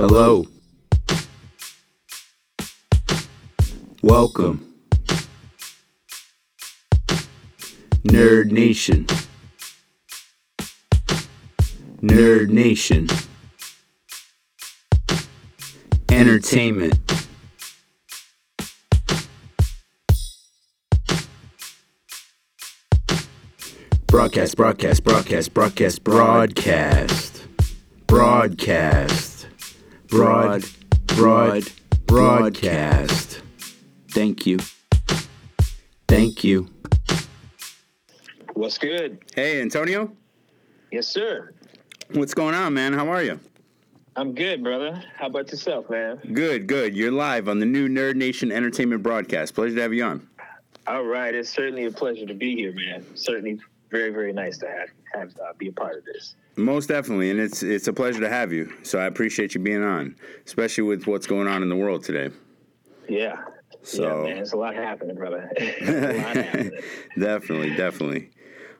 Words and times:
Hello. 0.00 0.46
Welcome. 4.02 4.74
Nerd 8.04 8.50
Nation. 8.50 9.04
Nerd 12.00 12.48
Nation. 12.48 13.08
Entertainment. 16.08 16.98
Broadcast, 24.06 24.56
broadcast, 24.56 25.04
broadcast, 25.04 25.52
broadcast, 25.52 26.02
broadcast. 26.04 27.46
Broadcast. 28.06 29.29
Broad, 30.10 30.64
broad, 31.06 31.70
broadcast. 32.06 33.42
Thank 34.10 34.44
you. 34.44 34.58
Thank 36.08 36.42
you. 36.42 36.68
What's 38.54 38.76
good? 38.76 39.20
Hey, 39.36 39.62
Antonio. 39.62 40.10
Yes, 40.90 41.06
sir. 41.06 41.52
What's 42.12 42.34
going 42.34 42.56
on, 42.56 42.74
man? 42.74 42.92
How 42.92 43.08
are 43.08 43.22
you? 43.22 43.38
I'm 44.16 44.34
good, 44.34 44.64
brother. 44.64 45.00
How 45.16 45.26
about 45.28 45.48
yourself, 45.52 45.88
man? 45.88 46.18
Good, 46.32 46.66
good. 46.66 46.96
You're 46.96 47.12
live 47.12 47.48
on 47.48 47.60
the 47.60 47.66
new 47.66 47.88
Nerd 47.88 48.16
Nation 48.16 48.50
Entertainment 48.50 49.04
broadcast. 49.04 49.54
Pleasure 49.54 49.76
to 49.76 49.82
have 49.82 49.94
you 49.94 50.02
on. 50.02 50.28
All 50.88 51.04
right. 51.04 51.32
It's 51.32 51.50
certainly 51.50 51.84
a 51.84 51.92
pleasure 51.92 52.26
to 52.26 52.34
be 52.34 52.56
here, 52.56 52.72
man. 52.72 53.06
Certainly 53.14 53.60
very, 53.92 54.10
very 54.10 54.32
nice 54.32 54.58
to 54.58 54.66
have, 54.66 54.88
have 55.14 55.30
uh, 55.40 55.52
be 55.56 55.68
a 55.68 55.72
part 55.72 55.96
of 55.96 56.04
this. 56.04 56.34
Most 56.60 56.88
definitely, 56.88 57.30
and 57.30 57.40
it's 57.40 57.62
it's 57.62 57.88
a 57.88 57.92
pleasure 57.92 58.20
to 58.20 58.28
have 58.28 58.52
you. 58.52 58.72
So 58.82 58.98
I 58.98 59.04
appreciate 59.06 59.54
you 59.54 59.60
being 59.60 59.82
on, 59.82 60.14
especially 60.46 60.84
with 60.84 61.06
what's 61.06 61.26
going 61.26 61.48
on 61.48 61.62
in 61.62 61.68
the 61.68 61.76
world 61.76 62.04
today. 62.04 62.34
Yeah. 63.08 63.36
So- 63.82 64.26
yeah, 64.26 64.34
man. 64.34 64.42
It's 64.42 64.52
a 64.52 64.56
lot 64.56 64.74
happening, 64.74 65.16
brother. 65.16 65.50
Lot 65.80 66.36
happening. 66.36 66.72
definitely, 67.18 67.74
definitely. 67.76 68.30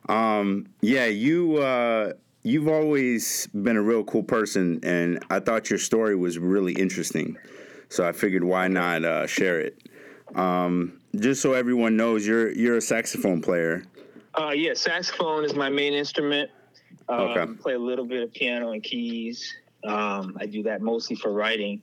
Um, 0.09 0.67
yeah, 0.83 1.07
you 1.07 1.57
uh, 1.57 2.13
you've 2.43 2.69
always 2.69 3.47
been 3.49 3.77
a 3.77 3.83
real 3.83 4.05
cool 4.05 4.23
person, 4.25 4.81
and 4.83 5.25
I 5.31 5.41
thought 5.41 5.71
your 5.71 5.79
story 5.79 6.17
was 6.17 6.39
really 6.39 6.75
interesting. 6.75 7.39
So 7.89 8.07
I 8.07 8.13
figured, 8.13 8.45
why 8.45 8.69
not 8.69 9.05
uh, 9.05 9.27
share 9.27 9.61
it? 9.61 9.83
Um, 10.35 11.01
just 11.17 11.41
so 11.43 11.55
everyone 11.55 11.97
knows, 11.97 12.27
you're 12.27 12.53
you're 12.53 12.77
a 12.77 12.81
saxophone 12.83 13.41
player. 13.41 13.85
Uh, 14.39 14.51
yeah, 14.51 14.75
saxophone 14.75 15.45
is 15.45 15.55
my 15.55 15.69
main 15.71 15.93
instrument. 15.95 16.51
Um, 17.09 17.21
Okay. 17.21 17.47
Play 17.61 17.75
a 17.75 17.79
little 17.79 18.05
bit 18.05 18.23
of 18.23 18.33
piano 18.33 18.73
and 18.73 18.83
keys. 18.83 19.55
Um, 19.85 20.37
I 20.41 20.47
do 20.47 20.63
that 20.65 20.83
mostly 20.83 21.17
for 21.17 21.33
writing. 21.33 21.83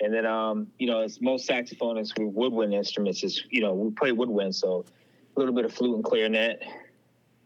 And 0.00 0.12
then, 0.12 0.26
um, 0.26 0.66
you 0.78 0.86
know, 0.86 1.00
as 1.00 1.20
most 1.20 1.48
saxophonists 1.48 2.18
with 2.18 2.34
woodwind 2.34 2.74
instruments 2.74 3.22
is, 3.22 3.44
you 3.50 3.60
know, 3.60 3.72
we 3.72 3.90
play 3.92 4.10
woodwind, 4.12 4.54
so 4.54 4.84
a 5.36 5.38
little 5.38 5.54
bit 5.54 5.64
of 5.64 5.72
flute 5.72 5.94
and 5.94 6.04
clarinet. 6.04 6.60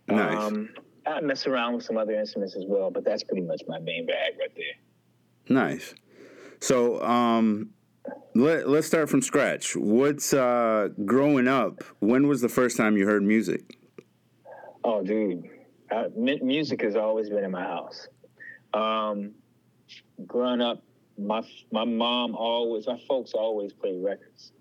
Nice. 0.08 0.36
Um, 0.36 0.70
I 1.06 1.20
mess 1.20 1.46
around 1.46 1.74
with 1.74 1.84
some 1.84 1.98
other 1.98 2.18
instruments 2.18 2.56
as 2.56 2.64
well, 2.66 2.90
but 2.90 3.04
that's 3.04 3.22
pretty 3.22 3.42
much 3.42 3.62
my 3.68 3.78
main 3.78 4.06
bag 4.06 4.32
right 4.40 4.50
there. 4.56 4.64
Nice. 5.48 5.94
So, 6.60 7.02
um, 7.02 7.70
let, 8.34 8.68
let's 8.68 8.86
start 8.86 9.10
from 9.10 9.20
scratch. 9.22 9.76
What's 9.76 10.32
uh, 10.32 10.88
growing 11.04 11.48
up? 11.48 11.84
When 11.98 12.26
was 12.26 12.40
the 12.40 12.48
first 12.48 12.76
time 12.76 12.96
you 12.96 13.06
heard 13.06 13.22
music? 13.22 13.76
Oh, 14.82 15.02
dude, 15.02 15.44
uh, 15.90 16.08
mu- 16.16 16.38
music 16.42 16.82
has 16.82 16.96
always 16.96 17.28
been 17.28 17.44
in 17.44 17.50
my 17.50 17.62
house. 17.62 18.08
Um, 18.74 19.32
growing 20.26 20.60
up, 20.60 20.82
my 21.18 21.42
my 21.72 21.84
mom 21.84 22.34
always, 22.34 22.86
my 22.86 23.00
folks 23.08 23.32
always 23.32 23.72
played 23.72 24.02
records, 24.02 24.52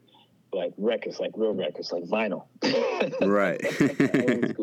like 0.53 0.73
records, 0.77 1.19
like 1.19 1.31
real 1.35 1.53
records, 1.53 1.91
like 1.91 2.03
vinyl. 2.03 2.47
Right. 3.21 3.61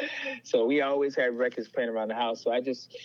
So 0.42 0.66
we 0.66 0.80
always 0.80 1.14
had 1.16 1.36
records 1.36 1.68
playing 1.68 1.90
around 1.90 2.08
the 2.08 2.14
house. 2.14 2.42
So 2.42 2.52
I 2.52 2.60
just, 2.60 2.96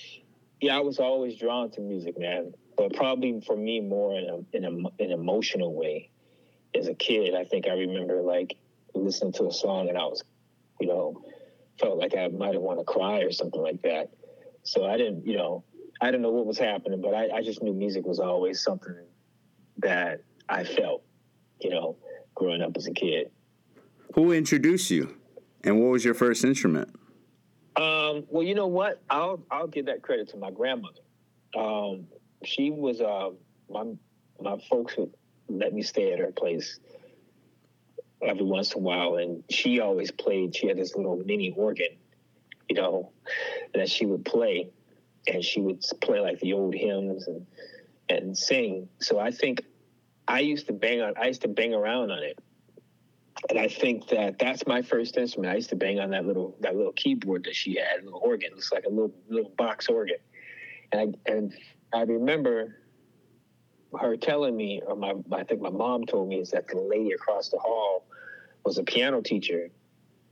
yeah, 0.61 0.77
I 0.77 0.81
was 0.81 0.99
always 0.99 1.37
drawn 1.37 1.69
to 1.71 1.81
music, 1.81 2.17
man. 2.17 2.53
But 2.77 2.93
probably 2.93 3.41
for 3.41 3.55
me, 3.55 3.79
more 3.79 4.17
in 4.17 4.29
a, 4.29 4.57
in 4.57 4.65
a, 4.65 5.03
an 5.03 5.11
emotional 5.11 5.73
way. 5.73 6.09
As 6.73 6.87
a 6.87 6.93
kid, 6.93 7.35
I 7.35 7.45
think 7.45 7.67
I 7.67 7.71
remember 7.71 8.21
like 8.21 8.57
listening 8.93 9.33
to 9.33 9.47
a 9.47 9.51
song 9.51 9.87
and 9.87 9.97
I 9.97 10.03
was, 10.05 10.23
you 10.79 10.87
know, 10.87 11.23
felt 11.79 11.97
like 11.97 12.15
I 12.15 12.27
might 12.27 12.53
have 12.53 12.61
want 12.61 12.79
to 12.79 12.85
cry 12.85 13.19
or 13.19 13.31
something 13.31 13.61
like 13.61 13.81
that. 13.83 14.09
So 14.63 14.85
I 14.85 14.97
didn't, 14.97 15.25
you 15.25 15.37
know, 15.37 15.63
I 16.01 16.07
didn't 16.07 16.21
know 16.21 16.31
what 16.31 16.45
was 16.45 16.57
happening, 16.57 17.01
but 17.01 17.13
I, 17.13 17.29
I 17.37 17.41
just 17.41 17.61
knew 17.61 17.73
music 17.73 18.05
was 18.05 18.19
always 18.19 18.61
something 18.61 18.95
that 19.77 20.21
I 20.49 20.63
felt, 20.63 21.03
you 21.61 21.69
know, 21.69 21.97
growing 22.33 22.61
up 22.61 22.75
as 22.75 22.87
a 22.87 22.91
kid. 22.91 23.31
Who 24.13 24.31
introduced 24.31 24.89
you? 24.91 25.17
And 25.63 25.81
what 25.81 25.91
was 25.91 26.05
your 26.05 26.13
first 26.13 26.43
instrument? 26.43 26.89
Um, 27.75 28.25
well, 28.29 28.43
you 28.43 28.55
know 28.55 28.67
what? 28.67 29.01
I'll 29.09 29.43
I'll 29.51 29.67
give 29.67 29.87
that 29.87 30.01
credit 30.01 30.29
to 30.29 30.37
my 30.37 30.51
grandmother. 30.51 31.01
Um, 31.57 32.07
she 32.43 32.71
was 32.71 33.01
uh, 33.01 33.31
my 33.69 33.85
my 34.39 34.57
folks 34.69 34.95
would 34.97 35.11
let 35.49 35.73
me 35.73 35.81
stay 35.81 36.13
at 36.13 36.19
her 36.19 36.31
place 36.31 36.79
every 38.21 38.43
once 38.43 38.73
in 38.73 38.79
a 38.79 38.83
while, 38.83 39.15
and 39.15 39.43
she 39.49 39.79
always 39.79 40.11
played. 40.11 40.55
She 40.55 40.67
had 40.67 40.77
this 40.77 40.95
little 40.95 41.17
mini 41.25 41.51
organ, 41.51 41.97
you 42.69 42.75
know, 42.75 43.11
that 43.73 43.89
she 43.89 44.05
would 44.05 44.25
play, 44.25 44.69
and 45.27 45.43
she 45.43 45.61
would 45.61 45.83
play 46.01 46.19
like 46.19 46.39
the 46.39 46.53
old 46.53 46.75
hymns 46.75 47.27
and 47.27 47.45
and 48.07 48.37
sing. 48.37 48.87
So 48.99 49.19
I 49.19 49.31
think 49.31 49.61
I 50.27 50.39
used 50.39 50.67
to 50.67 50.73
bang 50.73 51.01
on. 51.01 51.13
I 51.17 51.27
used 51.27 51.41
to 51.41 51.47
bang 51.47 51.73
around 51.73 52.11
on 52.11 52.23
it 52.23 52.37
and 53.49 53.59
I 53.59 53.67
think 53.67 54.07
that 54.09 54.39
that's 54.39 54.65
my 54.65 54.81
first 54.81 55.17
instrument. 55.17 55.51
I 55.51 55.55
used 55.55 55.69
to 55.69 55.75
bang 55.75 55.99
on 55.99 56.09
that 56.11 56.25
little 56.25 56.55
that 56.61 56.75
little 56.75 56.93
keyboard 56.93 57.43
that 57.45 57.55
she 57.55 57.75
had, 57.75 58.01
a 58.01 58.05
little 58.05 58.21
organ. 58.23 58.51
It's 58.55 58.71
like 58.71 58.85
a 58.85 58.89
little 58.89 59.13
little 59.29 59.51
box 59.57 59.87
organ, 59.87 60.17
and 60.91 61.15
I 61.27 61.31
and 61.31 61.53
I 61.93 62.01
remember 62.01 62.77
her 63.97 64.17
telling 64.17 64.55
me, 64.55 64.81
or 64.85 64.95
my 64.95 65.13
I 65.31 65.43
think 65.43 65.61
my 65.61 65.69
mom 65.69 66.05
told 66.05 66.29
me, 66.29 66.39
is 66.39 66.51
that 66.51 66.67
the 66.67 66.79
lady 66.79 67.11
across 67.11 67.49
the 67.49 67.59
hall 67.59 68.05
was 68.65 68.77
a 68.77 68.83
piano 68.83 69.21
teacher, 69.21 69.69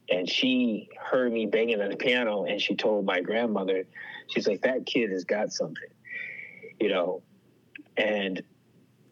and 0.10 0.30
she 0.30 0.90
heard 1.00 1.32
me 1.32 1.46
banging 1.46 1.82
on 1.82 1.90
the 1.90 1.98
piano, 1.98 2.46
and 2.46 2.62
she 2.62 2.76
told 2.76 3.06
my 3.06 3.22
grandmother, 3.22 3.86
she's 4.28 4.48
like, 4.48 4.62
that 4.64 4.86
kid 4.86 5.12
has 5.12 5.24
got 5.24 5.52
something, 5.52 5.90
you 6.80 6.90
know, 6.90 7.22
and 7.98 8.44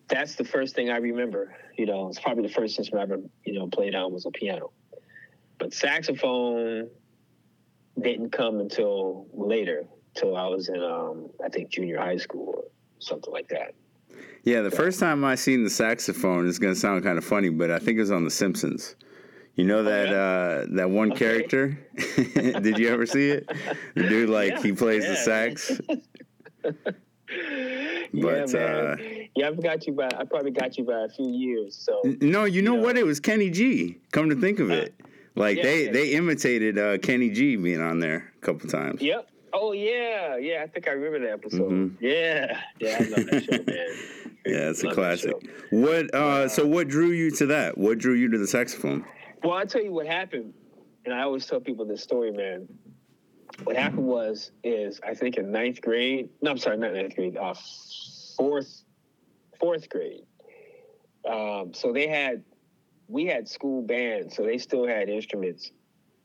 that's 0.07 0.35
the 0.35 0.43
first 0.43 0.75
thing 0.75 0.89
I 0.89 0.97
remember. 0.97 1.55
You 1.77 1.85
know, 1.85 2.09
it's 2.09 2.19
probably 2.19 2.43
the 2.47 2.53
first 2.53 2.77
instrument 2.77 3.09
I 3.09 3.13
ever, 3.13 3.23
you 3.45 3.53
know, 3.53 3.67
played 3.67 3.95
on 3.95 4.11
was 4.11 4.25
a 4.25 4.31
piano. 4.31 4.71
But 5.57 5.73
saxophone 5.73 6.89
didn't 7.99 8.31
come 8.31 8.59
until 8.59 9.27
later, 9.33 9.85
till 10.15 10.35
I 10.35 10.47
was 10.47 10.67
in, 10.67 10.83
um, 10.83 11.29
I 11.43 11.49
think, 11.49 11.69
junior 11.69 11.99
high 11.99 12.17
school 12.17 12.53
or 12.57 12.63
something 12.99 13.31
like 13.31 13.47
that. 13.49 13.73
Yeah, 14.43 14.61
the 14.61 14.71
first 14.71 14.99
time 14.99 15.23
I 15.23 15.35
seen 15.35 15.63
the 15.63 15.69
saxophone 15.69 16.47
is 16.47 16.57
gonna 16.59 16.75
sound 16.75 17.03
kind 17.03 17.17
of 17.17 17.23
funny, 17.25 17.49
but 17.49 17.69
I 17.69 17.77
think 17.79 17.97
it 17.97 18.01
was 18.01 18.11
on 18.11 18.23
The 18.23 18.31
Simpsons. 18.31 18.95
You 19.55 19.65
know 19.65 19.83
that 19.83 20.09
yeah? 20.09 20.15
uh, 20.15 20.65
that 20.77 20.89
one 20.89 21.11
Okay. 21.11 21.19
character? 21.19 21.77
Did 22.33 22.77
you 22.79 22.89
ever 22.89 23.05
see 23.05 23.31
it? 23.31 23.47
The 23.95 24.07
dude 24.07 24.29
like 24.39 24.59
he 24.61 24.69
Yeah, 24.69 24.75
plays 24.75 25.05
the 25.05 25.15
sax. 25.15 25.79
But, 28.13 28.53
yeah, 28.53 28.59
uh, 28.59 28.97
yeah, 29.37 29.47
I've 29.47 29.63
got 29.63 29.87
you 29.87 29.93
by. 29.93 30.07
I 30.07 30.25
probably 30.25 30.51
got 30.51 30.77
you 30.77 30.83
by 30.83 31.05
a 31.05 31.07
few 31.07 31.29
years. 31.29 31.77
So 31.77 32.01
No, 32.19 32.43
you 32.43 32.61
know 32.61 32.75
Yeah. 32.75 32.81
what? 32.81 32.97
It 32.97 33.05
was 33.05 33.21
Kenny 33.21 33.49
G. 33.49 33.99
Come 34.11 34.29
to 34.29 34.35
think 34.35 34.59
of 34.59 34.69
it, 34.69 34.93
like 35.35 35.55
yeah, 35.57 35.63
they 35.63 35.85
yeah. 35.85 35.91
they 35.93 36.09
imitated 36.11 36.77
uh, 36.77 36.97
Kenny 36.97 37.29
G 37.29 37.55
being 37.55 37.79
on 37.79 37.99
there 37.99 38.33
a 38.37 38.45
couple 38.45 38.69
times. 38.69 39.01
Yep. 39.01 39.29
Oh 39.53 39.71
yeah, 39.73 40.37
yeah. 40.37 40.61
I 40.63 40.67
think 40.67 40.87
I 40.87 40.91
remember 40.91 41.19
that 41.27 41.33
episode. 41.33 41.71
Mhm. 41.71 41.97
Yeah, 41.99 42.59
yeah. 42.79 42.97
I 42.99 43.03
love 43.03 43.25
that 43.27 43.43
show, 43.43 43.63
man. 43.63 43.87
Yeah, 44.43 44.71
it's 44.71 44.81
a 44.81 44.87
Love 44.87 44.95
classic. 44.95 45.35
What? 45.69 46.11
Uh, 46.15 46.47
so 46.47 46.65
what 46.65 46.87
drew 46.87 47.11
you 47.11 47.29
to 47.29 47.45
that? 47.45 47.77
What 47.77 47.99
drew 47.99 48.15
you 48.15 48.27
to 48.31 48.39
the 48.39 48.47
saxophone? 48.47 49.05
Well, 49.43 49.53
I'll 49.53 49.67
tell 49.67 49.83
you 49.83 49.91
what 49.91 50.07
happened, 50.07 50.55
and 51.05 51.13
I 51.13 51.21
always 51.21 51.45
tell 51.45 51.59
people 51.59 51.85
this 51.85 52.01
story, 52.01 52.31
man. 52.31 52.67
What 53.65 53.75
happened 53.75 54.07
was, 54.07 54.51
is 54.63 54.99
I 55.07 55.13
think 55.13 55.37
in 55.37 55.51
ninth 55.51 55.79
grade. 55.81 56.29
No, 56.41 56.49
I'm 56.49 56.57
sorry, 56.57 56.77
not 56.77 56.93
ninth 56.93 57.15
grade. 57.15 57.37
Uh, 57.37 57.53
fourth, 58.35 58.83
fourth 59.59 59.87
grade. 59.89 60.23
Um, 61.29 61.71
so 61.75 61.93
they 61.93 62.07
had, 62.07 62.43
we 63.07 63.27
had 63.27 63.47
school 63.47 63.83
bands, 63.83 64.35
so 64.35 64.41
they 64.43 64.57
still 64.57 64.87
had 64.87 65.07
instruments 65.07 65.71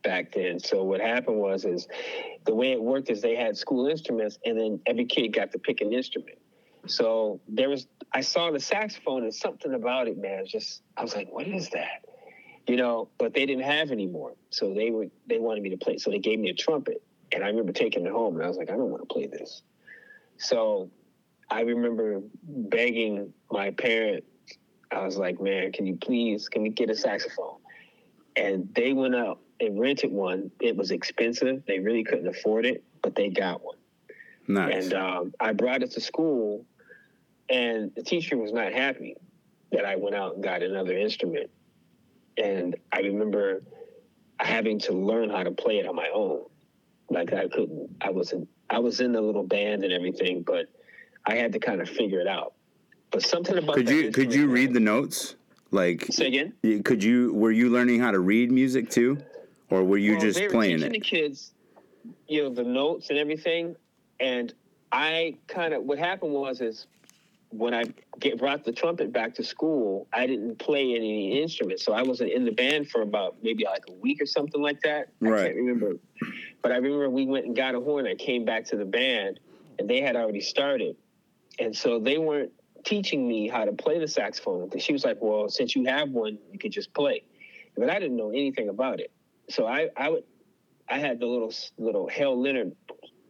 back 0.07 0.31
then. 0.33 0.59
So 0.59 0.83
what 0.83 1.01
happened 1.01 1.37
was, 1.37 1.65
is 1.65 1.87
the 2.45 2.55
way 2.55 2.71
it 2.71 2.81
worked 2.81 3.09
is 3.09 3.21
they 3.21 3.35
had 3.35 3.57
school 3.57 3.87
instruments, 3.87 4.37
and 4.45 4.59
then 4.59 4.79
every 4.85 5.05
kid 5.05 5.29
got 5.29 5.51
to 5.51 5.59
pick 5.59 5.81
an 5.81 5.93
instrument. 5.93 6.37
So 6.85 7.41
there 7.47 7.69
was, 7.69 7.87
I 8.13 8.21
saw 8.21 8.51
the 8.51 8.59
saxophone, 8.59 9.23
and 9.23 9.33
something 9.33 9.73
about 9.73 10.07
it, 10.07 10.17
man. 10.17 10.45
Just 10.45 10.81
I 10.95 11.01
was 11.01 11.15
like, 11.15 11.29
what 11.31 11.47
is 11.47 11.69
that? 11.71 12.05
you 12.67 12.75
know, 12.75 13.07
but 13.17 13.33
they 13.33 13.45
didn't 13.45 13.63
have 13.63 13.91
any 13.91 14.05
more. 14.05 14.33
So 14.49 14.73
they 14.73 14.91
were 14.91 15.07
they 15.27 15.39
wanted 15.39 15.63
me 15.63 15.69
to 15.69 15.77
play. 15.77 15.97
So 15.97 16.11
they 16.11 16.19
gave 16.19 16.39
me 16.39 16.49
a 16.49 16.53
trumpet. 16.53 17.01
And 17.31 17.43
I 17.43 17.47
remember 17.47 17.71
taking 17.71 18.05
it 18.05 18.11
home 18.11 18.35
and 18.35 18.43
I 18.43 18.47
was 18.47 18.57
like, 18.57 18.69
I 18.69 18.73
don't 18.73 18.89
want 18.89 19.07
to 19.07 19.13
play 19.13 19.27
this. 19.27 19.63
So 20.37 20.91
I 21.49 21.61
remember 21.61 22.21
begging 22.43 23.33
my 23.51 23.71
parents. 23.71 24.27
I 24.91 25.03
was 25.03 25.17
like, 25.17 25.41
"Man, 25.41 25.71
can 25.71 25.85
you 25.85 25.95
please 25.95 26.47
can 26.47 26.61
we 26.61 26.69
get 26.69 26.89
a 26.89 26.95
saxophone?" 26.95 27.57
And 28.35 28.73
they 28.73 28.93
went 28.93 29.15
out 29.15 29.39
and 29.59 29.79
rented 29.79 30.11
one. 30.11 30.51
It 30.59 30.75
was 30.75 30.91
expensive. 30.91 31.63
They 31.65 31.79
really 31.79 32.03
couldn't 32.03 32.27
afford 32.27 32.65
it, 32.65 32.83
but 33.01 33.15
they 33.15 33.29
got 33.29 33.63
one. 33.63 33.77
Nice. 34.47 34.85
And 34.85 34.93
um, 34.93 35.33
I 35.39 35.53
brought 35.53 35.83
it 35.83 35.91
to 35.91 36.01
school, 36.01 36.65
and 37.49 37.91
the 37.95 38.03
teacher 38.03 38.37
was 38.37 38.53
not 38.53 38.73
happy 38.73 39.15
that 39.71 39.85
I 39.85 39.95
went 39.95 40.15
out 40.15 40.35
and 40.35 40.43
got 40.43 40.63
another 40.63 40.97
instrument. 40.97 41.49
And 42.37 42.75
I 42.91 42.99
remember 42.99 43.63
having 44.39 44.79
to 44.79 44.93
learn 44.93 45.29
how 45.29 45.43
to 45.43 45.51
play 45.51 45.79
it 45.79 45.87
on 45.87 45.95
my 45.95 46.09
own. 46.13 46.43
Like 47.09 47.33
I 47.33 47.47
couldn't, 47.47 47.89
I 48.01 48.11
wasn't, 48.11 48.47
I 48.69 48.79
was 48.79 49.01
in 49.01 49.11
the 49.11 49.21
little 49.21 49.43
band 49.43 49.83
and 49.83 49.91
everything, 49.91 50.43
but 50.43 50.67
I 51.25 51.35
had 51.35 51.53
to 51.53 51.59
kind 51.59 51.81
of 51.81 51.89
figure 51.89 52.19
it 52.19 52.27
out. 52.27 52.53
But 53.11 53.23
something 53.23 53.57
about 53.57 53.75
could 53.75 53.89
you 53.89 54.11
could 54.11 54.33
you 54.33 54.47
read 54.47 54.73
the 54.73 54.79
notes? 54.79 55.35
Like, 55.71 56.05
Say 56.09 56.27
again. 56.27 56.83
could 56.83 57.03
you 57.03 57.33
were 57.33 57.51
you 57.51 57.69
learning 57.69 57.99
how 57.99 58.11
to 58.11 58.19
read 58.19 58.51
music 58.51 58.89
too, 58.89 59.17
or 59.69 59.83
were 59.83 59.97
you 59.97 60.11
Well, 60.13 60.21
just 60.21 60.39
they 60.39 60.47
were 60.47 60.53
playing 60.53 60.77
teaching 60.77 60.93
it? 60.93 60.93
the 60.93 60.99
kids, 60.99 61.51
you 62.27 62.43
know, 62.43 62.49
the 62.49 62.63
notes 62.63 63.09
and 63.09 63.19
everything. 63.19 63.75
And 64.19 64.53
I 64.91 65.37
kind 65.47 65.73
of 65.73 65.83
what 65.83 65.99
happened 65.99 66.33
was 66.33 66.61
is 66.61 66.87
when 67.49 67.73
I 67.73 67.85
get 68.19 68.37
brought 68.37 68.65
the 68.65 68.71
trumpet 68.73 69.13
back 69.13 69.35
to 69.35 69.43
school, 69.43 70.07
I 70.11 70.27
didn't 70.27 70.59
play 70.59 70.95
any 70.95 71.41
instruments, 71.41 71.83
so 71.83 71.93
I 71.93 72.03
wasn't 72.03 72.31
in 72.31 72.43
the 72.43 72.51
band 72.51 72.89
for 72.89 73.01
about 73.01 73.37
maybe 73.41 73.63
like 73.63 73.83
a 73.87 73.93
week 73.93 74.21
or 74.21 74.25
something 74.25 74.61
like 74.61 74.81
that. 74.81 75.09
I 75.23 75.29
Right. 75.29 75.43
can't 75.45 75.55
remember, 75.55 75.97
but 76.61 76.71
I 76.71 76.75
remember 76.75 77.09
we 77.09 77.25
went 77.25 77.45
and 77.45 77.55
got 77.55 77.75
a 77.75 77.79
horn. 77.79 78.05
I 78.05 78.15
came 78.15 78.43
back 78.43 78.65
to 78.65 78.75
the 78.75 78.85
band, 78.85 79.39
and 79.79 79.89
they 79.89 80.01
had 80.01 80.15
already 80.15 80.41
started, 80.41 80.97
and 81.59 81.75
so 81.75 81.99
they 81.99 82.17
weren't 82.17 82.51
teaching 82.83 83.27
me 83.27 83.47
how 83.47 83.65
to 83.65 83.71
play 83.71 83.97
the 83.99 84.07
saxophone. 84.07 84.69
She 84.77 84.91
was 84.91 85.05
like, 85.05 85.21
"Well, 85.21 85.47
since 85.49 85.75
you 85.75 85.85
have 85.85 86.09
one, 86.09 86.37
you 86.51 86.59
could 86.59 86.71
just 86.71 86.93
play," 86.93 87.23
but 87.77 87.89
I 87.89 87.97
didn't 87.99 88.17
know 88.17 88.29
anything 88.29 88.67
about 88.69 88.99
it. 88.99 89.11
So 89.49 89.65
I, 89.65 89.89
I 89.95 90.09
would, 90.09 90.23
I 90.89 90.99
had 90.99 91.19
the 91.19 91.25
little 91.25 91.53
little 91.77 92.07
Hal 92.07 92.41
Leonard 92.41 92.75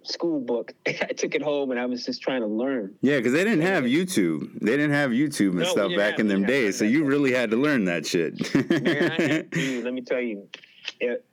school 0.03 0.39
book. 0.39 0.73
I 0.87 0.91
took 0.91 1.35
it 1.35 1.41
home 1.41 1.71
and 1.71 1.79
I 1.79 1.85
was 1.85 2.05
just 2.05 2.21
trying 2.21 2.41
to 2.41 2.47
learn. 2.47 2.95
Yeah, 3.01 3.17
because 3.17 3.33
they 3.33 3.43
didn't 3.43 3.61
have 3.65 3.83
YouTube. 3.83 4.59
They 4.59 4.71
didn't 4.77 4.93
have 4.93 5.11
YouTube 5.11 5.49
and 5.49 5.59
No, 5.59 5.65
stuff 5.65 5.91
back 5.95 6.11
have- 6.13 6.19
in 6.21 6.27
them 6.27 6.45
days. 6.45 6.77
So 6.77 6.85
you 6.85 7.05
really 7.05 7.33
had 7.33 7.51
to 7.51 7.57
learn 7.57 7.85
that 7.85 8.05
shit. 8.05 8.53
Man, 8.83 9.11
I 9.11 9.21
had 9.21 9.51
to, 9.51 9.81
let 9.83 9.93
me 9.93 10.01
tell 10.01 10.21
you, 10.21 10.47
it, 10.99 11.25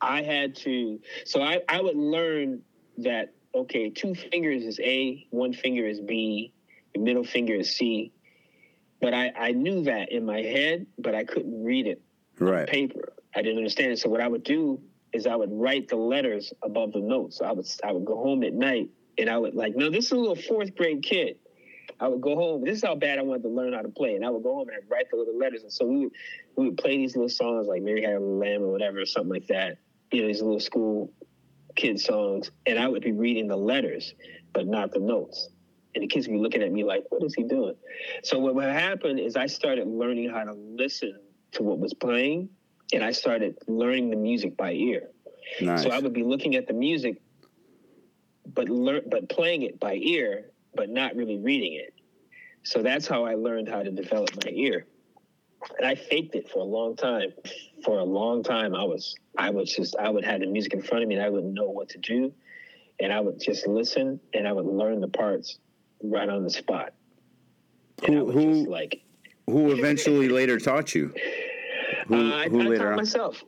I 0.00 0.22
had 0.22 0.54
to. 0.56 1.00
So 1.24 1.42
I, 1.42 1.60
I 1.68 1.80
would 1.80 1.96
learn 1.96 2.62
that 2.98 3.32
okay, 3.54 3.88
two 3.90 4.14
fingers 4.14 4.64
is 4.64 4.78
A, 4.80 5.26
one 5.30 5.52
finger 5.54 5.86
is 5.86 6.00
B, 6.00 6.52
the 6.94 7.00
middle 7.00 7.24
finger 7.24 7.54
is 7.54 7.74
C. 7.74 8.12
But 9.00 9.14
I, 9.14 9.32
I 9.36 9.52
knew 9.52 9.84
that 9.84 10.10
in 10.12 10.24
my 10.24 10.40
head, 10.42 10.86
but 10.98 11.14
I 11.14 11.24
couldn't 11.24 11.64
read 11.64 11.86
it 11.86 12.02
right. 12.38 12.66
paper. 12.66 13.12
I 13.36 13.42
didn't 13.42 13.58
understand 13.58 13.92
it. 13.92 13.98
So 13.98 14.08
what 14.08 14.22
I 14.22 14.28
would 14.28 14.42
do 14.42 14.80
is 15.12 15.26
I 15.26 15.36
would 15.36 15.50
write 15.52 15.88
the 15.88 15.96
letters 15.96 16.52
above 16.62 16.92
the 16.92 17.00
notes. 17.00 17.40
I 17.44 17.52
would 17.52 17.66
I 17.84 17.92
would 17.92 18.04
go 18.04 18.16
home 18.16 18.42
at 18.42 18.54
night 18.54 18.88
and 19.18 19.28
I 19.28 19.38
would 19.38 19.54
like, 19.54 19.76
no, 19.76 19.90
this 19.90 20.06
is 20.06 20.12
a 20.12 20.16
little 20.16 20.36
fourth 20.36 20.74
grade 20.74 21.02
kid. 21.02 21.36
I 22.00 22.08
would 22.08 22.20
go 22.20 22.34
home. 22.34 22.64
This 22.64 22.78
is 22.78 22.84
how 22.84 22.94
bad 22.94 23.18
I 23.18 23.22
wanted 23.22 23.42
to 23.42 23.48
learn 23.48 23.72
how 23.72 23.82
to 23.82 23.88
play. 23.88 24.16
And 24.16 24.24
I 24.24 24.30
would 24.30 24.42
go 24.42 24.54
home 24.54 24.68
and 24.68 24.76
I'd 24.76 24.90
write 24.90 25.06
the 25.10 25.16
little 25.16 25.38
letters. 25.38 25.62
And 25.62 25.72
so 25.72 25.86
we 25.86 25.98
would 25.98 26.12
we 26.56 26.64
would 26.68 26.78
play 26.78 26.96
these 26.96 27.14
little 27.14 27.28
songs 27.28 27.68
like 27.68 27.82
Mary 27.82 28.02
Had 28.02 28.14
a 28.14 28.20
Lamb 28.20 28.62
or 28.62 28.72
whatever, 28.72 29.00
or 29.00 29.06
something 29.06 29.32
like 29.32 29.46
that. 29.48 29.78
You 30.12 30.22
know, 30.22 30.28
these 30.28 30.42
little 30.42 30.60
school 30.60 31.12
kid 31.74 32.00
songs. 32.00 32.50
And 32.64 32.78
I 32.78 32.88
would 32.88 33.02
be 33.02 33.12
reading 33.12 33.48
the 33.48 33.56
letters, 33.56 34.14
but 34.52 34.66
not 34.66 34.92
the 34.92 35.00
notes. 35.00 35.50
And 35.94 36.02
the 36.02 36.08
kids 36.08 36.26
would 36.26 36.34
be 36.34 36.40
looking 36.40 36.62
at 36.62 36.72
me 36.72 36.84
like, 36.84 37.04
what 37.10 37.22
is 37.22 37.34
he 37.34 37.42
doing? 37.42 37.74
So 38.22 38.38
what 38.38 38.54
would 38.54 38.64
happen 38.64 39.18
is 39.18 39.36
I 39.36 39.46
started 39.46 39.86
learning 39.86 40.30
how 40.30 40.44
to 40.44 40.52
listen 40.52 41.18
to 41.52 41.62
what 41.62 41.78
was 41.78 41.94
playing 41.94 42.50
and 42.92 43.04
I 43.04 43.12
started 43.12 43.56
learning 43.66 44.10
the 44.10 44.16
music 44.16 44.56
by 44.56 44.72
ear. 44.72 45.08
Nice. 45.60 45.82
So 45.82 45.90
I 45.90 45.98
would 45.98 46.12
be 46.12 46.22
looking 46.22 46.54
at 46.56 46.66
the 46.66 46.72
music, 46.72 47.20
but 48.54 48.68
learn, 48.68 49.02
but 49.10 49.28
playing 49.28 49.62
it 49.62 49.78
by 49.80 49.94
ear, 49.94 50.50
but 50.74 50.88
not 50.90 51.14
really 51.16 51.38
reading 51.38 51.74
it. 51.74 51.94
So 52.62 52.82
that's 52.82 53.06
how 53.06 53.24
I 53.24 53.34
learned 53.34 53.68
how 53.68 53.82
to 53.82 53.90
develop 53.90 54.30
my 54.44 54.50
ear. 54.52 54.86
And 55.78 55.86
I 55.86 55.94
faked 55.94 56.34
it 56.34 56.48
for 56.50 56.58
a 56.60 56.64
long 56.64 56.96
time. 56.96 57.32
For 57.84 57.98
a 57.98 58.04
long 58.04 58.42
time, 58.42 58.74
I 58.74 58.84
was 58.84 59.14
I 59.38 59.50
was 59.50 59.72
just 59.74 59.96
I 59.96 60.10
would 60.10 60.24
have 60.24 60.40
the 60.40 60.46
music 60.46 60.74
in 60.74 60.82
front 60.82 61.02
of 61.02 61.08
me 61.08 61.14
and 61.16 61.24
I 61.24 61.28
wouldn't 61.30 61.54
know 61.54 61.68
what 61.70 61.88
to 61.90 61.98
do, 61.98 62.32
and 63.00 63.12
I 63.12 63.20
would 63.20 63.40
just 63.40 63.66
listen 63.66 64.20
and 64.34 64.46
I 64.46 64.52
would 64.52 64.66
learn 64.66 65.00
the 65.00 65.08
parts 65.08 65.58
right 66.02 66.28
on 66.28 66.44
the 66.44 66.50
spot. 66.50 66.92
And 68.04 68.16
I 68.16 68.18
Who- 68.18 68.24
would 68.26 68.34
who- 68.34 68.54
just 68.54 68.68
like 68.68 69.02
who 69.46 69.72
eventually 69.78 70.28
later 70.28 70.58
taught 70.58 70.94
you? 70.94 71.12
Who, 72.06 72.14
uh, 72.14 72.36
I, 72.36 72.48
who 72.48 72.60
I 72.72 72.76
taught 72.76 72.86
on? 72.88 72.96
myself. 72.96 73.42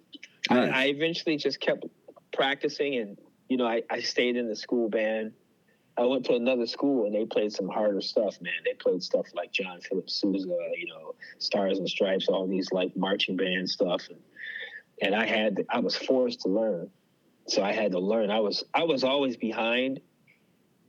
Nice. 0.51 0.73
I, 0.73 0.83
I 0.83 0.85
eventually 0.87 1.37
just 1.37 1.61
kept 1.61 1.85
practicing, 2.33 2.97
and 2.97 3.19
you 3.49 3.57
know, 3.57 3.67
I, 3.67 3.83
I 3.91 4.01
stayed 4.01 4.37
in 4.37 4.49
the 4.49 4.57
school 4.57 4.89
band. 4.89 5.33
I 5.97 6.05
went 6.05 6.25
to 6.27 6.35
another 6.35 6.67
school, 6.67 7.07
and 7.07 7.15
they 7.15 7.25
played 7.25 7.53
some 7.53 7.69
harder 7.69 8.01
stuff. 8.01 8.41
Man, 8.41 8.53
they 8.65 8.75
played 8.75 9.03
stuff 9.03 9.27
like 9.35 9.53
John 9.53 9.81
Philip 9.81 10.09
Sousa, 10.09 10.57
you 10.77 10.87
know, 10.87 11.15
Stars 11.39 11.79
and 11.79 11.89
Stripes, 11.89 12.29
all 12.29 12.47
these 12.47 12.71
like 12.73 12.97
marching 12.97 13.37
band 13.37 13.69
stuff, 13.69 14.03
and 14.09 14.19
and 15.03 15.15
I 15.15 15.27
had 15.27 15.65
I 15.71 15.81
was 15.81 15.97
forced 15.97 16.41
to 16.43 16.49
learn, 16.49 16.91
so 17.47 17.63
I 17.63 17.73
had 17.73 17.93
to 17.93 17.99
learn. 17.99 18.31
I 18.31 18.41
was 18.41 18.65
I 18.75 18.85
was 18.85 19.05
always 19.05 19.37
behind. 19.37 20.01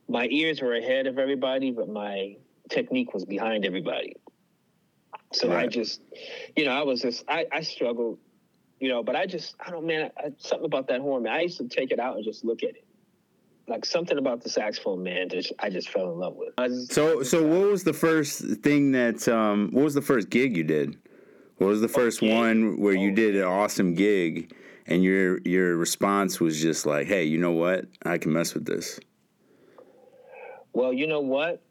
My 0.07 0.27
ears 0.31 0.61
were 0.61 0.75
ahead 0.75 1.05
of 1.05 1.19
everybody, 1.19 1.71
but 1.71 1.87
my 1.87 2.35
technique 2.69 3.13
was 3.13 3.25
behind 3.25 3.65
everybody. 3.65 4.15
So 5.31 5.51
I 5.51 5.67
just, 5.67 6.01
you 6.55 6.65
know, 6.65 6.71
I 6.71 6.81
was 6.81 7.01
just, 7.01 7.23
I, 7.27 7.45
I 7.51 7.61
struggled, 7.61 8.17
you 8.79 8.89
know, 8.89 9.03
but 9.03 9.15
I 9.15 9.25
just, 9.27 9.55
I 9.63 9.69
don't, 9.69 9.85
man, 9.85 10.09
I, 10.17 10.31
something 10.39 10.65
about 10.65 10.87
that 10.87 11.01
horn, 11.01 11.23
man. 11.23 11.33
I 11.33 11.41
used 11.41 11.57
to 11.59 11.67
take 11.67 11.91
it 11.91 11.99
out 11.99 12.15
and 12.15 12.23
just 12.25 12.43
look 12.43 12.63
at 12.63 12.69
it. 12.69 12.85
Like 13.67 13.85
something 13.85 14.17
about 14.17 14.41
the 14.41 14.49
saxophone, 14.49 15.03
man, 15.03 15.29
just, 15.29 15.53
I 15.59 15.69
just 15.69 15.89
fell 15.89 16.11
in 16.11 16.17
love 16.17 16.35
with. 16.35 16.55
Just- 16.57 16.91
So, 16.93 17.21
so 17.21 17.45
what 17.45 17.69
was 17.69 17.83
the 17.83 17.93
first 17.93 18.39
thing 18.63 18.91
that? 18.93 19.27
Um, 19.27 19.69
what 19.71 19.83
was 19.83 19.93
the 19.93 20.01
first 20.01 20.31
gig 20.31 20.57
you 20.57 20.63
did? 20.63 20.97
What 21.57 21.67
was 21.67 21.81
the 21.81 21.87
first 21.87 22.21
gig? 22.21 22.33
one 22.33 22.79
where 22.79 22.95
you 22.95 23.11
Oh. 23.11 23.15
did 23.15 23.35
an 23.35 23.43
awesome 23.43 23.93
gig, 23.93 24.55
and 24.87 25.03
your 25.03 25.39
your 25.45 25.75
response 25.75 26.39
was 26.39 26.59
just 26.59 26.87
like, 26.87 27.05
"Hey, 27.05 27.25
you 27.25 27.37
know 27.37 27.51
what? 27.51 27.85
I 28.03 28.17
can 28.17 28.33
mess 28.33 28.55
with 28.55 28.65
this." 28.65 28.99
Well, 30.73 30.91
you 30.93 31.05
know 31.05 31.19
what? 31.21 31.61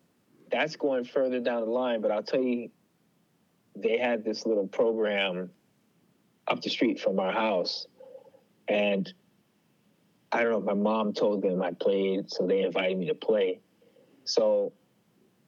That's 0.53 0.77
going 0.77 1.05
further 1.05 1.41
down 1.41 1.63
the 1.65 1.71
line, 1.71 2.01
but 2.01 2.11
I'll 2.13 2.23
tell 2.23 2.41
you, 2.43 2.71
they 3.83 3.99
had 3.99 4.25
this 4.25 4.47
little 4.47 4.67
program 4.67 5.51
up 6.47 6.63
the 6.63 6.71
street 6.71 7.01
from 7.01 7.21
our 7.21 7.33
house. 7.33 7.87
And 8.69 9.13
I 10.33 10.43
don't 10.43 10.53
know, 10.53 10.61
my 10.61 10.75
mom 10.75 11.13
told 11.13 11.43
them 11.43 11.63
I 11.63 11.73
played, 11.73 12.31
so 12.31 12.47
they 12.47 12.63
invited 12.63 12.99
me 12.99 13.07
to 13.07 13.15
play. 13.15 13.61
So 14.25 14.73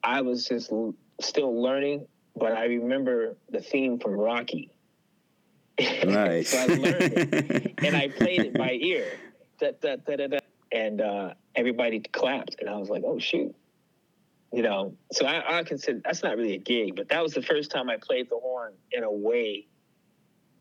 I 0.03 0.23
was 0.23 0.47
just 0.47 0.73
l- 0.73 0.95
still 1.21 1.61
learning, 1.61 2.07
but 2.37 2.53
I 2.53 2.65
remember 2.67 3.37
the 3.51 3.61
theme 3.61 3.99
from 3.99 4.13
Rocky. 4.13 4.71
Nice. 6.05 6.49
so 6.51 6.59
I 6.59 6.67
learned 6.67 7.03
it 7.03 7.75
and 7.85 7.97
I 7.97 8.09
played 8.09 8.41
it 8.41 8.55
by 8.55 8.73
ear. 8.73 9.07
Da, 9.59 9.73
da, 9.81 9.97
da, 9.97 10.17
da, 10.17 10.27
da. 10.27 10.39
And 10.73 11.01
uh, 11.01 11.35
everybody 11.55 12.01
clapped, 12.01 12.57
and 12.61 12.71
I 12.71 12.77
was 12.77 12.89
like, 12.89 13.03
"Oh 13.05 13.19
shoot!" 13.19 13.55
You 14.53 14.63
know. 14.63 14.95
So 15.13 15.27
I, 15.27 15.59
I 15.59 15.63
consider 15.63 16.01
that's 16.05 16.23
not 16.23 16.37
really 16.37 16.55
a 16.55 16.59
gig, 16.59 16.97
but 16.97 17.09
that 17.09 17.23
was 17.23 17.35
the 17.35 17.43
first 17.43 17.71
time 17.71 17.89
I 17.89 17.97
played 17.97 18.29
the 18.31 18.37
horn 18.37 18.73
in 18.93 19.05
a 19.05 19.11
way 19.11 19.67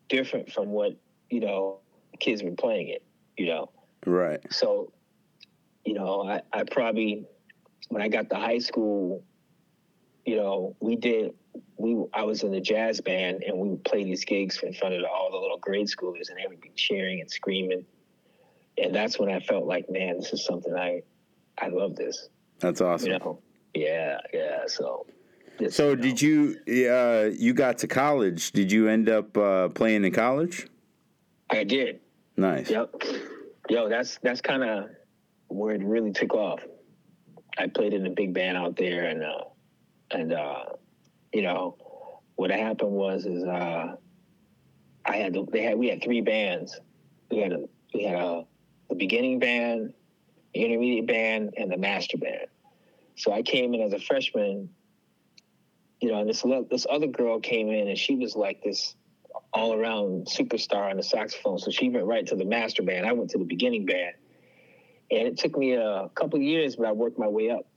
different 0.08 0.51
from 0.51 0.69
what 0.69 0.96
you 1.29 1.39
know 1.39 1.79
kids 2.19 2.43
were 2.43 2.51
playing 2.51 2.89
it. 2.89 3.03
You 3.38 3.48
know. 3.48 3.72
right. 4.05 4.41
So, 4.51 4.91
you 5.86 5.93
know, 5.93 6.27
I, 6.27 6.41
I 6.51 6.63
probably 6.63 7.25
when 7.88 8.01
I 8.01 8.08
got 8.08 8.29
to 8.29 8.36
high 8.36 8.60
school, 8.60 9.24
you 10.25 10.36
know, 10.36 10.75
we 10.79 10.96
did 10.96 11.34
we 11.77 12.03
I 12.13 12.24
was 12.24 12.43
in 12.43 12.51
the 12.51 12.62
jazz 12.62 13.01
band 13.01 13.43
and 13.43 13.58
we 13.58 13.69
would 13.69 13.84
play 13.84 14.03
these 14.03 14.25
gigs 14.25 14.60
in 14.62 14.74
front 14.74 14.96
of 14.96 15.03
all 15.05 15.31
the 15.31 15.38
little 15.38 15.58
grade 15.58 15.88
schoolers 15.88 16.29
and 16.29 16.38
they 16.38 16.48
would 16.48 16.62
be 16.62 16.72
cheering 16.75 17.22
and 17.22 17.31
screaming. 17.31 17.86
And 18.77 18.93
that's 18.93 19.19
when 19.19 19.29
I 19.29 19.39
felt 19.39 19.65
like, 19.65 19.89
man, 19.89 20.17
this 20.17 20.31
is 20.34 20.46
something 20.46 20.74
I 20.75 21.01
I 21.58 21.69
love 21.69 21.96
this. 21.96 22.29
That's 22.60 22.81
awesome. 22.81 23.12
You 23.12 23.19
know. 23.19 23.41
Yeah, 23.73 24.17
yeah. 24.33 24.63
So 24.67 25.05
So, 25.69 25.95
did 25.95 26.21
you? 26.21 26.57
Uh, 26.67 27.29
you 27.38 27.53
got 27.53 27.77
to 27.79 27.88
college. 27.88 28.51
Did 28.51 28.71
you 28.71 28.88
end 28.88 29.09
up 29.09 29.38
uh, 29.38 29.69
playing 29.69 30.05
in 30.05 30.11
college? 30.11 30.67
I 31.49 31.63
did. 31.63 31.99
Nice. 32.38 32.69
Yep. 32.69 33.03
Yo, 33.69 33.89
that's 33.89 34.19
that's 34.23 34.41
kind 34.41 34.63
of 34.63 34.89
where 35.47 35.75
it 35.75 35.83
really 35.83 36.11
took 36.11 36.33
off. 36.33 36.61
I 37.57 37.67
played 37.67 37.93
in 37.93 38.05
a 38.05 38.09
big 38.09 38.33
band 38.33 38.57
out 38.57 38.77
there, 38.77 39.05
and 39.05 39.23
uh, 39.23 39.43
and 40.11 40.33
uh, 40.33 40.65
you 41.33 41.41
know, 41.41 41.75
what 42.35 42.51
happened 42.51 42.91
was 42.91 43.25
is 43.25 43.43
uh, 43.43 43.95
I 45.05 45.15
had 45.17 45.38
they 45.51 45.63
had 45.63 45.77
we 45.77 45.89
had 45.89 46.01
three 46.01 46.21
bands. 46.21 46.79
We 47.29 47.39
had 47.39 47.51
a 47.51 47.65
we 47.93 48.03
had 48.03 48.15
a 48.15 48.45
the 48.89 48.95
beginning 48.95 49.39
band, 49.39 49.93
the 50.53 50.63
intermediate 50.63 51.07
band, 51.07 51.53
and 51.57 51.71
the 51.71 51.77
master 51.77 52.17
band. 52.17 52.47
So 53.19 53.33
I 53.33 53.41
came 53.41 53.73
in 53.73 53.81
as 53.81 53.91
a 53.91 53.99
freshman, 53.99 54.69
you 55.99 56.09
know, 56.09 56.21
and 56.21 56.29
this 56.29 56.41
this 56.71 56.88
other 56.89 57.07
girl 57.07 57.41
came 57.41 57.67
in 57.69 57.89
and 57.89 57.97
she 57.97 58.15
was 58.15 58.33
like 58.33 58.63
this 58.63 58.95
all 59.53 59.73
around 59.73 60.27
superstar 60.27 60.89
on 60.89 60.95
the 60.95 61.03
saxophone. 61.03 61.59
So 61.59 61.69
she 61.69 61.89
went 61.89 62.05
right 62.05 62.25
to 62.27 62.38
the 62.38 62.45
master 62.45 62.81
band. 62.81 63.05
I 63.05 63.11
went 63.11 63.31
to 63.31 63.38
the 63.38 63.43
beginning 63.43 63.85
band. 63.85 64.13
And 65.11 65.27
it 65.27 65.38
took 65.38 65.57
me 65.57 65.73
a 65.73 66.09
couple 66.15 66.39
years, 66.39 66.77
but 66.77 66.85
I 66.85 66.93
worked 66.93 67.19
my 67.19 67.27
way 67.27 67.49
up. 67.49 67.67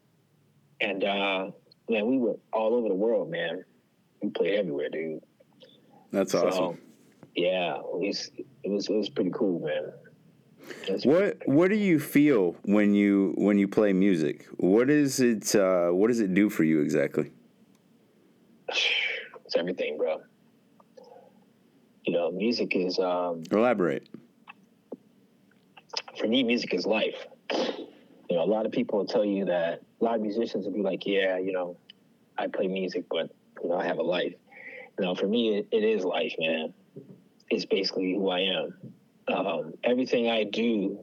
And 0.80 1.02
uh, 1.02 1.50
man, 1.88 2.06
we 2.06 2.18
were 2.18 2.36
all 2.52 2.74
over 2.74 2.88
the 2.88 2.94
world, 2.94 3.28
man. 3.28 3.64
We 4.22 4.30
played 4.30 4.54
everywhere, 4.60 4.90
dude. 4.90 5.24
That's 6.12 6.34
awesome. 6.34 6.52
So, 6.52 6.76
yeah, 7.34 7.78
it 7.78 7.82
was, 7.82 8.30
it 8.62 8.70
was 8.70 8.88
it 8.88 8.94
was 8.94 9.08
pretty 9.08 9.32
cool, 9.34 9.58
man. 9.66 9.92
What 11.04 11.38
what 11.46 11.68
do 11.68 11.76
you 11.76 11.98
feel 11.98 12.56
when 12.64 12.94
you 12.94 13.34
when 13.36 13.58
you 13.58 13.68
play 13.68 13.92
music? 13.92 14.46
What 14.56 14.90
is 14.90 15.20
it 15.20 15.54
uh, 15.54 15.90
what 15.90 16.08
does 16.08 16.20
it 16.20 16.34
do 16.34 16.50
for 16.50 16.64
you 16.64 16.80
exactly? 16.80 17.32
It's 19.44 19.58
everything, 19.58 19.98
bro. 19.98 20.22
You 22.06 22.14
know, 22.14 22.30
music 22.30 22.74
is 22.74 22.98
um 22.98 23.42
elaborate. 23.50 24.08
For 26.18 26.26
me, 26.26 26.42
music 26.42 26.72
is 26.72 26.86
life. 26.86 27.26
You 27.50 28.36
know, 28.38 28.44
a 28.44 28.46
lot 28.46 28.64
of 28.64 28.72
people 28.72 29.00
will 29.00 29.06
tell 29.06 29.26
you 29.26 29.44
that 29.44 29.82
a 30.00 30.04
lot 30.04 30.14
of 30.14 30.22
musicians 30.22 30.64
will 30.64 30.72
be 30.72 30.80
like, 30.80 31.04
Yeah, 31.04 31.36
you 31.36 31.52
know, 31.52 31.76
I 32.38 32.46
play 32.46 32.66
music, 32.66 33.04
but 33.10 33.30
you 33.62 33.68
know, 33.68 33.76
I 33.76 33.84
have 33.84 33.98
a 33.98 34.02
life. 34.02 34.32
You 34.98 35.04
know, 35.04 35.14
for 35.14 35.26
me 35.26 35.58
it, 35.58 35.68
it 35.70 35.84
is 35.84 36.02
life, 36.02 36.34
man. 36.38 36.72
It's 37.50 37.66
basically 37.66 38.14
who 38.14 38.30
I 38.30 38.40
am 38.40 38.74
um, 39.28 39.74
everything 39.84 40.28
I 40.28 40.44
do 40.44 40.98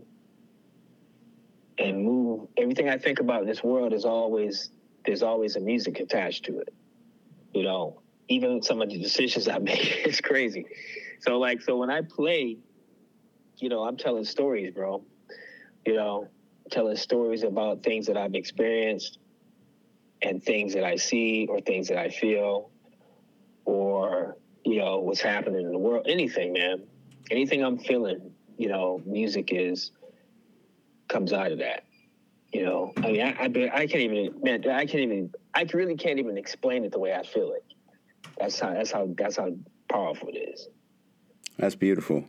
and 1.78 2.04
move, 2.04 2.48
everything 2.58 2.90
I 2.90 2.98
think 2.98 3.20
about 3.20 3.42
in 3.42 3.48
this 3.48 3.64
world 3.64 3.94
is 3.94 4.06
always 4.06 4.72
there's 5.06 5.24
always 5.24 5.56
a 5.56 5.60
music 5.60 6.00
attached 6.00 6.46
to 6.46 6.60
it. 6.60 6.74
You 7.54 7.64
know, 7.64 8.02
even 8.28 8.62
some 8.62 8.82
of 8.82 8.90
the 8.90 9.00
decisions 9.00 9.48
I 9.48 9.58
make, 9.60 10.06
it's 10.06 10.22
crazy. 10.22 10.66
So 11.22 11.40
like, 11.40 11.62
so 11.62 11.78
when 11.78 11.90
I 11.90 12.02
play, 12.02 12.58
you 13.58 13.70
know, 13.70 13.84
I'm 13.84 13.98
telling 13.98 14.26
stories, 14.26 14.74
bro. 14.74 15.04
You 15.86 15.96
know, 15.96 16.28
telling 16.70 16.98
stories 16.98 17.44
about 17.44 17.84
things 17.84 18.08
that 18.08 18.18
I've 18.18 18.36
experienced 18.36 19.20
and 20.22 20.44
things 20.44 20.74
that 20.74 20.84
I 20.84 20.98
see 20.98 21.48
or 21.50 21.62
things 21.62 21.88
that 21.88 21.98
I 21.98 22.10
feel 22.10 22.70
or, 23.64 24.38
you 24.66 24.80
know, 24.80 25.00
what's 25.00 25.22
happening 25.22 25.66
in 25.66 25.72
the 25.72 25.78
world, 25.78 26.06
anything, 26.10 26.54
man 26.54 26.84
anything 27.32 27.64
I'm 27.64 27.78
feeling, 27.78 28.32
you 28.58 28.70
know, 28.70 29.02
music 29.06 29.50
is 29.52 29.92
comes 31.08 31.34
out 31.34 31.52
of 31.52 31.60
that. 31.60 31.84
You 32.52 32.66
know, 32.66 32.94
I 32.98 33.12
mean, 33.12 33.22
I, 33.22 33.32
I, 33.32 33.82
I 33.82 33.88
can't 33.88 34.02
even, 34.02 34.34
man, 34.42 34.68
I 34.68 34.86
can't 34.86 35.04
even, 35.04 35.32
I 35.54 35.68
really 35.74 35.96
can't 35.96 36.18
even 36.18 36.36
explain 36.36 36.84
it 36.84 36.92
the 36.92 36.98
way 36.98 37.14
I 37.14 37.22
feel 37.22 37.52
it. 37.52 37.64
That's 38.40 38.60
how, 38.60 38.74
that's 38.74 38.92
how, 38.92 39.10
that's 39.18 39.38
how 39.38 39.52
powerful 39.88 40.30
it 40.30 40.38
is. 40.38 40.68
That's 41.58 41.76
beautiful. 41.76 42.26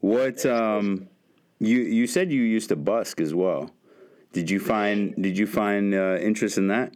What, 0.00 0.44
um, 0.44 1.08
you, 1.60 1.78
you 1.82 2.08
said 2.08 2.32
you 2.32 2.42
used 2.42 2.70
to 2.70 2.76
busk 2.76 3.20
as 3.20 3.32
well. 3.32 3.70
Did 4.32 4.50
you 4.50 4.58
find, 4.58 5.14
did 5.22 5.38
you 5.38 5.46
find 5.46 5.94
uh, 5.94 6.16
interest 6.20 6.58
in 6.58 6.66
that? 6.68 6.94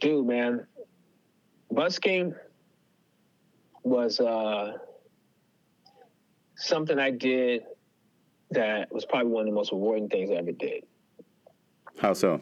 Dude, 0.00 0.26
man, 0.26 0.66
busking 1.70 2.34
was, 3.82 4.20
uh, 4.20 4.78
something 6.56 6.98
I 6.98 7.10
did 7.10 7.62
that 8.50 8.92
was 8.92 9.04
probably 9.04 9.32
one 9.32 9.42
of 9.42 9.46
the 9.46 9.54
most 9.54 9.72
rewarding 9.72 10.08
things 10.08 10.30
I 10.30 10.34
ever 10.34 10.52
did. 10.52 10.84
How 11.98 12.12
so? 12.12 12.40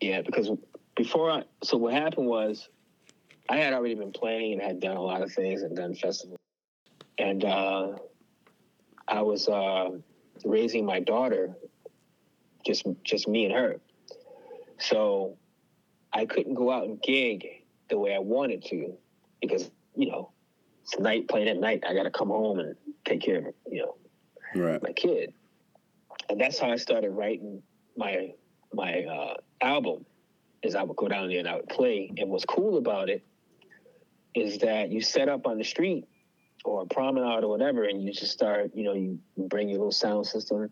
Yeah, 0.00 0.22
because 0.22 0.50
before 0.96 1.30
I, 1.30 1.44
so 1.62 1.76
what 1.76 1.94
happened 1.94 2.26
was 2.26 2.68
I 3.48 3.56
had 3.56 3.72
already 3.72 3.94
been 3.94 4.12
playing 4.12 4.54
and 4.54 4.62
had 4.62 4.80
done 4.80 4.96
a 4.96 5.02
lot 5.02 5.22
of 5.22 5.32
things 5.32 5.62
and 5.62 5.76
done 5.76 5.94
festivals. 5.94 6.38
And 7.18 7.44
uh, 7.44 7.92
I 9.08 9.22
was 9.22 9.48
uh, 9.48 9.90
raising 10.44 10.84
my 10.84 11.00
daughter, 11.00 11.54
just 12.64 12.86
just 13.04 13.28
me 13.28 13.44
and 13.44 13.54
her. 13.54 13.80
So 14.78 15.36
I 16.12 16.26
couldn't 16.26 16.54
go 16.54 16.70
out 16.70 16.84
and 16.84 17.00
gig 17.02 17.46
the 17.88 17.98
way 17.98 18.14
I 18.14 18.18
wanted 18.18 18.64
to 18.66 18.94
because, 19.40 19.70
you 19.94 20.10
know, 20.10 20.32
it's 20.82 20.98
night 20.98 21.28
playing 21.28 21.48
at 21.48 21.58
night. 21.58 21.84
I 21.88 21.94
got 21.94 22.04
to 22.04 22.10
come 22.10 22.28
home 22.28 22.58
and 22.58 22.74
take 23.12 23.22
care 23.22 23.38
of 23.38 23.54
you 23.70 23.82
know 23.82 23.96
right. 24.54 24.82
my 24.82 24.92
kid, 24.92 25.32
and 26.28 26.40
that's 26.40 26.58
how 26.58 26.70
I 26.70 26.76
started 26.76 27.10
writing 27.10 27.62
my 27.96 28.32
my 28.72 29.04
uh, 29.04 29.34
album. 29.60 30.04
Is 30.62 30.76
I 30.76 30.82
would 30.84 30.96
go 30.96 31.08
down 31.08 31.28
there 31.28 31.40
and 31.40 31.48
I 31.48 31.56
would 31.56 31.68
play. 31.68 32.12
And 32.16 32.30
what's 32.30 32.44
cool 32.44 32.78
about 32.78 33.10
it 33.10 33.24
is 34.34 34.58
that 34.58 34.92
you 34.92 35.00
set 35.00 35.28
up 35.28 35.46
on 35.46 35.58
the 35.58 35.64
street 35.64 36.06
or 36.64 36.82
a 36.82 36.86
promenade 36.86 37.42
or 37.42 37.48
whatever, 37.48 37.84
and 37.84 38.02
you 38.02 38.12
just 38.12 38.32
start. 38.32 38.70
You 38.74 38.84
know, 38.84 38.92
you 38.94 39.18
bring 39.36 39.68
your 39.68 39.78
little 39.78 39.92
sound 39.92 40.26
system. 40.26 40.70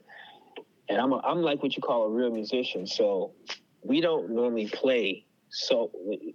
And 0.88 1.00
I'm 1.00 1.12
a, 1.12 1.18
I'm 1.18 1.42
like 1.42 1.62
what 1.62 1.76
you 1.76 1.82
call 1.82 2.04
a 2.04 2.10
real 2.10 2.30
musician. 2.30 2.86
So 2.86 3.32
we 3.82 4.00
don't 4.00 4.30
normally 4.30 4.68
play. 4.68 5.26
So 5.48 5.90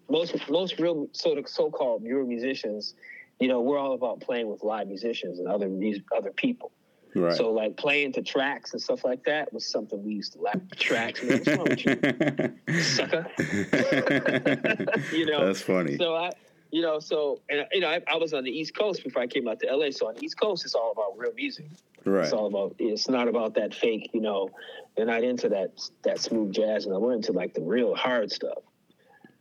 most 0.09 0.35
most 0.49 0.77
real 0.77 1.07
so 1.13 1.41
so-called 1.45 2.03
real 2.03 2.25
musicians 2.25 2.95
you 3.39 3.47
know, 3.47 3.61
we're 3.61 3.77
all 3.77 3.93
about 3.93 4.21
playing 4.21 4.47
with 4.49 4.63
live 4.63 4.87
musicians 4.87 5.39
and 5.39 5.47
other 5.47 5.67
music, 5.67 6.03
other 6.15 6.31
people. 6.31 6.71
Right. 7.15 7.35
So 7.35 7.51
like 7.51 7.77
playing 7.77 8.11
to 8.13 8.21
tracks 8.21 8.73
and 8.73 8.81
stuff 8.81 9.05
like 9.05 9.23
that 9.23 9.53
was 9.53 9.65
something 9.65 10.03
we 10.03 10.13
used 10.13 10.33
to 10.33 10.41
laugh 10.41 10.59
tracks. 10.75 11.23
Man, 11.23 11.39
what's 11.39 11.47
wrong 11.47 11.63
with 11.63 11.85
you, 11.85 12.81
sucker? 12.81 13.25
you 15.15 15.25
know, 15.25 15.45
that's 15.45 15.61
funny. 15.61 15.97
So 15.97 16.13
I, 16.15 16.31
you 16.71 16.81
know, 16.81 16.99
so 16.99 17.41
and 17.49 17.65
you 17.71 17.79
know, 17.79 17.87
I, 17.87 18.01
I, 18.05 18.17
was 18.17 18.33
on 18.33 18.43
the 18.43 18.51
East 18.51 18.75
Coast 18.77 19.01
before 19.01 19.21
I 19.21 19.27
came 19.27 19.47
out 19.47 19.61
to 19.61 19.73
LA. 19.73 19.91
So 19.91 20.09
on 20.09 20.15
the 20.15 20.25
East 20.25 20.37
Coast, 20.37 20.65
it's 20.65 20.75
all 20.75 20.91
about 20.91 21.17
real 21.17 21.33
music. 21.33 21.67
Right. 22.03 22.25
It's 22.25 22.33
all 22.33 22.47
about. 22.47 22.75
It's 22.79 23.07
not 23.07 23.29
about 23.29 23.55
that 23.55 23.73
fake. 23.73 24.09
You 24.13 24.19
know, 24.19 24.49
they're 24.97 25.05
not 25.05 25.23
into 25.23 25.47
that 25.49 25.79
that 26.03 26.19
smooth 26.19 26.51
jazz, 26.51 26.85
and 26.85 26.99
we're 26.99 27.13
into 27.13 27.31
like 27.31 27.53
the 27.53 27.61
real 27.61 27.95
hard 27.95 28.29
stuff 28.29 28.57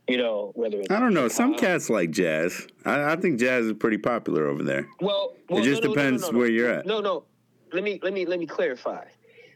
you 0.07 0.17
know, 0.17 0.51
whether 0.55 0.81
I 0.89 0.99
don't 0.99 1.13
know. 1.13 1.27
Some 1.27 1.55
cats 1.55 1.89
like 1.89 2.11
jazz. 2.11 2.67
I, 2.85 3.13
I, 3.13 3.15
think 3.15 3.39
jazz 3.39 3.65
is 3.65 3.73
pretty 3.73 3.97
popular 3.97 4.47
over 4.47 4.63
there. 4.63 4.87
Well, 5.01 5.33
well 5.49 5.61
it 5.61 5.63
just 5.63 5.81
no, 5.81 5.89
no, 5.89 5.95
depends 5.95 6.31
no, 6.31 6.37
where 6.37 6.47
you're 6.47 6.69
at. 6.69 6.85
No, 6.85 6.99
no. 6.99 7.25
Let 7.73 7.83
me 7.83 7.99
let 8.03 8.13
me 8.13 8.25
let 8.25 8.39
me 8.39 8.45
clarify. 8.45 9.05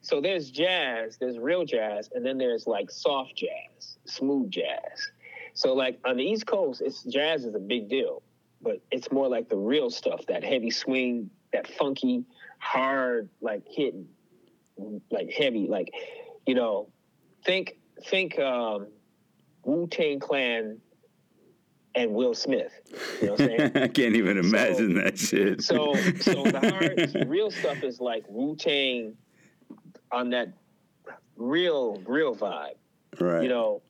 So 0.01 0.21
there's 0.21 0.49
jazz, 0.49 1.17
there's 1.17 1.37
real 1.37 1.65
jazz, 1.65 2.09
and 2.13 2.25
then 2.25 2.37
there's 2.37 2.65
like 2.65 2.89
soft 2.89 3.35
jazz, 3.35 3.97
smooth 4.05 4.49
jazz. 4.49 5.11
So 5.53 5.73
like 5.73 5.99
on 6.05 6.17
the 6.17 6.23
East 6.23 6.47
Coast, 6.47 6.81
it's 6.81 7.03
jazz 7.03 7.45
is 7.45 7.53
a 7.53 7.59
big 7.59 7.89
deal, 7.89 8.23
but 8.61 8.81
it's 8.91 9.11
more 9.11 9.27
like 9.27 9.49
the 9.49 9.57
real 9.57 9.89
stuff, 9.89 10.25
that 10.27 10.43
heavy 10.43 10.71
swing, 10.71 11.29
that 11.53 11.67
funky, 11.67 12.23
hard, 12.59 13.29
like 13.41 13.63
hitting, 13.67 14.07
like 15.11 15.29
heavy, 15.31 15.67
like 15.67 15.93
you 16.47 16.55
know, 16.55 16.87
think 17.45 17.77
think 18.05 18.39
um 18.39 18.87
Wu 19.63 19.87
Tang 19.87 20.19
Clan 20.19 20.79
and 21.95 22.13
Will 22.13 22.33
Smith. 22.33 22.71
You 23.21 23.27
know 23.27 23.31
what 23.33 23.41
I'm 23.41 23.47
saying? 23.47 23.71
I 23.75 23.87
can't 23.87 24.15
even 24.15 24.37
imagine 24.37 24.95
so, 24.95 25.01
that 25.01 25.17
shit. 25.17 25.61
so, 25.61 25.93
so 26.19 26.43
the 26.43 26.59
hard, 27.15 27.29
real 27.29 27.51
stuff 27.51 27.83
is 27.83 27.99
like 27.99 28.23
Wu 28.27 28.55
Tang 28.55 29.15
on 30.11 30.29
that 30.31 30.53
real, 31.35 32.01
real 32.05 32.35
vibe. 32.35 32.75
Right. 33.19 33.43
You 33.43 33.49
know, 33.49 33.81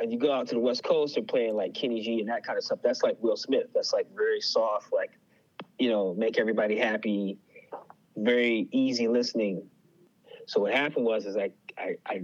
and 0.00 0.10
you 0.10 0.18
go 0.18 0.32
out 0.32 0.48
to 0.48 0.54
the 0.54 0.60
West 0.60 0.82
Coast, 0.82 1.14
they're 1.14 1.24
playing 1.24 1.54
like 1.54 1.74
Kenny 1.74 2.00
G 2.00 2.20
and 2.20 2.28
that 2.28 2.44
kind 2.44 2.56
of 2.56 2.64
stuff. 2.64 2.78
That's 2.82 3.02
like 3.02 3.16
Will 3.20 3.36
Smith. 3.36 3.66
That's 3.74 3.92
like 3.92 4.06
very 4.16 4.40
soft, 4.40 4.92
like, 4.92 5.10
you 5.78 5.90
know, 5.90 6.14
make 6.14 6.38
everybody 6.38 6.78
happy, 6.78 7.38
very 8.16 8.68
easy 8.72 9.08
listening. 9.08 9.62
So 10.46 10.60
what 10.60 10.72
happened 10.72 11.04
was, 11.04 11.26
is 11.26 11.36
I, 11.36 11.50
I, 11.76 11.96
I 12.06 12.22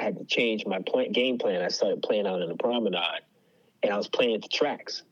I 0.00 0.02
had 0.04 0.16
to 0.16 0.24
change 0.24 0.64
my 0.64 0.78
plan, 0.80 1.12
game 1.12 1.36
plan. 1.36 1.60
I 1.60 1.68
started 1.68 2.00
playing 2.02 2.26
out 2.26 2.40
in 2.40 2.48
the 2.48 2.54
promenade, 2.54 3.20
and 3.82 3.92
I 3.92 3.96
was 3.98 4.08
playing 4.08 4.40
the 4.40 4.48
tracks, 4.48 5.02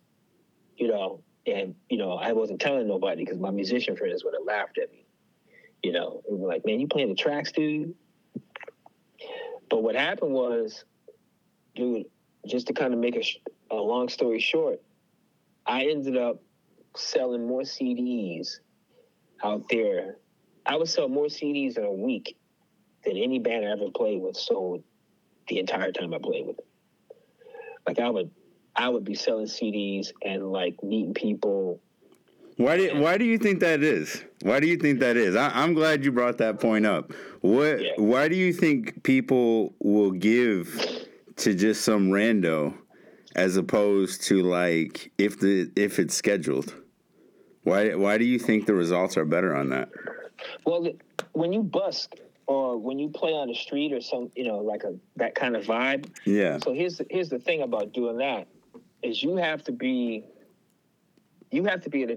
you 0.76 0.88
know. 0.88 1.22
And 1.46 1.74
you 1.90 1.98
know, 1.98 2.12
I 2.12 2.32
wasn't 2.32 2.60
telling 2.60 2.88
nobody 2.88 3.24
because 3.24 3.38
my 3.38 3.50
musician 3.50 3.96
friends 3.96 4.24
would 4.24 4.34
have 4.34 4.46
laughed 4.46 4.78
at 4.78 4.90
me. 4.90 5.04
You 5.82 5.92
know, 5.92 6.22
and 6.28 6.38
were 6.38 6.48
like, 6.48 6.64
"Man, 6.64 6.80
you 6.80 6.88
playing 6.88 7.10
the 7.10 7.14
tracks, 7.14 7.52
dude." 7.52 7.94
But 9.68 9.82
what 9.82 9.94
happened 9.94 10.32
was, 10.32 10.84
dude, 11.76 12.06
just 12.46 12.66
to 12.68 12.72
kind 12.72 12.94
of 12.94 12.98
make 12.98 13.16
a, 13.16 13.74
a 13.74 13.76
long 13.76 14.08
story 14.08 14.40
short, 14.40 14.80
I 15.66 15.84
ended 15.84 16.16
up 16.16 16.42
selling 16.96 17.46
more 17.46 17.62
CDs 17.62 18.60
out 19.44 19.68
there. 19.68 20.16
I 20.64 20.76
would 20.76 20.88
sell 20.88 21.08
more 21.08 21.26
CDs 21.26 21.76
in 21.76 21.84
a 21.84 21.92
week 21.92 22.37
than 23.08 23.16
any 23.16 23.38
band 23.38 23.64
I 23.64 23.70
ever 23.70 23.90
played 23.90 24.20
with 24.20 24.36
sold 24.36 24.84
the 25.48 25.58
entire 25.58 25.92
time 25.92 26.12
I 26.12 26.18
played 26.18 26.46
with 26.46 26.58
them. 26.58 26.66
Like 27.86 27.98
I 27.98 28.10
would, 28.10 28.30
I 28.76 28.88
would 28.88 29.04
be 29.04 29.14
selling 29.14 29.46
CDs 29.46 30.12
and 30.22 30.52
like 30.52 30.82
meeting 30.82 31.14
people. 31.14 31.80
Why 32.56 32.76
do 32.76 33.00
Why 33.00 33.16
do 33.16 33.24
you 33.24 33.38
think 33.38 33.60
that 33.60 33.82
is? 33.82 34.22
Why 34.42 34.60
do 34.60 34.66
you 34.66 34.76
think 34.76 35.00
that 35.00 35.16
is? 35.16 35.36
I, 35.36 35.64
am 35.64 35.74
glad 35.74 36.04
you 36.04 36.12
brought 36.12 36.38
that 36.38 36.60
point 36.60 36.84
up. 36.84 37.12
What? 37.40 37.80
Yeah. 37.80 37.92
Why 37.96 38.28
do 38.28 38.36
you 38.36 38.52
think 38.52 39.02
people 39.04 39.74
will 39.78 40.10
give 40.10 41.06
to 41.36 41.54
just 41.54 41.82
some 41.82 42.10
rando 42.10 42.74
as 43.36 43.56
opposed 43.56 44.22
to 44.24 44.42
like 44.42 45.12
if 45.18 45.40
the 45.40 45.70
if 45.76 45.98
it's 45.98 46.14
scheduled? 46.14 46.74
Why 47.62 47.94
why 47.94 48.18
do 48.18 48.24
you 48.24 48.38
think 48.38 48.66
the 48.66 48.74
results 48.74 49.16
are 49.16 49.24
better 49.24 49.54
on 49.54 49.70
that? 49.70 49.88
Well, 50.66 50.88
when 51.32 51.52
you 51.52 51.62
busk 51.62 52.14
or 52.48 52.78
when 52.78 52.98
you 52.98 53.10
play 53.10 53.32
on 53.32 53.46
the 53.46 53.54
street 53.54 53.92
or 53.92 54.00
some, 54.00 54.30
you 54.34 54.42
know, 54.42 54.58
like 54.58 54.82
a 54.82 54.94
that 55.16 55.34
kind 55.34 55.54
of 55.54 55.66
vibe. 55.66 56.08
Yeah. 56.24 56.58
So 56.58 56.72
here's 56.72 56.96
the, 56.96 57.06
here's 57.10 57.28
the 57.28 57.38
thing 57.38 57.62
about 57.62 57.92
doing 57.92 58.16
that 58.16 58.48
is 59.02 59.22
you 59.22 59.36
have 59.36 59.62
to 59.64 59.72
be 59.72 60.24
you 61.50 61.64
have 61.66 61.82
to 61.82 61.90
be 61.90 62.02
able 62.02 62.16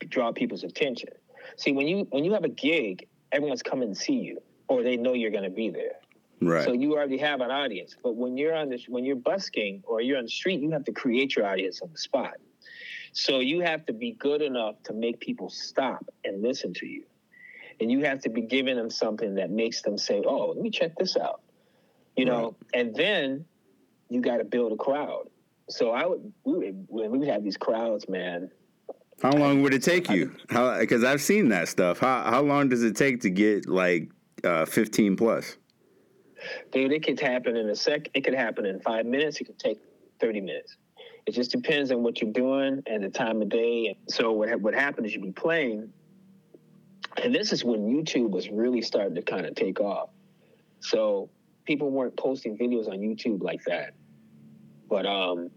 to 0.00 0.06
draw 0.06 0.32
people's 0.32 0.62
attention. 0.62 1.10
See, 1.56 1.72
when 1.72 1.88
you 1.88 2.06
when 2.10 2.24
you 2.24 2.32
have 2.32 2.44
a 2.44 2.48
gig, 2.48 3.08
everyone's 3.32 3.62
coming 3.62 3.92
to 3.92 4.00
see 4.00 4.14
you, 4.14 4.40
or 4.68 4.84
they 4.84 4.96
know 4.96 5.12
you're 5.12 5.32
going 5.32 5.44
to 5.44 5.50
be 5.50 5.70
there. 5.70 5.96
Right. 6.40 6.64
So 6.64 6.72
you 6.72 6.94
already 6.94 7.18
have 7.18 7.40
an 7.40 7.50
audience. 7.50 7.96
But 8.00 8.14
when 8.14 8.36
you're 8.36 8.54
on 8.54 8.68
the 8.68 8.80
when 8.88 9.04
you're 9.04 9.16
busking 9.16 9.82
or 9.86 10.00
you're 10.00 10.18
on 10.18 10.24
the 10.24 10.30
street, 10.30 10.60
you 10.60 10.70
have 10.70 10.84
to 10.84 10.92
create 10.92 11.34
your 11.34 11.46
audience 11.46 11.80
on 11.82 11.90
the 11.90 11.98
spot. 11.98 12.34
So 13.12 13.40
you 13.40 13.60
have 13.60 13.84
to 13.86 13.92
be 13.92 14.12
good 14.12 14.40
enough 14.40 14.76
to 14.84 14.92
make 14.92 15.18
people 15.18 15.50
stop 15.50 16.04
and 16.24 16.42
listen 16.42 16.72
to 16.74 16.86
you. 16.86 17.04
And 17.80 17.90
you 17.90 18.04
have 18.04 18.20
to 18.20 18.28
be 18.28 18.42
giving 18.42 18.76
them 18.76 18.90
something 18.90 19.34
that 19.34 19.50
makes 19.50 19.82
them 19.82 19.98
say, 19.98 20.22
"Oh, 20.24 20.52
let 20.54 20.62
me 20.62 20.70
check 20.70 20.92
this 20.96 21.16
out." 21.16 21.40
You 22.16 22.24
know, 22.26 22.56
and 22.72 22.94
then 22.94 23.44
you 24.08 24.20
got 24.20 24.36
to 24.38 24.44
build 24.44 24.72
a 24.72 24.76
crowd. 24.76 25.28
So 25.68 25.90
I 25.90 26.06
would 26.06 26.32
we 26.44 26.52
would, 26.52 26.86
we 26.88 27.18
would 27.18 27.28
have 27.28 27.42
these 27.42 27.56
crowds, 27.56 28.08
man. 28.08 28.50
How 29.22 29.32
long 29.32 29.62
would 29.62 29.72
it 29.72 29.82
take 29.82 30.10
you? 30.10 30.34
How 30.50 30.78
because 30.78 31.04
I've 31.04 31.22
seen 31.22 31.48
that 31.48 31.68
stuff. 31.68 31.98
How 31.98 32.24
how 32.24 32.42
long 32.42 32.68
does 32.68 32.82
it 32.82 32.96
take 32.96 33.20
to 33.22 33.30
get 33.30 33.66
like 33.66 34.10
uh, 34.42 34.66
15 34.66 35.16
plus? 35.16 35.56
Dude, 36.72 36.92
it 36.92 37.04
could 37.04 37.18
happen 37.20 37.56
in 37.56 37.68
a 37.70 37.76
sec. 37.76 38.08
It 38.14 38.22
could 38.22 38.34
happen 38.34 38.66
in 38.66 38.80
five 38.80 39.06
minutes. 39.06 39.40
It 39.40 39.44
could 39.44 39.58
take 39.58 39.78
thirty 40.20 40.40
minutes. 40.40 40.76
It 41.26 41.32
just 41.32 41.50
depends 41.50 41.90
on 41.90 42.02
what 42.02 42.20
you're 42.20 42.32
doing 42.32 42.82
and 42.86 43.02
the 43.02 43.08
time 43.08 43.40
of 43.40 43.48
day. 43.48 43.96
So 44.08 44.32
what 44.32 44.60
what 44.60 44.74
happens 44.74 45.08
is 45.08 45.14
you'd 45.14 45.22
be 45.22 45.32
playing, 45.32 45.90
and 47.22 47.34
this 47.34 47.52
is 47.52 47.64
when 47.64 47.80
YouTube 47.86 48.30
was 48.30 48.48
really 48.48 48.82
starting 48.82 49.14
to 49.14 49.22
kind 49.22 49.46
of 49.46 49.54
take 49.54 49.80
off. 49.80 50.10
So 50.80 51.30
people 51.64 51.90
weren't 51.90 52.16
posting 52.16 52.58
videos 52.58 52.88
on 52.88 52.98
YouTube 52.98 53.42
like 53.42 53.64
that, 53.64 53.94
but 54.88 55.06
um, 55.06 55.50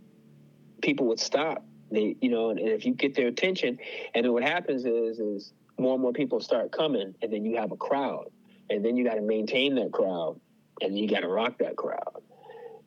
people 0.81 1.07
would 1.07 1.19
stop. 1.19 1.63
They, 1.91 2.15
you 2.21 2.29
know, 2.29 2.49
and, 2.49 2.59
and 2.59 2.69
if 2.69 2.85
you 2.85 2.93
get 2.93 3.15
their 3.15 3.27
attention, 3.27 3.79
and 4.13 4.25
then 4.25 4.33
what 4.33 4.43
happens 4.43 4.85
is, 4.85 5.19
is 5.19 5.53
more 5.79 5.93
and 5.93 6.01
more 6.01 6.13
people 6.13 6.39
start 6.39 6.71
coming, 6.71 7.15
and 7.21 7.31
then 7.31 7.45
you 7.45 7.57
have 7.57 7.71
a 7.71 7.77
crowd, 7.77 8.29
and 8.69 8.83
then 8.83 8.97
you 8.97 9.03
got 9.03 9.15
to 9.15 9.21
maintain 9.21 9.75
that 9.75 9.91
crowd, 9.91 10.39
and 10.81 10.97
you 10.97 11.07
got 11.07 11.21
to 11.21 11.27
rock 11.27 11.57
that 11.59 11.75
crowd. 11.75 12.21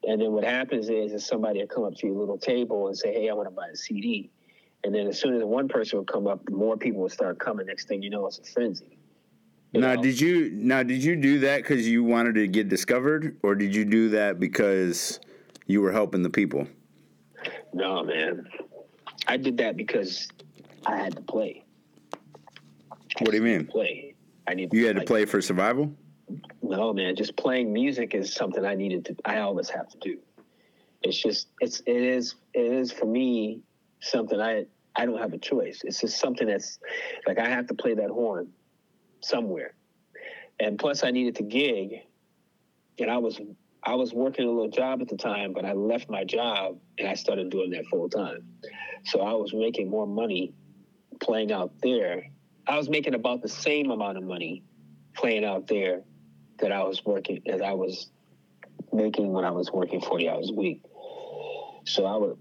And 0.07 0.21
then 0.21 0.33
what 0.33 0.45
happens 0.45 0.89
is, 0.89 1.13
is 1.13 1.27
somebody 1.27 1.61
will 1.61 1.67
come 1.67 1.85
up 1.85 1.95
to 1.97 2.07
your 2.07 2.17
little 2.17 2.39
table 2.39 2.89
and 2.89 2.97
say, 2.97 3.13
"Hey, 3.13 3.29
I 3.29 3.35
want 3.35 3.49
to 3.49 3.55
buy 3.55 3.69
a 3.69 3.77
CD." 3.77 4.31
And 4.85 4.95
then 4.95 5.07
as 5.07 5.21
soon 5.21 5.35
as 5.35 5.45
one 5.45 5.69
person 5.69 5.99
would 5.99 6.09
come 6.09 6.27
up, 6.27 6.49
more 6.51 6.77
people 6.77 7.03
would 7.03 7.13
start 7.13 7.39
coming. 7.39 7.67
Next 7.67 7.87
thing 7.87 8.03
you 8.03 8.11
know, 8.11 8.27
it's 8.27 8.39
a 8.39 8.45
frenzy. 8.45 8.99
You 9.73 9.81
now, 9.81 9.95
know? 9.95 10.03
did 10.03 10.21
you 10.21 10.51
now 10.53 10.83
did 10.83 11.05
you 11.05 11.17
do 11.17 11.41
that 11.41 11.59
because 11.63 11.87
you 11.87 12.03
wanted 12.03 12.35
to 12.37 12.49
get 12.49 12.69
discovered, 12.69 13.37
or 13.43 13.55
did 13.55 13.75
you 13.75 13.85
do 13.85 14.09
that 14.11 14.41
because 14.41 15.21
you 15.67 15.81
were 15.81 15.93
helping 15.93 16.23
the 16.23 16.31
people? 16.31 16.67
No, 17.73 18.03
man. 18.03 18.49
I 19.29 19.37
did 19.37 19.59
that 19.59 19.77
because 19.77 20.29
I 20.87 20.97
had 20.97 21.15
to 21.15 21.23
play. 21.23 21.65
What 23.19 23.31
do 23.31 23.37
you 23.37 23.43
mean? 23.43 23.67
Play. 23.67 24.15
I 24.49 24.55
need. 24.55 24.73
You 24.73 24.87
had 24.87 24.97
to 24.97 25.05
play 25.05 25.25
for 25.25 25.41
survival. 25.41 25.93
No, 26.63 26.93
man. 26.93 27.15
Just 27.15 27.37
playing 27.37 27.73
music 27.73 28.15
is 28.15 28.33
something 28.33 28.65
I 28.65 28.75
needed 28.75 29.05
to. 29.07 29.17
I 29.25 29.39
always 29.41 29.69
have 29.69 29.89
to 29.91 29.99
do. 29.99 30.19
It's 31.03 31.21
just. 31.21 31.49
It's. 31.61 31.81
It 31.81 31.97
is. 31.97 32.35
It 32.55 32.73
is 32.73 32.91
for 32.91 33.07
me 33.07 33.61
something 34.01 34.41
I. 34.41 34.67
I 34.97 35.07
don't 35.07 35.19
have 35.19 35.33
a 35.33 35.39
choice. 35.39 35.83
It's 35.85 36.01
just 36.01 36.19
something 36.19 36.49
that's 36.49 36.81
like 37.27 37.39
I 37.39 37.49
have 37.49 37.69
to 37.69 37.75
play 37.75 37.95
that 37.95 38.11
horn 38.11 38.49
somewhere, 39.21 39.75
and 40.59 40.79
plus 40.79 41.05
I 41.05 41.13
needed 41.13 41.37
to 41.37 41.45
gig, 41.45 42.01
and 42.99 43.11
I 43.11 43.19
was 43.19 43.41
I 43.83 43.95
was 43.95 44.13
working 44.13 44.47
a 44.47 44.51
little 44.51 44.71
job 44.71 45.01
at 45.01 45.09
the 45.09 45.17
time, 45.17 45.53
but 45.53 45.65
I 45.65 45.73
left 45.73 46.11
my 46.11 46.25
job 46.25 46.79
and 46.99 47.09
I 47.09 47.15
started 47.15 47.51
doing 47.51 47.71
that 47.71 47.87
full 47.87 48.09
time. 48.09 48.45
So 49.07 49.21
I 49.21 49.33
was 49.33 49.55
making 49.55 49.89
more 49.89 50.07
money 50.07 50.53
playing 51.21 51.53
out 51.53 51.73
there. 51.83 52.25
I 52.67 52.77
was 52.77 52.91
making 52.91 53.15
about 53.15 53.43
the 53.43 53.49
same 53.49 53.91
amount 53.91 54.19
of 54.19 54.25
money 54.25 54.63
playing 55.15 55.45
out 55.45 55.67
there 55.67 56.03
that 56.59 56.73
I 56.73 56.83
was 56.83 57.05
working 57.05 57.43
as 57.47 57.63
I 57.63 57.73
was 57.73 58.11
making 58.93 59.33
when 59.33 59.45
I 59.45 59.51
was 59.51 59.73
working 59.73 60.01
forty 60.01 60.29
hours 60.29 60.51
a 60.51 60.55
week. 60.55 60.83
So 61.87 62.05
I 62.05 62.17
would 62.17 62.37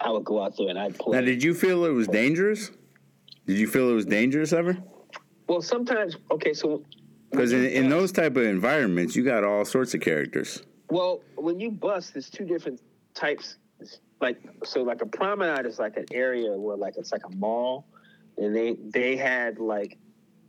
I 0.00 0.10
would 0.10 0.24
go 0.24 0.42
out 0.42 0.56
there 0.56 0.68
and 0.68 0.78
I'd 0.78 0.98
play. 0.98 1.18
Now, 1.18 1.24
did 1.24 1.42
you 1.42 1.54
feel 1.54 1.84
it 1.84 1.92
was 1.92 2.08
dangerous? 2.08 2.70
Did 3.46 3.58
you 3.58 3.66
feel 3.66 3.90
it 3.90 3.94
was 3.94 4.06
dangerous 4.06 4.52
ever? 4.52 4.76
well, 5.48 5.60
sometimes 5.60 6.16
okay, 6.30 6.54
so 6.54 6.82
Because 7.30 7.52
in, 7.52 7.64
in 7.64 7.88
those 7.88 8.12
type 8.12 8.36
of 8.36 8.44
environments, 8.44 9.14
you 9.14 9.24
got 9.24 9.44
all 9.44 9.64
sorts 9.64 9.94
of 9.94 10.00
characters. 10.00 10.62
Well, 10.88 11.20
when 11.36 11.60
you 11.60 11.70
bust, 11.70 12.14
there's 12.14 12.30
two 12.30 12.44
different 12.44 12.80
types. 13.14 13.56
Like 14.20 14.40
so, 14.64 14.82
like 14.82 15.02
a 15.02 15.06
promenade 15.06 15.66
is 15.66 15.78
like 15.78 15.96
an 15.96 16.06
area 16.12 16.52
where 16.52 16.76
like 16.76 16.96
it's 16.96 17.12
like 17.12 17.26
a 17.26 17.34
mall, 17.36 17.86
and 18.38 18.54
they 18.54 18.76
they 18.82 19.16
had 19.16 19.58
like 19.58 19.98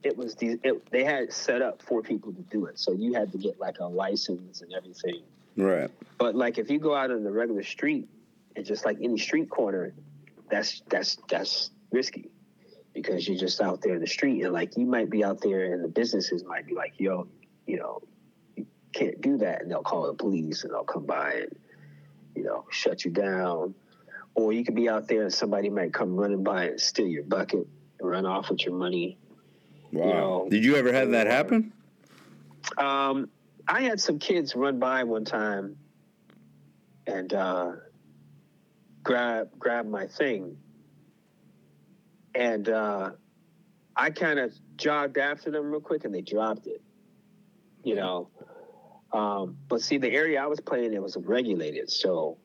it 0.03 0.15
was 0.15 0.35
these 0.35 0.57
it, 0.63 0.89
they 0.91 1.03
had 1.03 1.23
it 1.23 1.33
set 1.33 1.61
up 1.61 1.81
for 1.81 2.01
people 2.01 2.31
to 2.31 2.41
do 2.43 2.65
it. 2.67 2.79
So 2.79 2.93
you 2.93 3.13
had 3.13 3.31
to 3.33 3.37
get 3.37 3.59
like 3.59 3.79
a 3.79 3.85
license 3.85 4.61
and 4.61 4.71
everything. 4.73 5.23
Right. 5.57 5.89
But 6.17 6.35
like 6.35 6.57
if 6.57 6.69
you 6.69 6.79
go 6.79 6.95
out 6.95 7.11
on 7.11 7.23
the 7.23 7.31
regular 7.31 7.63
street, 7.63 8.07
and 8.55 8.65
just 8.65 8.85
like 8.85 8.97
any 9.01 9.17
street 9.17 9.49
corner, 9.49 9.93
that's 10.49 10.81
that's 10.89 11.17
that's 11.29 11.71
risky 11.91 12.29
because 12.93 13.27
you're 13.27 13.37
just 13.37 13.61
out 13.61 13.81
there 13.81 13.95
in 13.95 14.01
the 14.01 14.07
street 14.07 14.41
and 14.43 14.53
like 14.53 14.77
you 14.77 14.85
might 14.85 15.09
be 15.09 15.23
out 15.23 15.41
there 15.41 15.73
and 15.73 15.83
the 15.83 15.87
businesses 15.87 16.43
might 16.45 16.65
be 16.65 16.73
like, 16.73 16.93
yo, 16.97 17.27
you 17.65 17.77
know, 17.77 18.01
you 18.55 18.65
can't 18.93 19.19
do 19.21 19.37
that, 19.37 19.61
and 19.61 19.69
they'll 19.69 19.83
call 19.83 20.07
the 20.07 20.13
police 20.13 20.63
and 20.63 20.73
they'll 20.73 20.83
come 20.83 21.05
by 21.05 21.33
and 21.33 21.55
you 22.35 22.43
know 22.43 22.65
shut 22.69 23.05
you 23.05 23.11
down. 23.11 23.75
Or 24.33 24.51
you 24.51 24.65
could 24.65 24.75
be 24.75 24.89
out 24.89 25.07
there 25.07 25.23
and 25.23 25.33
somebody 25.33 25.69
might 25.69 25.93
come 25.93 26.15
running 26.15 26.43
by 26.43 26.65
and 26.65 26.79
steal 26.79 27.07
your 27.07 27.23
bucket 27.23 27.67
and 27.99 28.09
run 28.09 28.25
off 28.25 28.49
with 28.49 28.65
your 28.65 28.75
money. 28.75 29.17
Wow. 29.93 30.05
know, 30.05 30.47
Did 30.49 30.65
you 30.65 30.75
ever 30.75 30.91
have 30.91 31.11
that 31.11 31.27
happen? 31.27 31.71
Um, 32.77 33.29
I 33.65 33.81
had 33.81 34.01
some 34.01 34.19
kids 34.19 34.53
run 34.53 34.77
by 34.77 35.05
one 35.05 35.23
time 35.23 35.77
and 37.07 37.33
uh, 37.33 37.71
grab 39.05 39.47
grab 39.57 39.87
my 39.87 40.07
thing, 40.07 40.57
and 42.33 42.67
uh, 42.67 43.11
I 43.95 44.09
kind 44.09 44.39
of 44.39 44.53
jogged 44.75 45.17
after 45.17 45.49
them 45.49 45.71
real 45.71 45.79
quick, 45.79 46.03
and 46.03 46.13
they 46.13 46.21
dropped 46.21 46.67
it. 46.67 46.81
You 47.83 47.95
know, 47.95 48.29
um, 49.13 49.57
but 49.69 49.81
see, 49.81 49.97
the 49.97 50.11
area 50.11 50.43
I 50.43 50.47
was 50.47 50.59
playing 50.59 50.93
in 50.93 51.01
was 51.01 51.15
regulated, 51.15 51.89
so 51.89 52.37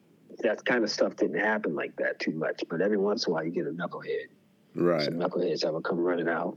that 0.42 0.64
kind 0.64 0.84
of 0.84 0.90
stuff 0.90 1.16
didn't 1.16 1.40
happen 1.40 1.74
like 1.74 1.96
that 1.96 2.20
too 2.20 2.32
much. 2.32 2.62
But 2.70 2.80
every 2.80 2.98
once 2.98 3.26
in 3.26 3.32
a 3.32 3.34
while, 3.34 3.44
you 3.44 3.50
get 3.50 3.66
a 3.66 3.70
knucklehead. 3.70 4.28
Right. 4.76 5.02
Some 5.02 5.14
knuckleheads 5.14 5.62
that 5.62 5.74
would 5.74 5.82
come 5.82 5.98
running 5.98 6.28
out. 6.28 6.56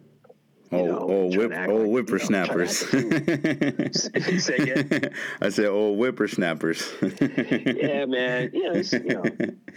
Oh, 0.71 0.85
know, 0.85 0.99
oh, 0.99 1.25
whip, 1.37 1.51
oh, 1.51 1.55
like, 1.55 1.69
you 1.69 1.73
know, 1.73 1.87
whippersnappers. 1.89 2.77
Say 4.43 4.55
again? 4.55 5.13
I 5.39 5.49
said, 5.49 5.65
oh, 5.65 5.93
whippersnappers. 5.93 6.91
yeah, 7.01 8.05
man. 8.05 8.49
You 8.53 8.73
know, 8.73 8.81
you 8.81 8.99
know, 9.03 9.23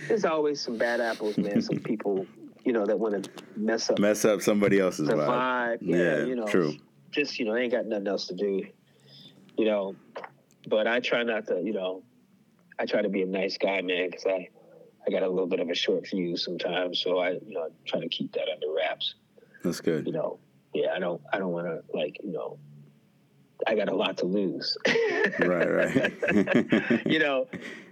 there's 0.08 0.24
always 0.24 0.60
some 0.60 0.78
bad 0.78 1.00
apples, 1.00 1.36
man. 1.36 1.60
Some 1.60 1.80
people, 1.80 2.26
you 2.64 2.72
know, 2.72 2.86
that 2.86 2.98
want 2.98 3.24
to 3.24 3.30
mess 3.56 3.90
up 3.90 3.98
Mess 3.98 4.24
up 4.24 4.40
somebody 4.40 4.80
else's 4.80 5.08
vibe. 5.10 5.26
vibe. 5.26 5.78
Yeah, 5.82 5.96
Yeah, 5.96 6.24
you 6.24 6.34
know, 6.36 6.46
true. 6.46 6.74
Just 7.10 7.38
you 7.38 7.44
know, 7.44 7.52
they 7.54 7.62
ain't 7.62 7.72
got 7.72 7.86
nothing 7.86 8.08
else 8.08 8.26
to 8.28 8.34
do. 8.34 8.62
You 9.58 9.64
know, 9.64 9.96
but 10.68 10.86
I 10.86 11.00
try 11.00 11.22
not 11.24 11.46
to. 11.48 11.60
You 11.62 11.72
know, 11.74 12.02
I 12.78 12.86
try 12.86 13.02
to 13.02 13.08
be 13.08 13.22
a 13.22 13.26
nice 13.26 13.58
guy, 13.58 13.82
man, 13.82 14.10
because 14.10 14.26
I, 14.26 14.48
I 15.06 15.10
got 15.10 15.22
a 15.22 15.28
little 15.28 15.46
bit 15.46 15.60
of 15.60 15.68
a 15.68 15.74
short 15.74 16.06
fuse 16.06 16.44
sometimes. 16.44 17.00
So 17.00 17.18
I, 17.18 17.32
you 17.32 17.54
know, 17.54 17.62
I 17.64 17.68
try 17.86 18.00
to 18.00 18.08
keep 18.08 18.32
that 18.32 18.48
under 18.52 18.74
wraps. 18.74 19.14
That's 19.62 19.80
good. 19.80 20.06
You 20.06 20.12
know, 20.12 20.38
yeah, 20.76 20.92
I 20.94 20.98
don't, 20.98 21.20
I 21.32 21.38
don't 21.38 21.52
want 21.52 21.66
to 21.66 21.82
like, 21.96 22.18
you 22.22 22.32
know, 22.32 22.58
I 23.66 23.74
got 23.74 23.88
a 23.88 23.96
lot 23.96 24.18
to 24.18 24.26
lose. 24.26 24.76
Right, 25.38 25.70
right. 25.70 26.12
you 27.06 27.18
know, 27.18 27.46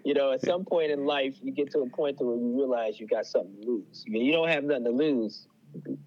you 0.04 0.14
know, 0.14 0.32
at 0.32 0.40
some 0.42 0.64
point 0.64 0.90
in 0.90 1.04
life, 1.04 1.34
you 1.42 1.52
get 1.52 1.70
to 1.72 1.80
a 1.80 1.88
point 1.88 2.18
to 2.18 2.24
where 2.24 2.36
you 2.36 2.56
realize 2.56 2.98
you 2.98 3.06
got 3.06 3.26
something 3.26 3.60
to 3.60 3.66
lose. 3.66 4.04
You, 4.06 4.20
you 4.20 4.32
don't 4.32 4.48
have 4.48 4.64
nothing 4.64 4.84
to 4.84 4.90
lose. 4.90 5.46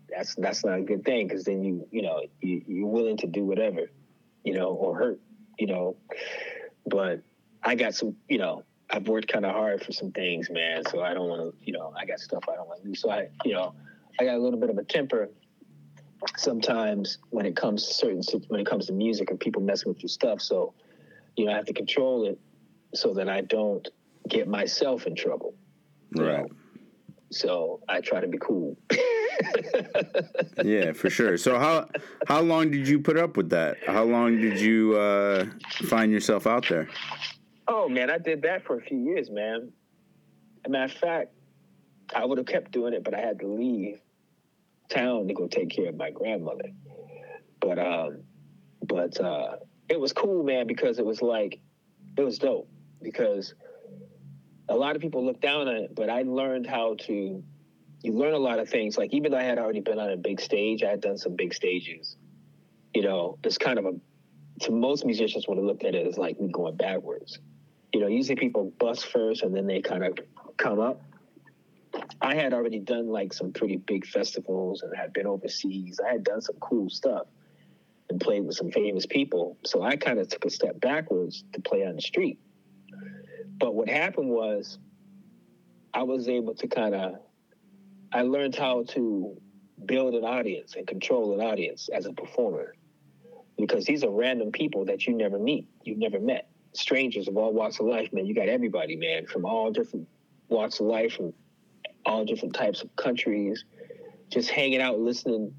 That's 0.09 0.35
that's 0.35 0.63
not 0.63 0.79
a 0.79 0.81
good 0.81 1.03
thing 1.03 1.27
because 1.27 1.43
then 1.43 1.63
you 1.63 1.87
you 1.91 2.01
know 2.01 2.21
you, 2.41 2.63
you're 2.65 2.87
willing 2.87 3.17
to 3.17 3.27
do 3.27 3.43
whatever, 3.43 3.91
you 4.43 4.53
know, 4.53 4.69
or 4.69 4.97
hurt, 4.97 5.19
you 5.59 5.67
know. 5.67 5.97
But 6.85 7.21
I 7.61 7.75
got 7.75 7.93
some, 7.93 8.15
you 8.29 8.37
know, 8.37 8.63
I've 8.89 9.07
worked 9.07 9.27
kind 9.27 9.45
of 9.45 9.51
hard 9.51 9.83
for 9.83 9.91
some 9.91 10.11
things, 10.11 10.49
man. 10.49 10.83
So 10.89 11.01
I 11.01 11.13
don't 11.13 11.27
want 11.27 11.41
to, 11.53 11.65
you 11.65 11.73
know, 11.73 11.93
I 11.95 12.05
got 12.05 12.19
stuff 12.19 12.43
I 12.51 12.55
don't 12.55 12.67
want 12.67 12.81
to 12.81 12.87
lose. 12.87 13.01
So 13.01 13.11
I, 13.11 13.27
you 13.43 13.53
know, 13.53 13.75
I 14.19 14.23
got 14.23 14.35
a 14.35 14.39
little 14.39 14.59
bit 14.59 14.69
of 14.69 14.77
a 14.77 14.83
temper 14.83 15.29
sometimes 16.35 17.19
when 17.29 17.45
it 17.45 17.55
comes 17.55 17.87
to 17.87 17.93
certain 17.93 18.21
when 18.47 18.59
it 18.59 18.65
comes 18.65 18.87
to 18.87 18.93
music 18.93 19.29
and 19.29 19.39
people 19.39 19.61
messing 19.61 19.89
with 19.91 20.01
your 20.01 20.09
stuff. 20.09 20.41
So, 20.41 20.73
you 21.35 21.45
know, 21.45 21.51
I 21.51 21.55
have 21.55 21.65
to 21.65 21.73
control 21.73 22.27
it. 22.27 22.39
so 22.93 23.13
that 23.13 23.29
I 23.29 23.41
don't 23.41 23.87
get 24.27 24.47
myself 24.47 25.05
in 25.07 25.15
trouble. 25.15 25.53
Right. 26.15 26.39
know? 26.39 26.47
So 27.29 27.81
I 27.89 28.01
try 28.01 28.21
to 28.21 28.27
be 28.27 28.37
cool. 28.39 28.77
Yeah, 30.63 30.93
for 30.93 31.09
sure. 31.09 31.37
So 31.37 31.59
how 31.59 31.87
how 32.27 32.41
long 32.41 32.71
did 32.71 32.87
you 32.87 32.99
put 32.99 33.17
up 33.17 33.37
with 33.37 33.49
that? 33.51 33.77
How 33.85 34.03
long 34.03 34.41
did 34.41 34.59
you 34.59 34.97
uh, 34.97 35.45
find 35.83 36.11
yourself 36.11 36.47
out 36.47 36.67
there? 36.67 36.87
Oh 37.67 37.87
man, 37.87 38.09
I 38.09 38.17
did 38.17 38.41
that 38.41 38.65
for 38.65 38.77
a 38.77 38.81
few 38.81 38.97
years, 38.97 39.29
man. 39.29 39.71
As 40.65 40.65
a 40.65 40.69
matter 40.69 40.85
of 40.85 40.99
fact, 40.99 41.33
I 42.15 42.25
would 42.25 42.37
have 42.39 42.47
kept 42.47 42.71
doing 42.71 42.93
it, 42.93 43.03
but 43.03 43.13
I 43.13 43.19
had 43.19 43.39
to 43.39 43.47
leave 43.47 43.99
town 44.89 45.27
to 45.27 45.33
go 45.33 45.47
take 45.47 45.69
care 45.69 45.89
of 45.89 45.95
my 45.95 46.11
grandmother. 46.11 46.69
But 47.59 47.79
um, 47.79 48.23
but 48.83 49.19
uh, 49.19 49.57
it 49.89 49.99
was 49.99 50.13
cool, 50.13 50.43
man, 50.43 50.67
because 50.67 50.99
it 50.99 51.05
was 51.05 51.21
like 51.21 51.59
it 52.17 52.21
was 52.21 52.39
dope 52.39 52.69
because 53.01 53.53
a 54.69 54.75
lot 54.75 54.95
of 54.95 55.01
people 55.01 55.25
look 55.25 55.39
down 55.39 55.67
on 55.67 55.75
it, 55.75 55.95
but 55.95 56.09
I 56.09 56.23
learned 56.23 56.67
how 56.67 56.95
to. 57.01 57.43
You 58.03 58.13
learn 58.13 58.35
a 58.35 58.39
lot 58.39 58.59
of 58.59 58.69
things. 58.69 58.95
Like 58.95 59.11
even 59.11 59.31
though 59.31 59.39
I 59.39 59.43
had 59.43 59.57
already 59.57 59.81
been 59.81 59.97
on 59.97 60.11
a 60.11 60.17
big 60.17 60.39
stage, 60.39 60.83
I 60.83 60.89
had 60.91 61.01
done 61.01 61.17
some 61.17 61.35
big 61.35 61.53
stages. 61.53 62.15
You 62.93 63.01
know, 63.01 63.39
it's 63.43 63.57
kind 63.57 63.79
of 63.79 63.85
a 63.85 63.93
to 64.61 64.71
most 64.71 65.03
musicians 65.03 65.47
when 65.47 65.57
they 65.57 65.63
look 65.63 65.83
at 65.83 65.95
it, 65.95 66.05
it's 66.05 66.17
like 66.17 66.39
me 66.39 66.49
going 66.51 66.77
backwards 66.77 67.39
you 67.93 68.03
know, 68.03 68.07
usually 68.07 68.35
people 68.35 68.71
bust 68.77 69.07
first 69.07 69.43
and 69.43 69.55
then 69.55 69.67
they 69.67 69.81
kind 69.81 70.03
of 70.03 70.19
come 70.57 70.79
up. 70.79 71.01
I 72.21 72.35
had 72.35 72.53
already 72.53 72.79
done 72.79 73.07
like 73.07 73.33
some 73.33 73.51
pretty 73.51 73.77
big 73.77 74.05
festivals 74.05 74.81
and 74.81 74.95
had 74.95 75.13
been 75.13 75.27
overseas. 75.27 75.99
I 76.05 76.11
had 76.11 76.23
done 76.23 76.41
some 76.41 76.55
cool 76.59 76.89
stuff 76.89 77.27
and 78.09 78.19
played 78.19 78.45
with 78.45 78.55
some 78.55 78.71
famous 78.71 79.05
people. 79.05 79.57
So 79.65 79.81
I 79.81 79.95
kind 79.95 80.19
of 80.19 80.27
took 80.27 80.45
a 80.45 80.49
step 80.49 80.79
backwards 80.79 81.43
to 81.53 81.61
play 81.61 81.85
on 81.85 81.95
the 81.95 82.01
street. 82.01 82.39
But 83.59 83.75
what 83.75 83.89
happened 83.89 84.29
was 84.29 84.77
I 85.93 86.03
was 86.03 86.27
able 86.27 86.55
to 86.55 86.67
kind 86.67 86.95
of, 86.95 87.15
I 88.13 88.21
learned 88.21 88.55
how 88.55 88.83
to 88.89 89.37
build 89.85 90.15
an 90.15 90.23
audience 90.23 90.75
and 90.75 90.87
control 90.87 91.33
an 91.33 91.45
audience 91.45 91.89
as 91.93 92.05
a 92.05 92.13
performer 92.13 92.73
because 93.57 93.85
these 93.85 94.03
are 94.03 94.11
random 94.11 94.51
people 94.51 94.85
that 94.85 95.07
you 95.07 95.13
never 95.13 95.39
meet, 95.39 95.67
you've 95.83 95.97
never 95.97 96.19
met 96.19 96.49
strangers 96.73 97.27
of 97.27 97.37
all 97.37 97.53
walks 97.53 97.79
of 97.79 97.87
life, 97.87 98.13
man. 98.13 98.25
You 98.25 98.35
got 98.35 98.49
everybody, 98.49 98.95
man, 98.95 99.25
from 99.25 99.45
all 99.45 99.71
different 99.71 100.07
walks 100.47 100.79
of 100.79 100.85
life, 100.85 101.13
from 101.13 101.33
all 102.07 102.25
different 102.25 102.55
types 102.55 102.81
of 102.81 102.95
countries, 102.95 103.65
just 104.29 104.49
hanging 104.49 104.81
out, 104.81 104.97
listening. 104.97 105.53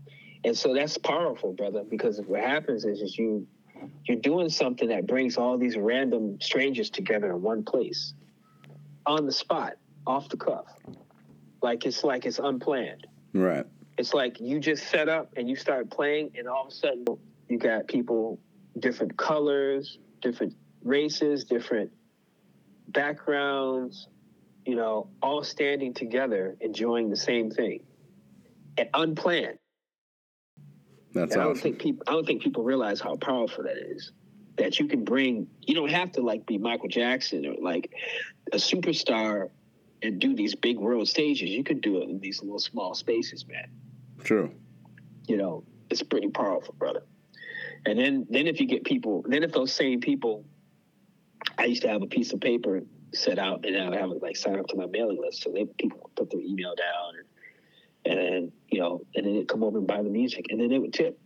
And 0.44 0.56
so 0.56 0.74
that's 0.74 0.96
powerful, 0.98 1.52
brother, 1.52 1.84
because 1.88 2.20
what 2.26 2.40
happens 2.40 2.84
is, 2.84 3.00
is 3.00 3.16
you 3.16 3.46
you're 4.06 4.16
doing 4.16 4.48
something 4.48 4.88
that 4.88 5.06
brings 5.06 5.36
all 5.36 5.56
these 5.56 5.76
random 5.76 6.40
strangers 6.40 6.90
together 6.90 7.30
in 7.30 7.42
one 7.42 7.62
place, 7.62 8.14
on 9.06 9.24
the 9.24 9.30
spot, 9.30 9.74
off 10.04 10.28
the 10.28 10.36
cuff. 10.36 10.66
Like 11.62 11.86
it's 11.86 12.02
like 12.02 12.26
it's 12.26 12.40
unplanned. 12.40 13.06
Right. 13.32 13.64
It's 13.96 14.14
like 14.14 14.40
you 14.40 14.58
just 14.58 14.88
set 14.88 15.08
up 15.08 15.32
and 15.36 15.48
you 15.48 15.54
start 15.54 15.90
playing, 15.90 16.32
and 16.36 16.48
all 16.48 16.66
of 16.66 16.72
a 16.72 16.74
sudden 16.74 17.04
you 17.48 17.58
got 17.58 17.86
people, 17.86 18.40
different 18.80 19.16
colors, 19.16 19.98
different 20.22 20.54
races, 20.82 21.44
different 21.44 21.92
backgrounds, 22.88 24.08
you 24.68 24.76
know, 24.76 25.08
all 25.22 25.42
standing 25.42 25.94
together, 25.94 26.54
enjoying 26.60 27.08
the 27.08 27.16
same 27.16 27.50
thing, 27.50 27.84
and 28.76 28.86
unplanned. 28.92 29.58
That's 31.14 31.32
And 31.32 31.40
I 31.40 31.46
don't 31.46 31.56
think 31.56 31.78
people. 31.78 32.04
I 32.06 32.12
don't 32.12 32.26
think 32.26 32.42
people 32.42 32.62
realize 32.62 33.00
how 33.00 33.16
powerful 33.16 33.64
that 33.64 33.78
is. 33.78 34.12
That 34.58 34.78
you 34.78 34.86
can 34.86 35.04
bring. 35.04 35.46
You 35.62 35.74
don't 35.74 35.90
have 35.90 36.12
to 36.12 36.20
like 36.20 36.44
be 36.44 36.58
Michael 36.58 36.90
Jackson 36.90 37.46
or 37.46 37.54
like 37.54 37.90
a 38.52 38.56
superstar 38.56 39.48
and 40.02 40.18
do 40.20 40.34
these 40.36 40.54
big 40.54 40.78
world 40.78 41.08
stages. 41.08 41.48
You 41.48 41.64
could 41.64 41.80
do 41.80 42.02
it 42.02 42.10
in 42.10 42.20
these 42.20 42.42
little 42.42 42.58
small 42.58 42.94
spaces, 42.94 43.46
man. 43.48 43.70
True. 44.22 44.52
You 45.28 45.38
know, 45.38 45.64
it's 45.88 46.02
pretty 46.02 46.28
powerful, 46.28 46.74
brother. 46.74 47.04
And 47.86 47.98
then, 47.98 48.26
then 48.28 48.46
if 48.46 48.60
you 48.60 48.66
get 48.66 48.84
people, 48.84 49.24
then 49.26 49.42
if 49.42 49.52
those 49.52 49.72
same 49.72 50.00
people, 50.00 50.44
I 51.56 51.64
used 51.64 51.82
to 51.82 51.88
have 51.88 52.02
a 52.02 52.06
piece 52.06 52.32
of 52.32 52.40
paper 52.40 52.82
set 53.12 53.38
out, 53.38 53.64
and 53.64 53.76
I 53.76 53.88
would 53.88 53.98
have 53.98 54.10
like 54.22 54.36
sign 54.36 54.58
up 54.58 54.66
to 54.68 54.76
my 54.76 54.86
mailing 54.86 55.20
list, 55.20 55.42
so 55.42 55.50
they 55.50 55.64
people 55.64 56.10
put 56.16 56.30
their 56.30 56.40
email 56.40 56.74
down, 56.74 57.14
and, 58.04 58.18
then 58.18 58.52
you 58.68 58.80
know, 58.80 59.02
and 59.14 59.26
then 59.26 59.34
they'd 59.34 59.48
come 59.48 59.62
over 59.62 59.78
and 59.78 59.86
buy 59.86 60.02
the 60.02 60.10
music, 60.10 60.46
and 60.50 60.60
then 60.60 60.68
they 60.68 60.78
would 60.78 60.92
tip, 60.92 61.18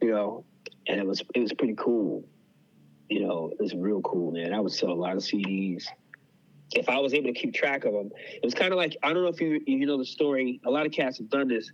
you 0.00 0.10
know, 0.10 0.44
and 0.86 0.98
it 0.98 1.06
was 1.06 1.22
it 1.34 1.40
was 1.40 1.52
pretty 1.52 1.74
cool, 1.76 2.24
you 3.08 3.26
know, 3.26 3.50
it 3.52 3.62
was 3.62 3.74
real 3.74 4.00
cool, 4.02 4.32
man. 4.32 4.52
I 4.52 4.60
would 4.60 4.72
sell 4.72 4.90
a 4.90 4.92
lot 4.92 5.16
of 5.16 5.22
CDs. 5.22 5.84
If 6.72 6.88
I 6.88 6.98
was 6.98 7.14
able 7.14 7.32
to 7.32 7.38
keep 7.38 7.54
track 7.54 7.84
of 7.84 7.92
them, 7.92 8.10
it 8.32 8.44
was 8.44 8.54
kind 8.54 8.72
of 8.72 8.78
like 8.78 8.96
I 9.02 9.12
don't 9.12 9.22
know 9.22 9.28
if 9.28 9.40
you 9.40 9.60
you 9.66 9.86
know 9.86 9.98
the 9.98 10.04
story. 10.04 10.60
A 10.64 10.70
lot 10.70 10.86
of 10.86 10.92
cats 10.92 11.18
have 11.18 11.28
done 11.28 11.48
this, 11.48 11.70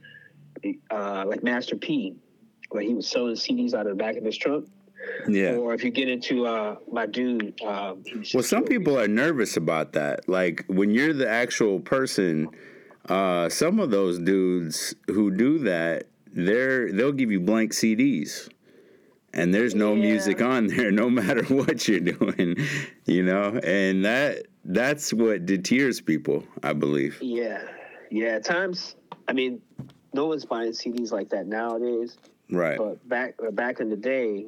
uh, 0.91 1.25
like 1.27 1.43
Master 1.43 1.77
P, 1.77 2.17
where 2.71 2.83
he 2.83 2.95
was 2.95 3.09
selling 3.09 3.35
CDs 3.35 3.73
out 3.73 3.87
of 3.87 3.97
the 3.97 4.03
back 4.03 4.17
of 4.17 4.25
his 4.25 4.37
trunk. 4.37 4.69
Yeah. 5.29 5.53
Or 5.55 5.75
if 5.75 5.85
you 5.85 5.91
get 5.91 6.09
into 6.09 6.47
uh, 6.47 6.77
my 6.91 7.07
dude, 7.07 7.61
um, 7.63 8.03
Well, 8.35 8.43
some 8.43 8.65
people 8.65 8.99
are 8.99 9.09
nervous 9.09 9.57
about 9.57 9.93
that. 9.93 10.29
Like 10.29 10.65
when 10.69 10.91
you're 10.91 11.13
the 11.13 11.29
actual 11.29 11.81
person, 11.81 12.49
uh, 13.09 13.49
some 13.49 13.81
of 13.81 13.91
those 13.91 14.19
dudes 14.19 14.95
who 15.09 15.31
do 15.31 15.59
that, 15.61 16.05
they're 16.33 16.93
they'll 16.93 17.13
give 17.13 17.31
you 17.31 17.41
blank 17.41 17.73
CDs. 17.73 18.49
And 19.33 19.55
there's 19.55 19.75
no 19.77 19.95
Yeah. 19.95 20.03
music 20.03 20.43
on 20.43 20.67
there, 20.67 20.91
no 20.91 21.09
matter 21.09 21.45
what 21.55 21.87
you're 21.87 22.01
doing, 22.01 22.57
you 23.07 23.23
know, 23.23 23.61
and 23.63 24.05
that 24.05 24.47
that's 24.65 25.13
what 25.13 25.47
deters 25.47 26.01
people, 26.01 26.45
I 26.63 26.73
believe. 26.73 27.19
Yeah, 27.23 27.63
yeah. 28.11 28.37
At 28.37 28.45
times, 28.45 28.97
I 29.29 29.33
mean, 29.33 29.61
no 30.13 30.27
one's 30.27 30.45
buying 30.45 30.73
CDs 30.73 31.13
like 31.13 31.29
that 31.31 31.47
nowadays. 31.47 32.19
Right. 32.51 32.77
But 32.77 33.09
back 33.09 33.35
uh, 33.47 33.51
back 33.53 33.79
in 33.81 33.89
the 33.91 33.97
day, 33.97 34.47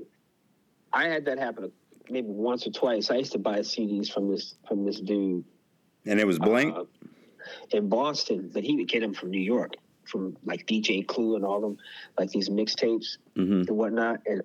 I 0.92 1.04
had 1.06 1.24
that 1.26 1.38
happen 1.38 1.72
maybe 2.10 2.28
once 2.28 2.66
or 2.66 2.70
twice. 2.70 3.10
I 3.10 3.16
used 3.16 3.32
to 3.32 3.38
buy 3.38 3.60
CDs 3.60 4.12
from 4.12 4.30
this 4.30 4.54
from 4.68 4.84
this 4.84 5.00
dude 5.00 5.44
And 6.06 6.20
it 6.20 6.26
was 6.26 6.38
blank. 6.38 6.74
uh, 6.76 6.84
in 7.70 7.88
Boston, 7.88 8.50
but 8.52 8.62
he 8.62 8.76
would 8.76 8.88
get 8.88 9.00
them 9.00 9.14
from 9.14 9.30
New 9.30 9.40
York, 9.40 9.72
from 10.04 10.36
like 10.44 10.66
DJ 10.66 11.06
Clue 11.06 11.36
and 11.36 11.44
all 11.44 11.60
them, 11.60 11.76
like 12.18 12.30
these 12.30 12.48
mixtapes 12.48 13.18
hmm 13.36 13.62
and 13.62 13.70
whatnot. 13.70 14.20
And 14.26 14.42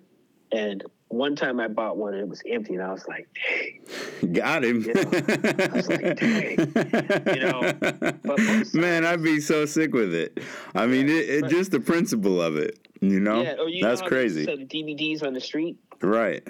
and 0.51 0.83
one 1.09 1.35
time 1.35 1.59
I 1.59 1.67
bought 1.67 1.97
one 1.97 2.13
and 2.13 2.21
it 2.21 2.27
was 2.29 2.41
empty, 2.49 2.73
and 2.75 2.83
I 2.83 2.91
was 2.91 3.05
like, 3.07 3.27
dang. 4.21 4.33
Got 4.33 4.63
him. 4.63 4.81
You 4.81 4.93
I 4.95 5.67
was 5.75 5.87
like, 5.89 6.15
dang. 6.19 6.71
You 7.33 7.39
know, 7.41 7.73
man, 8.73 9.05
I'd 9.05 9.23
be 9.23 9.39
so 9.39 9.65
sick 9.65 9.93
with 9.93 10.13
it. 10.13 10.39
I 10.75 10.85
mean, 10.87 11.07
it, 11.09 11.29
it 11.29 11.47
just 11.47 11.71
the 11.71 11.79
principle 11.79 12.41
of 12.41 12.55
it. 12.55 12.79
You 13.01 13.19
know, 13.19 13.41
Yeah, 13.41 13.63
you 13.67 13.83
that's 13.83 14.01
know 14.01 14.07
crazy. 14.07 14.45
Sell 14.45 14.57
DVDs 14.57 15.23
on 15.23 15.33
the 15.33 15.41
street. 15.41 15.77
Right. 16.01 16.45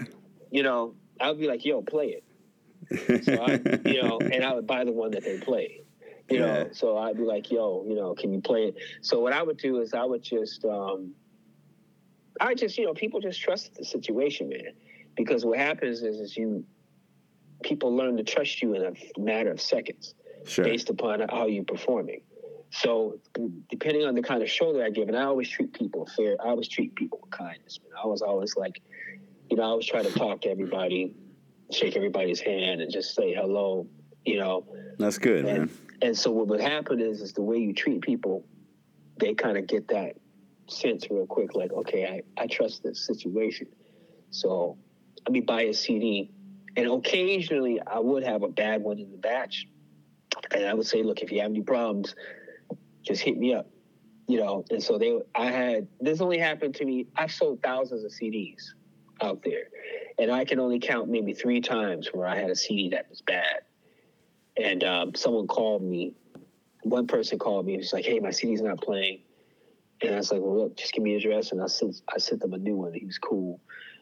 You 0.52 0.64
know, 0.64 0.96
I 1.20 1.30
would 1.30 1.40
be 1.40 1.48
like, 1.48 1.66
"Yo, 1.66 1.82
play 1.82 2.08
it." 2.18 2.24
So 3.24 3.42
I, 3.42 3.60
you 3.86 4.02
know, 4.02 4.22
and 4.32 4.44
I 4.44 4.54
would 4.54 4.68
buy 4.68 4.84
the 4.84 4.92
one 4.92 5.12
that 5.12 5.24
they 5.24 5.38
play. 5.38 5.82
You 6.30 6.40
Yeah. 6.40 6.46
know, 6.46 6.70
so 6.74 6.98
I'd 6.98 7.18
be 7.18 7.24
like, 7.24 7.52
"Yo, 7.52 7.86
you 7.88 7.96
know, 7.96 8.14
can 8.14 8.34
you 8.34 8.42
play 8.42 8.66
it?" 8.66 8.76
So 9.02 9.20
what 9.20 9.34
I 9.34 9.42
would 9.42 9.58
do 9.58 9.80
is 9.82 9.94
I 9.94 10.04
would 10.04 10.24
just, 10.24 10.64
um, 10.66 11.14
I 12.40 12.54
just, 12.54 12.78
you 12.78 12.86
know, 12.86 12.94
people 12.94 13.20
just 13.20 13.42
trust 13.42 13.76
the 13.76 13.86
situation, 13.86 14.50
man, 14.50 14.74
because 15.16 15.46
what 15.46 15.58
happens 15.58 16.02
is, 16.04 16.20
is 16.20 16.38
you, 16.38 16.66
people 17.64 17.96
learn 17.96 18.18
to 18.18 18.24
trust 18.24 18.62
you 18.62 18.76
in 18.76 18.84
a 18.84 19.20
matter 19.20 19.52
of 19.52 19.62
seconds 19.62 20.14
Sure. 20.46 20.66
based 20.66 20.90
upon 20.90 21.22
how 21.30 21.48
you're 21.48 21.64
performing. 21.64 22.22
So 22.72 23.20
depending 23.70 24.06
on 24.06 24.16
the 24.16 24.22
kind 24.22 24.42
of 24.44 24.50
show 24.50 24.74
that 24.74 24.84
I 24.84 24.90
give, 24.90 25.08
and 25.08 25.18
I 25.18 25.24
always 25.24 25.50
treat 25.50 25.74
people 25.74 26.06
fair. 26.16 26.36
I 26.42 26.50
always 26.50 26.68
treat 26.68 26.96
people 26.96 27.20
with 27.22 27.32
kindness. 27.32 27.80
Man. 27.84 27.92
I 28.02 28.08
was 28.08 28.22
always 28.22 28.56
like, 28.56 28.82
you 29.50 29.58
know, 29.58 29.64
I 29.64 29.68
always 29.68 29.86
try 29.86 30.02
to 30.04 30.12
talk 30.12 30.42
to 30.42 30.50
everybody, 30.50 31.14
shake 31.72 31.96
everybody's 31.96 32.40
hand, 32.40 32.82
and 32.82 32.92
just 32.92 33.16
say 33.16 33.34
hello. 33.34 33.88
You 34.26 34.40
know, 34.40 34.66
That's 34.98 35.18
good, 35.18 35.46
man. 35.46 35.56
and 35.56 35.70
and 36.02 36.18
so 36.18 36.32
what 36.32 36.48
would 36.48 36.60
happen 36.60 37.00
is, 37.00 37.22
is 37.22 37.34
the 37.34 37.42
way 37.42 37.58
you 37.58 37.74
treat 37.74 38.02
people, 38.02 38.46
they 39.20 39.34
kind 39.34 39.58
of 39.58 39.68
get 39.68 39.88
that 39.88 40.14
sense 40.68 41.08
real 41.10 41.26
quick. 41.26 41.56
Like, 41.56 41.72
okay, 41.72 42.24
I 42.38 42.42
I 42.42 42.48
trust 42.48 42.84
this 42.84 43.06
situation, 43.06 43.68
so 44.32 44.78
let 45.26 45.32
me 45.32 45.40
buy 45.42 45.64
a 45.64 45.74
CD. 45.74 46.32
And 46.76 46.88
occasionally, 46.88 47.82
I 47.88 48.00
would 48.00 48.24
have 48.24 48.44
a 48.44 48.50
bad 48.50 48.84
one 48.84 49.00
in 49.00 49.12
the 49.12 49.18
batch, 49.18 49.68
and 50.52 50.66
I 50.66 50.74
would 50.74 50.86
say, 50.86 51.02
look, 51.04 51.22
if 51.22 51.32
you 51.32 51.42
have 51.42 51.50
any 51.50 51.62
problems, 51.62 52.14
just 53.02 53.22
hit 53.22 53.38
me 53.38 53.54
up. 53.54 53.68
You 54.28 54.40
know, 54.40 54.66
and 54.70 54.84
so 54.84 54.98
they, 54.98 55.18
I 55.34 55.46
had 55.50 55.88
this 56.02 56.20
only 56.20 56.38
happened 56.38 56.76
to 56.76 56.86
me. 56.86 57.08
I've 57.16 57.32
sold 57.32 57.64
thousands 57.64 58.04
of 58.04 58.12
CDs 58.12 58.74
out 59.22 59.44
there, 59.44 59.66
and 60.18 60.32
I 60.32 60.46
can 60.46 60.60
only 60.60 60.80
count 60.80 61.10
maybe 61.10 61.34
three 61.34 61.62
times 61.62 62.10
where 62.14 62.28
I 62.28 62.36
had 62.36 62.50
a 62.50 62.56
CD 62.56 62.90
that 62.90 63.10
was 63.10 63.22
bad. 63.22 63.62
And 64.56 64.84
um, 64.84 65.16
someone 65.16 65.48
called 65.48 65.84
me. 65.84 66.14
One 66.84 67.08
person 67.08 67.38
called 67.38 67.66
me. 67.66 67.78
was 67.78 67.94
like, 67.94 68.06
"Hey, 68.06 68.20
my 68.20 68.32
CD's 68.32 68.62
not 68.62 68.82
playing." 68.82 69.22
And 70.02 70.14
I 70.14 70.18
was 70.18 70.32
like, 70.32 70.42
"Well, 70.42 70.58
look, 70.58 70.78
just 70.78 70.94
give 70.94 71.04
me 71.04 71.12
your 71.12 71.20
address, 71.20 71.52
and 71.52 71.62
I 71.62 71.68
sent 71.68 72.02
I 72.14 72.18
sent 72.18 72.42
them 72.42 72.54
a 72.54 72.58
new 72.58 72.76
one. 72.76 72.94
He 72.94 73.06
was 73.06 73.18
cool." 73.18 73.60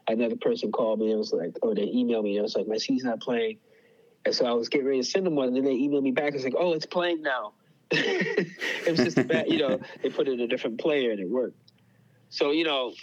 another 0.07 0.35
person 0.35 0.71
called 0.71 0.99
me 0.99 1.09
and 1.09 1.17
was 1.17 1.33
like, 1.33 1.57
"Oh, 1.63 1.73
they 1.73 1.87
emailed 1.87 2.23
me 2.23 2.31
and 2.31 2.39
it 2.39 2.41
was 2.41 2.55
like, 2.55 2.67
my 2.67 2.77
CD's 2.77 3.03
not 3.03 3.19
playing. 3.19 3.57
And 4.25 4.33
so 4.33 4.45
I 4.45 4.53
was 4.53 4.69
getting 4.69 4.87
ready 4.87 5.01
to 5.01 5.07
send 5.07 5.25
them 5.25 5.35
one, 5.35 5.49
and 5.49 5.57
then 5.57 5.63
they 5.63 5.75
emailed 5.75 6.01
me 6.01 6.11
back 6.11 6.25
and 6.25 6.33
was 6.35 6.43
like, 6.43 6.55
oh, 6.57 6.73
it's 6.73 6.85
playing 6.85 7.21
now. 7.21 7.53
it 7.91 8.89
was 8.89 8.99
just 8.99 9.27
bad, 9.27 9.47
you 9.47 9.59
know, 9.59 9.79
they 10.01 10.09
put 10.09 10.27
in 10.27 10.39
a 10.39 10.47
different 10.47 10.79
player 10.79 11.11
and 11.11 11.19
it 11.19 11.29
worked. 11.29 11.71
So, 12.29 12.49
you 12.49 12.63
know, 12.63 12.93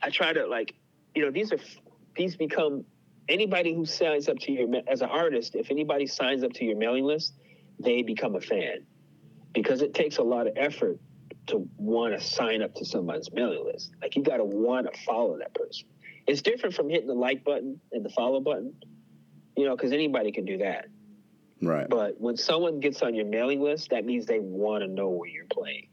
I 0.00 0.10
try 0.10 0.32
to 0.32 0.46
like, 0.46 0.74
you 1.16 1.22
know, 1.24 1.30
these 1.30 1.52
are, 1.52 1.58
these 2.14 2.36
become, 2.36 2.84
anybody 3.28 3.74
who 3.74 3.84
signs 3.84 4.28
up 4.28 4.38
to 4.40 4.52
your, 4.52 4.68
as 4.86 5.00
an 5.00 5.08
artist, 5.08 5.56
if 5.56 5.70
anybody 5.70 6.06
signs 6.06 6.44
up 6.44 6.52
to 6.52 6.64
your 6.64 6.76
mailing 6.76 7.04
list, 7.04 7.34
they 7.80 8.02
become 8.02 8.36
a 8.36 8.40
fan 8.40 8.86
because 9.54 9.82
it 9.82 9.94
takes 9.94 10.18
a 10.18 10.22
lot 10.22 10.46
of 10.46 10.52
effort 10.56 11.00
to 11.46 11.68
want 11.78 12.12
to 12.14 12.24
sign 12.24 12.62
up 12.62 12.74
to 12.74 12.84
somebody's 12.84 13.32
mailing 13.32 13.64
list. 13.64 13.92
Like 14.02 14.14
you 14.14 14.22
got 14.22 14.36
to 14.36 14.44
want 14.44 14.92
to 14.92 15.00
follow 15.02 15.38
that 15.38 15.54
person. 15.54 15.88
It's 16.26 16.42
different 16.42 16.74
from 16.74 16.90
hitting 16.90 17.06
the 17.06 17.14
like 17.14 17.44
button 17.44 17.80
and 17.92 18.04
the 18.04 18.10
follow 18.10 18.40
button, 18.40 18.74
you 19.56 19.64
know, 19.64 19.74
because 19.74 19.92
anybody 19.92 20.32
can 20.32 20.44
do 20.44 20.58
that. 20.58 20.86
Right. 21.62 21.88
But 21.88 22.20
when 22.20 22.36
someone 22.36 22.80
gets 22.80 23.00
on 23.00 23.14
your 23.14 23.26
mailing 23.26 23.62
list, 23.62 23.90
that 23.90 24.04
means 24.04 24.26
they 24.26 24.40
want 24.40 24.82
to 24.82 24.88
know 24.88 25.08
where 25.08 25.28
you're 25.28 25.46
playing. 25.46 25.88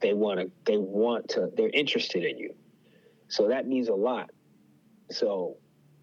They 0.00 0.12
want 0.12 0.40
to. 0.40 0.50
They 0.64 0.76
want 0.76 1.28
to. 1.30 1.50
They're 1.56 1.70
interested 1.70 2.24
in 2.24 2.38
you. 2.38 2.54
So 3.28 3.48
that 3.48 3.66
means 3.66 3.88
a 3.88 3.94
lot. 3.94 4.30
So, 5.12 5.56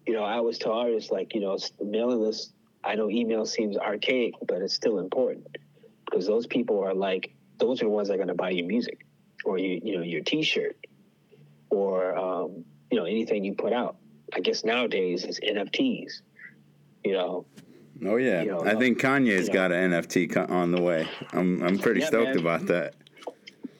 you 0.06 0.14
know, 0.14 0.22
I 0.22 0.34
always 0.34 0.58
tell 0.58 0.72
artists 0.72 1.10
like, 1.10 1.34
you 1.34 1.40
know, 1.40 1.58
the 1.78 1.84
mailing 1.84 2.20
list. 2.20 2.52
I 2.82 2.94
know 2.94 3.10
email 3.10 3.44
seems 3.44 3.76
archaic, 3.76 4.34
but 4.46 4.62
it's 4.62 4.74
still 4.74 4.98
important 4.98 5.46
because 6.06 6.26
those 6.26 6.46
people 6.46 6.82
are 6.82 6.94
like 6.94 7.34
those 7.58 7.82
are 7.82 7.84
the 7.84 7.90
ones 7.90 8.08
that 8.08 8.14
are 8.14 8.16
going 8.16 8.28
to 8.28 8.34
buy 8.34 8.50
your 8.50 8.66
music 8.66 9.06
or 9.44 9.58
you 9.58 9.80
you 9.82 9.96
know 9.96 10.02
your 10.02 10.22
T-shirt 10.22 10.76
or 11.70 12.16
um, 12.16 12.64
you 12.90 12.98
know 12.98 13.04
anything 13.04 13.44
you 13.44 13.54
put 13.54 13.72
out. 13.72 13.96
I 14.32 14.40
guess 14.40 14.64
nowadays 14.64 15.24
it's 15.24 15.40
NFTs. 15.40 16.22
You 17.04 17.12
know. 17.12 17.46
Oh 18.04 18.16
yeah, 18.16 18.42
you 18.42 18.50
know, 18.50 18.64
I 18.64 18.76
think 18.76 18.98
Kanye's 18.98 19.48
you 19.48 19.48
know, 19.48 19.52
got 19.52 19.72
an 19.72 19.90
NFT 19.90 20.50
on 20.50 20.72
the 20.72 20.80
way. 20.80 21.06
I'm 21.32 21.62
I'm 21.62 21.78
pretty 21.78 22.00
yeah, 22.00 22.06
stoked 22.06 22.34
man. 22.34 22.38
about 22.38 22.66
that. 22.66 22.94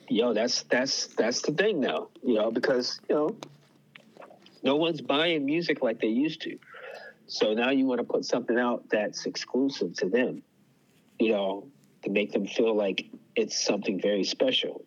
Yo, 0.09 0.33
that's 0.33 0.63
that's 0.63 1.07
that's 1.07 1.41
the 1.41 1.53
thing 1.53 1.79
now. 1.79 2.09
You 2.23 2.35
know 2.35 2.51
because 2.51 2.99
you 3.09 3.15
know 3.15 3.35
no 4.63 4.75
one's 4.75 5.01
buying 5.01 5.45
music 5.45 5.81
like 5.81 5.99
they 5.99 6.07
used 6.07 6.41
to. 6.41 6.57
So 7.27 7.53
now 7.53 7.69
you 7.71 7.85
want 7.85 7.99
to 7.99 8.03
put 8.03 8.25
something 8.25 8.57
out 8.57 8.89
that's 8.89 9.25
exclusive 9.25 9.93
to 9.97 10.09
them. 10.09 10.43
You 11.19 11.31
know, 11.31 11.67
to 12.03 12.09
make 12.09 12.31
them 12.31 12.45
feel 12.45 12.75
like 12.75 13.05
it's 13.35 13.63
something 13.63 13.99
very 14.01 14.23
special. 14.23 14.83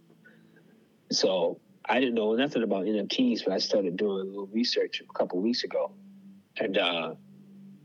So 1.10 1.60
I 1.88 2.00
didn't 2.00 2.14
know 2.14 2.34
nothing 2.34 2.62
about 2.62 2.84
NFTs, 2.84 3.44
but 3.44 3.52
I 3.52 3.58
started 3.58 3.96
doing 3.96 4.20
a 4.20 4.24
little 4.24 4.46
research 4.46 5.02
a 5.08 5.12
couple 5.12 5.40
weeks 5.40 5.64
ago, 5.64 5.92
and 6.58 6.76
uh, 6.76 7.14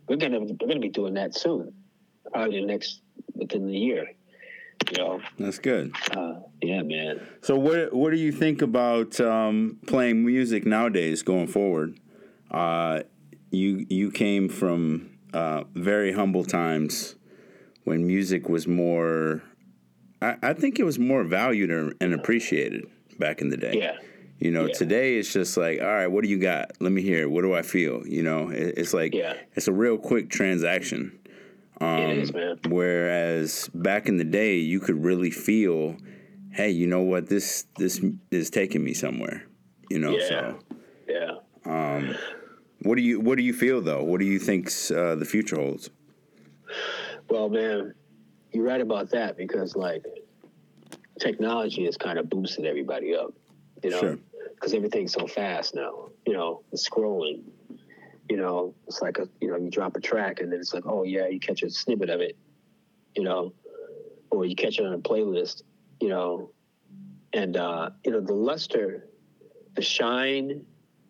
we're 0.08 0.18
gonna 0.18 0.40
we're 0.40 0.68
gonna 0.68 0.80
be 0.80 0.90
doing 0.90 1.14
that 1.16 1.36
soon, 1.36 1.74
probably 2.32 2.62
the 2.62 2.66
next 2.66 3.02
within 3.36 3.68
the 3.68 3.78
year. 3.78 4.08
You 4.92 4.98
know, 4.98 5.22
that's 5.38 5.60
good. 5.60 5.94
Uh, 6.12 6.36
yeah, 6.62 6.82
man. 6.82 7.28
So 7.42 7.56
what 7.56 7.94
what 7.94 8.12
do 8.12 8.18
you 8.18 8.32
think 8.32 8.62
about 8.62 9.20
um, 9.20 9.78
playing 9.88 10.26
music 10.26 10.66
nowadays 10.66 11.22
going 11.22 11.48
forward? 11.48 12.00
Uh, 12.50 13.02
you 13.52 13.86
you 13.90 14.12
came 14.12 14.50
from 14.50 15.12
uh, 15.34 15.64
very 15.76 16.12
humble 16.12 16.44
times 16.44 17.16
when 17.84 18.08
music 18.08 18.50
was 18.50 18.68
more 18.68 19.44
I, 20.22 20.38
I 20.42 20.54
think 20.54 20.80
it 20.80 20.84
was 20.84 21.00
more 21.00 21.24
valued 21.24 21.70
and 22.00 22.14
appreciated 22.14 22.86
back 23.18 23.42
in 23.42 23.50
the 23.50 23.58
day. 23.58 23.78
Yeah. 23.78 23.98
You 24.40 24.52
know, 24.52 24.68
yeah. 24.68 24.74
today 24.74 25.18
it's 25.18 25.34
just 25.34 25.58
like, 25.58 25.82
all 25.82 25.88
right, 25.88 26.08
what 26.08 26.24
do 26.24 26.30
you 26.30 26.40
got? 26.40 26.72
Let 26.80 26.92
me 26.92 27.02
hear. 27.02 27.28
What 27.28 27.42
do 27.42 27.54
I 27.54 27.62
feel? 27.62 28.08
You 28.08 28.24
know, 28.24 28.50
it, 28.50 28.76
it's 28.78 28.94
like, 28.94 29.14
yeah. 29.14 29.34
it's 29.56 29.68
a 29.68 29.74
real 29.74 29.98
quick 29.98 30.30
transaction. 30.30 31.19
Um, 31.82 32.00
it 32.00 32.18
is, 32.18 32.34
man. 32.34 32.60
Whereas 32.68 33.70
back 33.74 34.08
in 34.08 34.18
the 34.18 34.24
day, 34.24 34.58
you 34.58 34.80
could 34.80 35.04
really 35.04 35.32
feel, 35.32 35.96
hey, 36.52 36.70
you 36.70 36.88
know 36.88 37.02
what? 37.02 37.30
This 37.30 37.66
this 37.78 38.02
is 38.32 38.50
taking 38.50 38.84
me 38.84 38.94
somewhere. 38.94 39.46
You 39.90 40.00
know, 40.00 40.18
yeah. 40.18 40.28
so 40.28 40.60
yeah. 41.08 41.32
Um, 41.66 42.16
what 42.82 42.96
do 42.96 43.02
you 43.02 43.20
what 43.20 43.38
do 43.38 43.44
you 43.44 43.54
feel 43.54 43.82
though? 43.82 44.04
What 44.04 44.20
do 44.20 44.26
you 44.26 44.40
think 44.40 44.68
uh, 44.92 45.16
the 45.16 45.26
future 45.26 45.56
holds? 45.56 45.90
Well, 47.30 47.50
man, 47.50 47.94
you're 48.52 48.66
right 48.66 48.82
about 48.82 49.12
that 49.12 49.38
because 49.38 49.76
like 49.76 50.06
technology 51.20 51.86
has 51.86 51.98
kind 51.98 52.18
of 52.18 52.30
boosted 52.30 52.66
everybody 52.66 53.16
up, 53.16 53.34
you 53.84 53.90
know, 53.92 54.18
because 54.56 54.72
sure. 54.72 54.78
everything's 54.78 55.14
so 55.14 55.28
fast 55.28 55.76
now. 55.76 56.10
You 56.26 56.34
know, 56.34 56.64
scrolling. 56.76 57.44
You 58.30 58.38
know, 58.38 58.76
it's 58.88 59.02
like 59.02 59.18
a 59.18 59.28
you 59.42 59.50
know 59.50 59.58
you 59.58 59.70
drop 59.70 59.96
a 59.96 60.00
track 60.00 60.40
and 60.40 60.52
then 60.52 60.60
it's 60.60 60.74
like 60.74 60.86
oh 60.86 61.04
yeah 61.04 61.28
you 61.28 61.40
catch 61.40 61.64
a 61.64 61.70
snippet 61.70 62.10
of 62.10 62.22
it, 62.22 62.38
you 63.16 63.24
know, 63.24 63.54
or 64.32 64.46
you 64.46 64.56
catch 64.56 64.80
it 64.80 64.86
on 64.86 64.94
a 64.94 65.00
playlist, 65.00 65.64
you 66.00 66.10
know, 66.10 66.52
and 67.34 67.58
uh, 67.58 67.90
you 68.06 68.12
know 68.12 68.22
the 68.22 68.34
luster, 68.34 69.08
the 69.76 69.82
shine, 69.82 70.66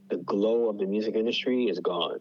the 0.10 0.18
glow 0.18 0.70
of 0.70 0.78
the 0.78 0.86
music 0.86 1.16
industry 1.16 1.66
is 1.66 1.80
gone. 1.80 2.20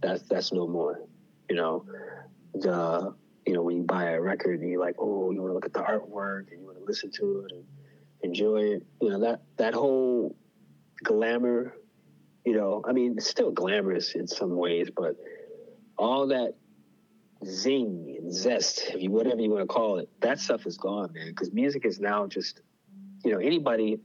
That's 0.00 0.22
that's 0.22 0.52
no 0.52 0.66
more. 0.68 1.00
You 1.48 1.56
know, 1.56 1.84
the 2.54 3.14
you 3.46 3.52
know, 3.52 3.62
when 3.62 3.76
you 3.76 3.82
buy 3.82 4.10
a 4.10 4.20
record 4.20 4.60
and 4.60 4.70
you're 4.70 4.80
like, 4.80 4.96
oh, 4.98 5.30
you 5.30 5.40
want 5.40 5.50
to 5.50 5.54
look 5.54 5.66
at 5.66 5.72
the 5.72 5.80
artwork 5.80 6.50
and 6.50 6.60
you 6.60 6.66
want 6.66 6.78
to 6.78 6.84
listen 6.84 7.10
to 7.10 7.46
it 7.46 7.52
and 7.52 7.64
enjoy 8.22 8.62
it. 8.62 8.86
You 9.00 9.10
know, 9.10 9.20
that 9.20 9.42
that 9.56 9.74
whole 9.74 10.36
glamour, 11.02 11.74
you 12.44 12.54
know, 12.54 12.82
I 12.86 12.92
mean, 12.92 13.14
it's 13.16 13.28
still 13.28 13.50
glamorous 13.50 14.14
in 14.14 14.26
some 14.26 14.56
ways, 14.56 14.88
but 14.94 15.16
all 15.96 16.28
that 16.28 16.54
zing 17.46 18.16
and 18.18 18.32
zest, 18.32 18.82
if 18.88 19.02
you 19.02 19.10
whatever 19.10 19.40
you 19.40 19.50
want 19.50 19.62
to 19.62 19.66
call 19.66 19.98
it, 19.98 20.08
that 20.20 20.38
stuff 20.38 20.66
is 20.66 20.76
gone, 20.76 21.12
man. 21.12 21.28
Because 21.28 21.52
music 21.52 21.84
is 21.84 22.00
now 22.00 22.26
just, 22.26 22.60
you 23.24 23.32
know, 23.32 23.38
anybody 23.38 23.98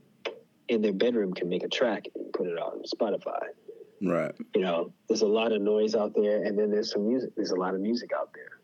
in 0.68 0.82
their 0.82 0.92
bedroom 0.92 1.34
can 1.34 1.48
make 1.48 1.62
a 1.62 1.68
track 1.68 2.06
and 2.14 2.32
put 2.32 2.46
it 2.46 2.58
on 2.58 2.82
Spotify. 2.84 3.46
Right. 4.02 4.34
You 4.54 4.62
know, 4.62 4.92
there's 5.08 5.22
a 5.22 5.26
lot 5.26 5.52
of 5.52 5.60
noise 5.60 5.94
out 5.94 6.14
there, 6.14 6.42
and 6.42 6.58
then 6.58 6.70
there's 6.70 6.92
some 6.92 7.06
music. 7.06 7.30
There's 7.36 7.50
a 7.50 7.56
lot 7.56 7.74
of 7.74 7.80
music 7.80 8.10
out 8.18 8.30
there. 8.34 8.60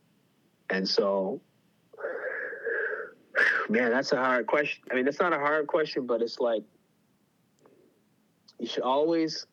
And 0.70 0.88
so, 0.88 1.42
man, 3.68 3.90
that's 3.90 4.12
a 4.12 4.16
hard 4.16 4.46
question. 4.46 4.82
I 4.90 4.94
mean, 4.94 5.06
it's 5.06 5.20
not 5.20 5.34
a 5.34 5.38
hard 5.38 5.66
question, 5.66 6.06
but 6.06 6.22
it's 6.22 6.38
like 6.38 6.62
you 8.58 8.66
should 8.66 8.82
always, 8.82 9.46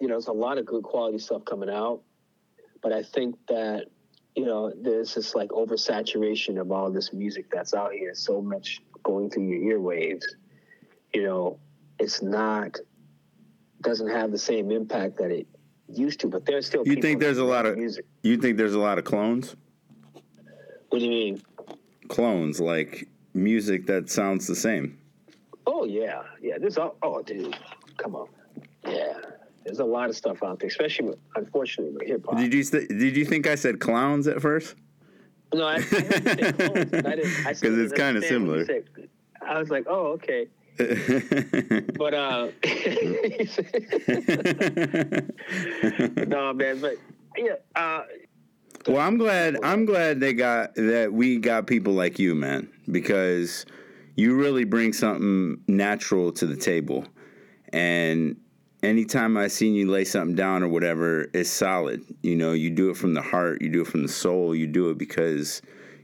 you 0.00 0.08
know, 0.08 0.14
there's 0.14 0.28
a 0.28 0.32
lot 0.32 0.58
of 0.58 0.66
good 0.66 0.82
quality 0.82 1.18
stuff 1.18 1.44
coming 1.44 1.70
out, 1.70 2.02
but 2.82 2.92
I 2.92 3.02
think 3.02 3.36
that 3.48 3.86
you 4.34 4.44
know 4.44 4.72
there's 4.76 5.14
this 5.14 5.34
like 5.34 5.50
oversaturation 5.50 6.60
of 6.60 6.70
all 6.70 6.90
this 6.90 7.12
music 7.12 7.46
that's 7.50 7.74
out 7.74 7.92
here, 7.92 8.14
so 8.14 8.42
much 8.42 8.82
going 9.02 9.30
through 9.30 9.44
your 9.44 9.78
earwaves. 9.78 10.24
You 11.14 11.24
know, 11.24 11.58
it's 11.98 12.22
not 12.22 12.76
doesn't 13.80 14.08
have 14.08 14.32
the 14.32 14.38
same 14.38 14.70
impact 14.70 15.16
that 15.18 15.30
it 15.30 15.46
used 15.88 16.20
to, 16.20 16.28
but 16.28 16.44
there's 16.44 16.66
still. 16.66 16.86
You 16.86 16.96
think 16.96 17.20
there's 17.20 17.38
a 17.38 17.44
lot 17.44 17.66
of 17.66 17.78
music. 17.78 18.04
You 18.22 18.36
think 18.36 18.56
there's 18.56 18.74
a 18.74 18.78
lot 18.78 18.98
of 18.98 19.04
clones? 19.04 19.56
What 20.90 20.98
do 20.98 21.04
you 21.04 21.10
mean? 21.10 21.42
Clones, 22.08 22.60
like 22.60 23.08
music 23.34 23.86
that 23.86 24.10
sounds 24.10 24.46
the 24.46 24.56
same. 24.56 24.98
Oh 25.66 25.84
yeah, 25.84 26.22
yeah. 26.40 26.58
This 26.58 26.76
all, 26.76 26.96
oh 27.02 27.22
dude, 27.22 27.56
come 27.96 28.14
on. 28.14 28.28
There's 29.66 29.80
a 29.80 29.84
lot 29.84 30.08
of 30.08 30.16
stuff 30.16 30.42
out 30.44 30.60
there, 30.60 30.68
especially 30.68 31.08
with, 31.08 31.18
unfortunately 31.34 31.92
with 31.92 32.06
hip 32.06 32.24
hop. 32.24 32.38
Did 32.38 32.54
you 32.54 32.62
st- 32.62 32.88
did 32.88 33.16
you 33.16 33.24
think 33.24 33.48
I 33.48 33.56
said 33.56 33.80
clowns 33.80 34.28
at 34.28 34.40
first? 34.40 34.76
No, 35.52 35.66
I, 35.66 35.80
had 35.80 35.82
to 35.82 35.88
say 35.88 36.52
clowns 36.92 37.60
because 37.60 37.78
it's 37.78 37.92
kind 37.92 38.16
of 38.16 38.24
similar. 38.24 38.64
I 39.44 39.58
was 39.58 39.68
like, 39.68 39.86
oh 39.88 40.18
okay. 40.18 40.46
but 40.78 42.14
uh, 42.14 42.50
no 46.26 46.52
man, 46.52 46.80
but 46.80 46.96
yeah, 47.36 47.54
uh, 47.74 48.02
well, 48.86 49.00
I'm 49.00 49.16
glad. 49.16 49.56
I'm 49.64 49.84
glad 49.84 50.20
they 50.20 50.32
got 50.32 50.76
that. 50.76 51.12
We 51.12 51.38
got 51.38 51.66
people 51.66 51.94
like 51.94 52.20
you, 52.20 52.36
man, 52.36 52.70
because 52.90 53.66
you 54.14 54.36
really 54.36 54.64
bring 54.64 54.92
something 54.92 55.60
natural 55.66 56.30
to 56.32 56.46
the 56.46 56.56
table. 56.56 57.04
And 57.72 58.36
anytime 58.82 59.36
I 59.36 59.48
seen 59.48 59.74
you 59.74 59.90
lay 59.90 60.04
something 60.04 60.36
down 60.36 60.62
or 60.62 60.68
whatever, 60.68 61.28
it's 61.32 61.50
solid. 61.50 62.02
You 62.22 62.36
know, 62.36 62.52
you 62.52 62.70
do 62.70 62.90
it 62.90 62.96
from 62.96 63.14
the 63.14 63.22
heart. 63.22 63.62
You 63.62 63.68
do 63.68 63.82
it 63.82 63.86
from 63.86 64.02
the 64.02 64.08
soul. 64.08 64.54
You 64.54 64.66
do 64.66 64.90
it 64.90 64.98
because 64.98 65.62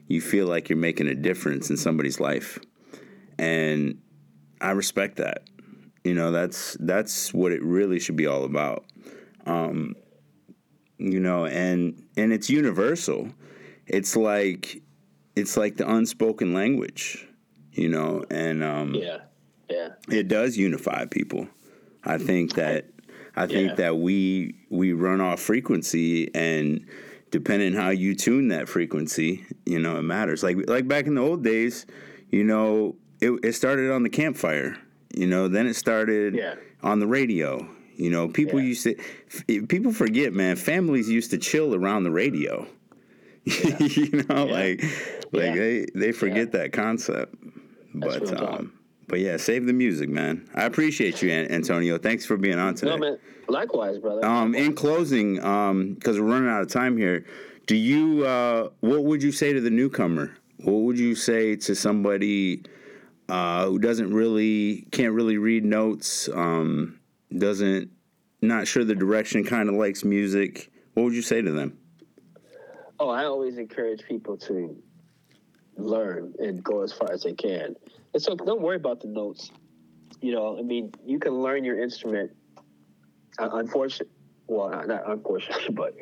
you 0.09 0.21
feel 0.21 0.47
like 0.47 0.69
you're 0.69 0.79
making 0.79 1.09
a 1.09 1.15
difference 1.15 1.71
in 1.71 1.77
somebody's 1.77 2.21
life, 2.21 2.59
and 3.39 3.99
I 4.61 4.73
respect 4.73 5.17
that. 5.17 5.45
You 6.05 6.15
know, 6.15 6.33
that's 6.33 6.77
that's 6.81 7.33
what 7.33 7.53
it 7.53 7.63
really 7.63 8.01
should 8.01 8.17
be 8.17 8.27
all 8.27 8.45
about. 8.45 8.85
Um, 9.47 9.95
you 10.99 11.21
know, 11.21 11.47
and 11.47 12.03
and 12.17 12.33
it's 12.33 12.51
universal. 12.51 13.31
It's 13.87 14.17
like 14.17 14.83
it's 15.37 15.57
like 15.57 15.77
the 15.77 15.91
unspoken 15.91 16.55
language, 16.55 17.27
you 17.73 17.89
know, 17.89 18.25
and 18.31 18.63
um, 18.63 18.95
yeah, 18.95 19.19
yeah, 19.69 19.89
it 20.09 20.29
does 20.29 20.57
unify 20.57 21.07
people. 21.07 21.47
I 22.05 22.19
think 22.19 22.55
that 22.55 22.87
I 23.37 23.47
think 23.47 23.71
Yeah. 23.71 23.75
that 23.77 23.97
we 23.99 24.55
we 24.71 24.93
run 24.93 25.21
off 25.21 25.41
frequency 25.41 26.35
and 26.35 26.85
depending 27.31 27.73
how 27.73 27.89
you 27.91 28.15
tune 28.15 28.49
that 28.49 28.69
frequency, 28.69 29.45
you 29.65 29.79
know, 29.79 29.97
it 29.99 30.03
matters. 30.03 30.43
Like 30.43 30.57
like 30.69 30.87
back 30.89 31.07
in 31.07 31.15
the 31.15 31.23
old 31.23 31.43
days, 31.45 31.87
you 32.31 32.45
know, 32.45 32.97
it, 33.21 33.31
it 33.43 33.53
started 33.55 33.91
on 33.91 34.03
the 34.03 34.11
campfire. 34.11 34.77
You 35.15 35.27
know, 35.27 35.49
then 35.49 35.67
it 35.67 35.75
started 35.75 36.35
Yeah. 36.35 36.55
on 36.83 36.99
the 37.01 37.07
radio. 37.07 37.67
You 37.97 38.11
know, 38.11 38.29
people 38.29 38.61
Yeah. 38.61 38.67
used 38.67 38.83
to 38.85 38.97
f- 38.99 39.69
people 39.69 39.93
forget, 39.93 40.33
man. 40.33 40.57
Families 40.57 41.09
used 41.09 41.31
to 41.31 41.39
chill 41.39 41.75
around 41.75 42.05
the 42.05 42.11
radio. 42.11 42.67
you 43.45 44.25
know, 44.29 44.45
like 44.47 44.83
like 45.33 45.55
they 45.55 45.87
they 45.95 46.13
forget 46.13 46.53
that 46.53 46.73
concept. 46.73 47.35
That's 47.95 48.31
But 48.31 48.43
um, 48.43 48.73
but 49.13 49.21
yeah, 49.21 49.37
save 49.37 49.67
the 49.67 49.75
music, 49.75 50.09
man. 50.09 50.49
I 50.55 50.65
appreciate 50.65 51.21
you, 51.21 51.31
Antonio. 51.31 51.99
Thanks 51.99 52.25
for 52.25 52.39
being 52.39 52.59
on 52.59 52.75
today. 52.75 52.93
No, 52.93 52.97
man. 52.97 53.19
Likewise, 53.47 53.99
brother. 53.99 54.25
Um, 54.25 54.55
in 54.55 54.75
closing, 54.75 55.35
because 55.35 56.19
we're 56.19 56.27
running 56.27 56.49
out 56.49 56.63
of 56.63 56.69
time 56.69 56.97
here, 56.97 57.27
do 57.67 57.77
you? 57.77 58.25
Uh, 58.25 58.71
what 58.81 59.05
would 59.05 59.23
you 59.23 59.31
say 59.31 59.53
to 59.53 59.61
the 59.61 59.69
newcomer? 59.69 60.35
What 60.65 60.77
would 60.77 60.99
you 60.99 61.15
say 61.15 61.57
to 61.57 61.75
somebody 61.75 62.63
uh, 63.29 63.67
who 63.67 63.79
doesn't 63.79 64.15
really, 64.15 64.87
can't 64.93 65.13
really 65.13 65.37
read 65.37 65.63
notes, 65.63 66.31
um, 66.31 66.99
doesn't, 67.37 67.91
not 68.41 68.67
sure 68.67 68.83
the 68.83 68.95
direction, 68.95 69.45
kind 69.45 69.69
of 69.69 69.75
likes 69.75 70.05
music? 70.05 70.73
What 70.95 71.03
would 71.03 71.15
you 71.15 71.21
say 71.21 71.43
to 71.43 71.53
them? 71.53 71.77
Oh, 72.99 73.11
I 73.11 73.27
always 73.27 73.59
encourage 73.59 74.05
people 74.09 74.39
to 74.39 74.75
learn 75.77 76.35
and 76.39 76.63
go 76.63 76.83
as 76.83 76.93
far 76.93 77.11
as 77.13 77.23
they 77.23 77.33
can. 77.33 77.75
And 78.15 78.23
so 78.23 78.35
don't 78.35 78.61
worry 78.61 78.77
about 78.77 79.01
the 79.01 79.09
notes. 79.09 79.51
You 80.21 80.33
know, 80.33 80.59
I 80.59 80.63
mean, 80.63 80.93
you 81.05 81.19
can 81.19 81.33
learn 81.41 81.65
your 81.65 81.83
instrument. 81.83 82.31
Uh, 83.39 83.49
unfortunately, 83.53 84.13
well, 84.47 84.69
not, 84.87 85.09
unfortunately, 85.11 85.69
but 85.75 85.95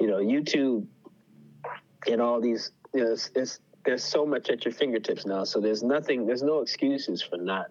you 0.00 0.06
know, 0.06 0.16
YouTube 0.16 0.86
and 2.10 2.20
all 2.20 2.40
these, 2.40 2.70
you 2.94 3.04
know, 3.04 3.12
it's, 3.12 3.30
it's 3.34 3.60
there's 3.84 4.04
so 4.04 4.26
much 4.26 4.50
at 4.50 4.64
your 4.64 4.72
fingertips 4.72 5.24
now. 5.26 5.44
So 5.44 5.60
there's 5.60 5.82
nothing, 5.82 6.26
there's 6.26 6.42
no 6.42 6.60
excuses 6.60 7.22
for 7.22 7.36
not. 7.36 7.68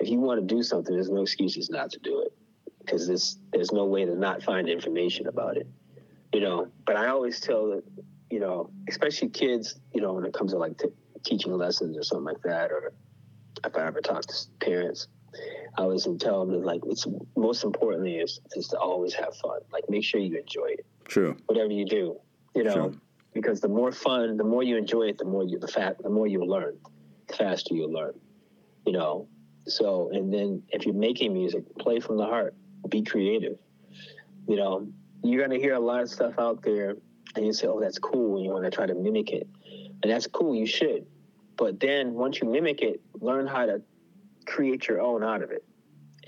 If 0.00 0.08
you 0.08 0.18
want 0.18 0.40
to 0.40 0.54
do 0.54 0.62
something, 0.62 0.92
there's 0.92 1.10
no 1.10 1.22
excuses 1.22 1.70
not 1.70 1.90
to 1.90 1.98
do 2.00 2.22
it 2.22 2.32
because 2.80 3.06
there's 3.06 3.38
there's 3.52 3.72
no 3.72 3.84
way 3.84 4.04
to 4.04 4.16
not 4.16 4.42
find 4.42 4.68
information 4.68 5.26
about 5.26 5.56
it. 5.56 5.66
You 6.32 6.40
know, 6.40 6.68
but 6.86 6.96
I 6.96 7.08
always 7.08 7.40
tell 7.40 7.80
you 8.32 8.40
know, 8.40 8.70
especially 8.88 9.28
kids, 9.28 9.78
you 9.92 10.00
know, 10.00 10.14
when 10.14 10.24
it 10.24 10.32
comes 10.32 10.52
to 10.52 10.58
like 10.58 10.78
t- 10.78 10.88
teaching 11.22 11.52
lessons 11.52 11.98
or 11.98 12.02
something 12.02 12.24
like 12.24 12.40
that, 12.44 12.72
or 12.72 12.94
if 13.62 13.76
I 13.76 13.86
ever 13.86 14.00
talk 14.00 14.22
to 14.22 14.34
parents, 14.58 15.06
I 15.76 15.82
always 15.82 16.08
tell 16.18 16.40
them 16.40 16.58
that 16.58 16.66
like 16.66 16.80
it's 16.86 17.06
most 17.36 17.62
importantly 17.62 18.16
is 18.16 18.40
is 18.56 18.68
to 18.68 18.78
always 18.78 19.12
have 19.12 19.36
fun. 19.36 19.60
Like 19.70 19.84
make 19.90 20.02
sure 20.02 20.18
you 20.18 20.38
enjoy 20.38 20.68
it, 20.78 20.86
True. 21.04 21.36
whatever 21.44 21.72
you 21.72 21.84
do, 21.84 22.16
you 22.54 22.64
know, 22.64 22.94
because 23.34 23.60
the 23.60 23.68
more 23.68 23.92
fun, 23.92 24.38
the 24.38 24.44
more 24.44 24.62
you 24.62 24.78
enjoy 24.78 25.08
it, 25.08 25.18
the 25.18 25.26
more 25.26 25.44
you 25.44 25.58
the 25.58 25.68
fat, 25.68 26.02
the 26.02 26.08
more 26.08 26.26
you'll 26.26 26.48
learn, 26.48 26.78
the 27.28 27.34
faster 27.34 27.74
you'll 27.74 27.92
learn, 27.92 28.18
you 28.86 28.92
know. 28.94 29.28
So 29.66 30.08
and 30.10 30.32
then 30.32 30.62
if 30.70 30.86
you're 30.86 30.94
making 30.94 31.34
music, 31.34 31.64
play 31.78 32.00
from 32.00 32.16
the 32.16 32.24
heart, 32.24 32.54
be 32.88 33.02
creative. 33.02 33.58
You 34.48 34.56
know, 34.56 34.88
you're 35.22 35.46
gonna 35.46 35.60
hear 35.60 35.74
a 35.74 35.80
lot 35.80 36.00
of 36.00 36.08
stuff 36.08 36.38
out 36.38 36.62
there 36.62 36.96
and 37.34 37.46
you 37.46 37.52
say, 37.52 37.66
oh, 37.66 37.80
that's 37.80 37.98
cool, 37.98 38.36
and 38.36 38.44
you 38.44 38.50
want 38.50 38.64
to 38.64 38.70
try 38.70 38.86
to 38.86 38.94
mimic 38.94 39.30
it. 39.30 39.48
And 40.02 40.10
that's 40.10 40.26
cool, 40.26 40.54
you 40.54 40.66
should. 40.66 41.06
But 41.56 41.80
then 41.80 42.14
once 42.14 42.40
you 42.40 42.48
mimic 42.48 42.82
it, 42.82 43.00
learn 43.20 43.46
how 43.46 43.66
to 43.66 43.82
create 44.46 44.88
your 44.88 45.00
own 45.00 45.22
out 45.22 45.42
of 45.42 45.50
it 45.50 45.64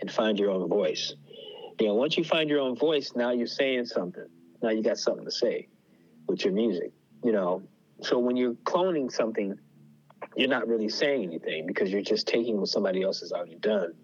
and 0.00 0.10
find 0.10 0.38
your 0.38 0.50
own 0.50 0.68
voice. 0.68 1.14
You 1.80 1.88
know, 1.88 1.94
once 1.94 2.16
you 2.16 2.24
find 2.24 2.48
your 2.48 2.60
own 2.60 2.76
voice, 2.76 3.12
now 3.16 3.32
you're 3.32 3.46
saying 3.46 3.86
something. 3.86 4.26
Now 4.62 4.70
you 4.70 4.82
got 4.82 4.98
something 4.98 5.24
to 5.24 5.30
say 5.30 5.68
with 6.28 6.44
your 6.44 6.54
music, 6.54 6.92
you 7.22 7.32
know. 7.32 7.62
So 8.00 8.18
when 8.18 8.36
you're 8.36 8.54
cloning 8.54 9.10
something, 9.10 9.58
you're 10.36 10.48
not 10.48 10.68
really 10.68 10.88
saying 10.88 11.24
anything 11.24 11.66
because 11.66 11.90
you're 11.90 12.02
just 12.02 12.26
taking 12.26 12.58
what 12.58 12.68
somebody 12.68 13.02
else 13.02 13.20
has 13.20 13.32
already 13.32 13.56
done 13.56 13.94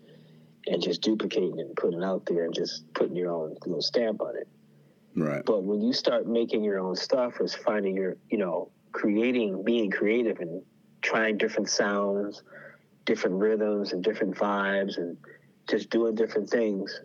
and 0.66 0.82
just 0.82 1.00
duplicating 1.00 1.58
it 1.58 1.66
and 1.66 1.76
putting 1.76 2.02
it 2.02 2.04
out 2.04 2.26
there 2.26 2.44
and 2.44 2.54
just 2.54 2.92
putting 2.92 3.16
your 3.16 3.30
own 3.30 3.56
little 3.64 3.82
stamp 3.82 4.20
on 4.20 4.36
it. 4.36 4.48
Right. 5.16 5.44
But 5.44 5.64
when 5.64 5.80
you 5.80 5.92
start 5.92 6.26
making 6.26 6.62
your 6.62 6.78
own 6.78 6.94
stuff, 6.96 7.40
or 7.40 7.48
finding 7.48 7.96
your, 7.96 8.16
you 8.30 8.38
know, 8.38 8.70
creating, 8.92 9.62
being 9.64 9.90
creative 9.90 10.38
and 10.40 10.62
trying 11.02 11.36
different 11.38 11.68
sounds, 11.68 12.42
different 13.06 13.36
rhythms 13.36 13.92
and 13.92 14.02
different 14.04 14.36
vibes 14.36 14.98
and 14.98 15.16
just 15.68 15.90
doing 15.90 16.14
different 16.14 16.48
things, 16.48 17.00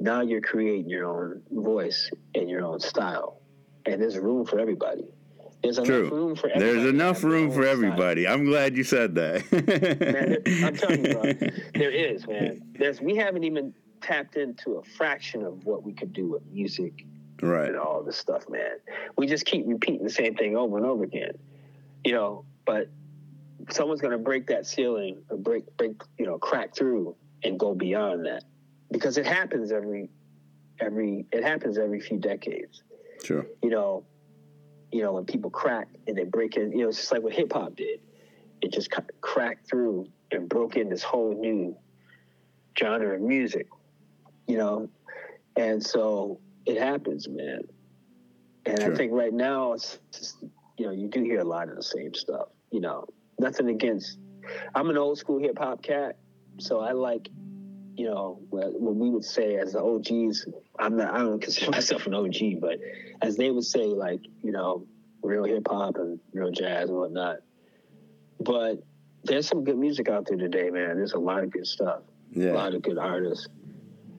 now 0.00 0.20
you're 0.22 0.40
creating 0.40 0.88
your 0.88 1.04
own 1.06 1.42
voice 1.50 2.10
and 2.34 2.48
your 2.50 2.64
own 2.64 2.80
style. 2.80 3.40
And 3.86 4.00
there's 4.02 4.18
room 4.18 4.44
for 4.44 4.58
everybody. 4.58 5.12
There's 5.62 5.78
enough 5.78 5.86
True. 5.86 6.10
room 6.10 6.36
for 6.36 6.48
everybody. 6.48 6.76
There's 6.78 6.88
enough 6.88 7.24
room 7.24 7.50
for 7.50 7.62
style. 7.62 7.72
everybody. 7.72 8.28
I'm 8.28 8.44
glad 8.44 8.76
you 8.76 8.84
said 8.84 9.14
Man, 9.14 9.42
that. 9.50 9.94
there- 10.44 10.66
I'm 10.66 10.76
telling 10.76 11.04
you, 11.06 11.12
bro, 11.12 11.22
there 11.74 11.90
is, 11.90 12.26
man. 12.26 12.60
There's 12.78 13.00
we 13.00 13.16
haven't 13.16 13.44
even 13.44 13.72
tapped 14.02 14.36
into 14.36 14.72
a 14.78 14.82
fraction 14.96 15.42
of 15.42 15.64
what 15.64 15.82
we 15.82 15.92
could 15.92 16.12
do 16.12 16.28
with 16.28 16.42
music 16.52 16.92
Right. 17.42 17.68
and 17.68 17.78
all 17.78 18.02
this 18.02 18.16
stuff, 18.16 18.48
man. 18.48 18.76
We 19.16 19.26
just 19.26 19.44
keep 19.44 19.64
repeating 19.66 20.04
the 20.04 20.10
same 20.10 20.34
thing 20.34 20.56
over 20.56 20.76
and 20.76 20.86
over 20.86 21.04
again, 21.04 21.32
you 22.04 22.12
know. 22.12 22.44
But 22.64 22.88
someone's 23.70 24.00
gonna 24.00 24.18
break 24.18 24.46
that 24.48 24.66
ceiling 24.66 25.18
or 25.30 25.36
break, 25.36 25.76
break, 25.76 26.00
you 26.18 26.26
know, 26.26 26.38
crack 26.38 26.74
through 26.74 27.14
and 27.42 27.58
go 27.58 27.74
beyond 27.74 28.26
that 28.26 28.44
because 28.90 29.18
it 29.18 29.26
happens 29.26 29.70
every, 29.72 30.08
every, 30.80 31.26
it 31.32 31.44
happens 31.44 31.78
every 31.78 32.00
few 32.00 32.18
decades, 32.18 32.82
Sure. 33.24 33.46
you 33.62 33.70
know. 33.70 34.04
You 34.92 35.02
know, 35.02 35.12
when 35.12 35.24
people 35.26 35.50
crack 35.50 35.88
and 36.06 36.16
they 36.16 36.22
break 36.24 36.56
in, 36.56 36.70
you 36.72 36.78
know, 36.84 36.88
it's 36.88 36.98
just 36.98 37.12
like 37.12 37.20
what 37.20 37.32
hip 37.32 37.52
hop 37.52 37.74
did. 37.74 38.00
It 38.62 38.72
just 38.72 38.88
cracked 39.20 39.68
through 39.68 40.08
and 40.30 40.48
broke 40.48 40.76
in 40.76 40.88
this 40.88 41.02
whole 41.02 41.34
new 41.38 41.76
genre 42.78 43.16
of 43.16 43.20
music, 43.20 43.66
you 44.46 44.56
know. 44.56 44.88
And 45.56 45.84
so 45.84 46.38
it 46.66 46.78
happens, 46.78 47.28
man. 47.28 47.60
And 48.66 48.80
Sure. 48.80 48.92
I 48.92 48.96
think 48.96 49.12
right 49.12 49.32
now 49.32 49.72
it's 49.74 49.98
just, 50.12 50.42
you 50.76 50.86
know, 50.86 50.92
you 50.92 51.08
do 51.08 51.22
hear 51.22 51.40
a 51.40 51.44
lot 51.44 51.68
of 51.68 51.76
the 51.76 51.82
same 51.82 52.12
stuff. 52.14 52.48
You 52.70 52.80
know, 52.80 53.06
nothing 53.38 53.68
against. 53.68 54.18
I'm 54.74 54.90
an 54.90 54.98
old 54.98 55.18
school 55.18 55.38
hip 55.38 55.58
hop 55.58 55.82
cat, 55.82 56.16
so 56.58 56.80
I 56.80 56.92
like, 56.92 57.28
you 57.96 58.06
know, 58.06 58.40
what, 58.50 58.78
what 58.80 58.94
we 58.96 59.08
would 59.10 59.24
say 59.24 59.56
as 59.56 59.72
the 59.72 59.82
OGs. 59.82 60.46
I'm 60.78 60.96
not. 60.96 61.14
I 61.14 61.18
don't 61.18 61.40
consider 61.42 61.70
myself 61.70 62.06
an 62.06 62.14
OG, 62.14 62.60
but 62.60 62.78
as 63.22 63.36
they 63.36 63.50
would 63.50 63.64
say, 63.64 63.84
like, 63.86 64.20
you 64.42 64.52
know, 64.52 64.86
real 65.22 65.44
hip 65.44 65.66
hop 65.68 65.96
and 65.96 66.18
real 66.32 66.50
jazz 66.50 66.88
and 66.88 66.98
whatnot. 66.98 67.38
But 68.40 68.82
there's 69.24 69.46
some 69.48 69.64
good 69.64 69.78
music 69.78 70.08
out 70.08 70.26
there 70.26 70.36
today, 70.36 70.70
man. 70.70 70.96
There's 70.96 71.14
a 71.14 71.18
lot 71.18 71.42
of 71.42 71.50
good 71.50 71.66
stuff 71.66 72.02
Yeah. 72.30 72.52
a 72.52 72.54
lot 72.54 72.74
of 72.74 72.82
good 72.82 72.98
artists. 72.98 73.48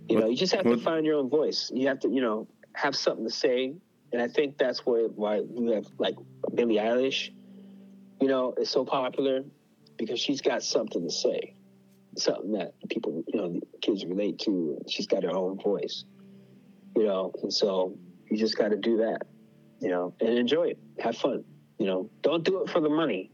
You 0.09 0.15
Well- 0.15 0.23
know, 0.25 0.29
you 0.29 0.37
just 0.37 0.53
have 0.53 0.65
well- 0.65 0.75
to 0.75 0.81
find 0.81 1.05
your 1.05 1.15
own 1.15 1.29
voice. 1.29 1.71
You 1.73 1.87
have 1.87 1.99
to, 2.01 2.09
you 2.09 2.21
know, 2.21 2.47
have 2.73 2.95
something 2.95 3.25
to 3.25 3.31
say. 3.31 3.75
And 4.13 4.21
I 4.21 4.27
think 4.27 4.57
that's 4.57 4.85
where 4.85 5.07
why 5.09 5.37
you 5.39 5.71
have 5.71 5.87
like 5.97 6.15
Billie 6.53 6.75
Eilish, 6.75 7.31
you 8.21 8.27
know, 8.27 8.53
is 8.53 8.69
so 8.69 8.85
popular 8.85 9.43
because 9.97 10.19
she's 10.19 10.41
got 10.41 10.63
something 10.63 11.03
to 11.03 11.11
say, 11.11 11.55
something 12.15 12.53
that 12.53 12.73
people, 12.89 13.23
you 13.27 13.39
know, 13.39 13.59
kids 13.81 14.05
relate 14.05 14.39
to. 14.39 14.79
She's 14.87 15.07
got 15.07 15.23
her 15.23 15.35
own 15.35 15.59
voice, 15.59 16.05
you 16.95 17.03
know, 17.03 17.33
and 17.43 17.51
so 17.51 17.97
you 18.29 18.37
just 18.37 18.57
got 18.57 18.69
to 18.69 18.77
do 18.77 18.97
that, 18.97 19.23
you 19.81 19.89
know, 19.89 20.13
and 20.21 20.29
enjoy 20.37 20.69
it, 20.69 20.79
have 20.99 21.17
fun. 21.17 21.43
You 21.79 21.87
know, 21.87 22.09
don't 22.21 22.43
do 22.43 22.61
it 22.63 22.69
for 22.69 22.79
the 22.79 22.89
money 22.89 23.31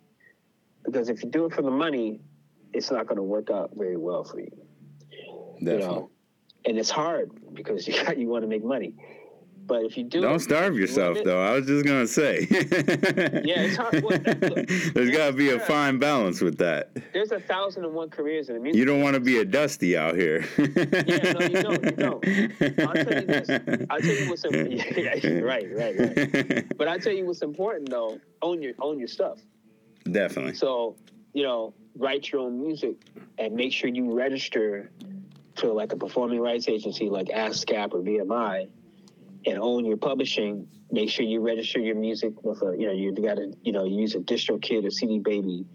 because 0.84 1.10
if 1.10 1.24
you 1.24 1.30
do 1.30 1.46
it 1.46 1.54
for 1.54 1.62
the 1.62 1.72
money, 1.72 2.20
it's 2.74 2.90
not 2.90 3.06
going 3.06 3.18
to 3.18 3.24
work 3.24 3.52
out 3.52 3.72
very 3.76 3.98
well 3.98 4.24
for 4.24 4.40
you 4.40 4.52
you 5.60 5.66
Definitely. 5.72 5.96
know, 5.96 6.10
and 6.66 6.78
it's 6.78 6.90
hard 6.90 7.32
because 7.54 7.88
you 7.90 8.04
got, 8.04 8.18
you 8.18 8.28
want 8.28 8.44
to 8.44 8.48
make 8.48 8.64
money. 8.64 8.94
But 9.66 9.84
if 9.86 9.96
you 9.98 10.04
do, 10.04 10.20
Don't 10.20 10.40
starve 10.40 10.78
yourself, 10.78 11.16
it- 11.20 11.24
though. 11.24 11.42
I 11.42 11.52
was 11.54 11.66
just 11.66 11.86
gonna 11.86 12.06
say. 12.06 12.48
Yeah, 13.46 13.62
it's 13.62 13.78
hard. 13.78 14.04
Well, 14.04 14.20
look, 14.20 14.68
There's 14.94 15.16
got 15.16 15.28
to 15.28 15.34
be 15.34 15.52
a 15.52 15.60
fine 15.62 16.00
balance 16.00 16.42
with 16.42 16.58
that. 16.58 16.92
There's 17.14 17.32
a 17.32 17.40
thousand 17.40 17.86
and 17.86 17.94
one 17.94 18.10
careers 18.10 18.50
in 18.50 18.56
the 18.56 18.62
music. 18.62 18.78
You 18.78 18.84
don't 18.84 19.02
want 19.02 19.14
to 19.14 19.22
be 19.22 19.38
a 19.38 19.46
dusty 19.46 19.96
out 19.96 20.16
here. 20.16 20.46
Yeah, 20.58 21.32
no, 21.32 21.40
you 21.46 21.64
don't, 21.64 21.84
you 21.86 21.92
don't. 21.92 22.26
I'll 22.82 22.94
tell 22.94 23.22
you 23.22 23.26
this. 23.26 23.50
I'll 23.90 24.00
tell 24.02 24.16
you 24.16 24.30
what's 24.30 24.44
important. 24.44 24.98
Yeah, 24.98 25.40
right, 25.40 25.68
right, 25.74 25.98
right. 25.98 26.78
But 26.78 26.90
I 26.90 26.98
tell 26.98 27.14
you 27.14 27.26
what's 27.26 27.42
important 27.42 27.90
though. 27.90 28.20
Own 28.42 28.62
your 28.62 28.74
own 28.80 29.00
your 29.00 29.08
stuff. 29.08 29.40
Definitely. 30.12 30.56
So, 30.56 30.98
you 31.34 31.44
know, 31.44 31.74
write 31.98 32.32
your 32.34 32.42
own 32.42 32.60
music 32.60 32.98
and 33.38 33.56
make 33.56 33.72
sure 33.72 33.90
you 33.90 34.12
register 34.14 34.92
to 35.64 35.74
like 35.74 35.94
a 35.94 35.98
performing 35.98 36.40
rights 36.40 36.68
agency 36.68 37.10
like 37.10 37.28
ASCAP 37.28 37.94
or 37.94 38.02
BMI 38.02 38.70
and 39.46 39.58
own 39.58 39.86
your 39.86 39.98
publishing. 39.98 40.68
Make 40.92 41.10
sure 41.10 41.26
you 41.26 41.40
register 41.40 41.80
your 41.80 41.96
music 41.96 42.44
with 42.44 42.62
a, 42.62 42.76
you 42.78 42.88
know, 42.88 42.94
you 42.94 43.12
got 43.14 43.36
to, 43.36 43.54
you 43.64 43.72
know, 43.72 43.84
you 43.84 44.02
use 44.02 44.16
a 44.16 44.20
DistroKid 44.20 44.86
or 44.86 44.92
CD 44.92 45.20
Baby. 45.20 45.66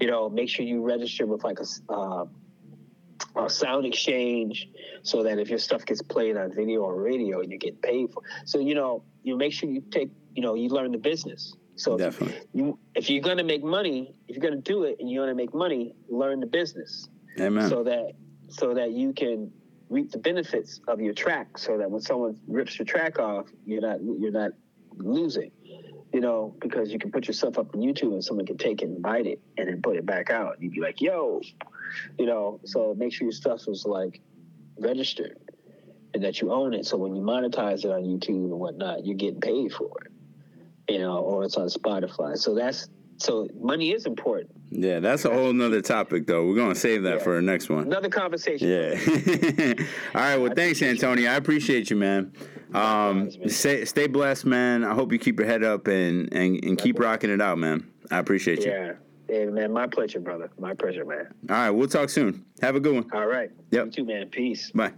You 0.00 0.10
know, 0.10 0.28
make 0.28 0.48
sure 0.48 0.64
you 0.64 0.82
register 0.82 1.26
with 1.26 1.44
like 1.44 1.58
a, 1.60 1.92
uh, 1.92 2.24
uh, 3.36 3.46
SoundExchange, 3.46 4.68
so 5.02 5.22
that 5.22 5.38
if 5.38 5.48
your 5.48 5.58
stuff 5.58 5.86
gets 5.86 6.02
played 6.02 6.36
on 6.36 6.52
video 6.52 6.80
or 6.80 7.00
radio, 7.00 7.40
you 7.40 7.56
get 7.56 7.80
paid 7.80 8.12
for. 8.12 8.22
So 8.44 8.58
you 8.58 8.74
know, 8.74 9.04
you 9.22 9.36
make 9.36 9.52
sure 9.52 9.70
you 9.70 9.82
take, 9.90 10.10
you 10.34 10.42
know, 10.42 10.54
you 10.54 10.68
learn 10.68 10.92
the 10.92 10.98
business. 10.98 11.56
So 11.76 11.96
Definitely. 11.96 12.36
If 12.36 12.46
you 12.52 12.78
if 12.94 13.10
you're 13.10 13.22
gonna 13.22 13.44
make 13.44 13.62
money, 13.62 14.14
if 14.28 14.36
you're 14.36 14.42
gonna 14.42 14.60
do 14.60 14.84
it 14.84 14.96
and 14.98 15.10
you're 15.10 15.24
gonna 15.24 15.36
make 15.36 15.54
money, 15.54 15.94
learn 16.08 16.40
the 16.40 16.46
business 16.46 17.08
Amen. 17.40 17.70
so 17.70 17.82
that 17.84 18.12
so 18.52 18.74
that 18.74 18.92
you 18.92 19.12
can 19.12 19.50
reap 19.88 20.10
the 20.10 20.18
benefits 20.18 20.80
of 20.88 21.00
your 21.00 21.14
track 21.14 21.58
so 21.58 21.76
that 21.78 21.90
when 21.90 22.00
someone 22.00 22.38
rips 22.46 22.78
your 22.78 22.86
track 22.86 23.18
off 23.18 23.46
you're 23.66 23.80
not 23.80 23.98
you're 24.02 24.30
not 24.30 24.52
losing 24.96 25.50
you 26.12 26.20
know 26.20 26.54
because 26.60 26.90
you 26.90 26.98
can 26.98 27.10
put 27.10 27.26
yourself 27.26 27.58
up 27.58 27.74
on 27.74 27.80
youtube 27.80 28.12
and 28.12 28.24
someone 28.24 28.46
can 28.46 28.56
take 28.56 28.82
it 28.82 28.86
and 28.86 29.02
bite 29.02 29.26
it 29.26 29.40
and 29.56 29.68
then 29.68 29.82
put 29.82 29.96
it 29.96 30.04
back 30.06 30.30
out. 30.30 30.60
You'd 30.60 30.72
be 30.72 30.80
like 30.80 31.00
yo 31.00 31.40
you 32.18 32.26
know 32.26 32.60
so 32.64 32.94
make 32.96 33.12
sure 33.12 33.26
your 33.26 33.32
stuff 33.32 33.66
was 33.66 33.84
like 33.84 34.20
registered 34.78 35.38
and 36.14 36.22
that 36.24 36.40
you 36.40 36.52
own 36.52 36.74
it. 36.74 36.84
So 36.86 36.96
when 36.98 37.14
you 37.16 37.22
monetize 37.22 37.84
it 37.84 37.90
on 37.90 38.02
youtube 38.02 38.28
and 38.28 38.58
whatnot 38.58 39.04
you're 39.04 39.16
getting 39.16 39.40
paid 39.40 39.72
for 39.72 39.90
it 40.04 40.12
you 40.92 40.98
know 40.98 41.18
or 41.18 41.44
it's 41.44 41.56
on 41.56 41.68
spotify. 41.68 42.36
So 42.36 42.54
that's 42.54 42.88
so 43.22 43.48
money 43.60 43.92
is 43.92 44.06
important 44.06 44.50
yeah, 44.74 45.00
that's 45.00 45.26
a 45.26 45.30
whole 45.30 45.52
nother 45.52 45.82
topic, 45.82 46.26
though. 46.26 46.46
We're 46.46 46.56
gonna 46.56 46.74
save 46.74 47.02
that 47.02 47.18
Yeah. 47.18 47.22
for 47.22 47.34
our 47.34 47.42
next 47.42 47.68
one. 47.68 47.84
another 47.84 48.08
conversation 48.08 48.68
Yeah. 48.68 49.74
All 50.14 50.20
right. 50.20 50.36
Well, 50.38 50.52
thanks, 50.56 50.80
Antonio. 50.80 51.30
I 51.30 51.34
appreciate 51.34 51.90
you, 51.90 51.96
man. 51.96 52.32
Um, 52.72 53.24
man. 53.24 53.48
stay 53.50 53.84
stay 53.84 54.06
blessed, 54.06 54.46
man. 54.46 54.82
I 54.82 54.94
hope 54.94 55.12
you 55.12 55.18
keep 55.18 55.38
your 55.38 55.46
head 55.46 55.62
up 55.62 55.88
and 55.88 56.32
and, 56.32 56.64
and 56.64 56.78
keep 56.78 56.98
rocking 56.98 57.28
it 57.28 57.42
out, 57.42 57.58
man. 57.58 57.86
I 58.10 58.18
appreciate 58.18 58.64
you. 58.64 58.70
yeah 58.70 58.92
Hey, 59.28 59.46
man, 59.46 59.72
my 59.72 59.86
pleasure, 59.86 60.20
brother. 60.20 60.50
My 60.58 60.74
pleasure, 60.74 61.04
man. 61.04 61.28
All 61.50 61.56
right. 61.56 61.70
We'll 61.70 61.88
talk 61.88 62.08
soon. 62.10 62.44
Have 62.60 62.76
a 62.76 62.80
good 62.80 62.94
one. 62.94 63.10
All 63.12 63.26
right. 63.26 63.50
Yep. 63.72 63.86
You 63.86 63.90
too, 63.90 64.04
man. 64.04 64.28
Peace. 64.28 64.70
Bye. 64.70 64.92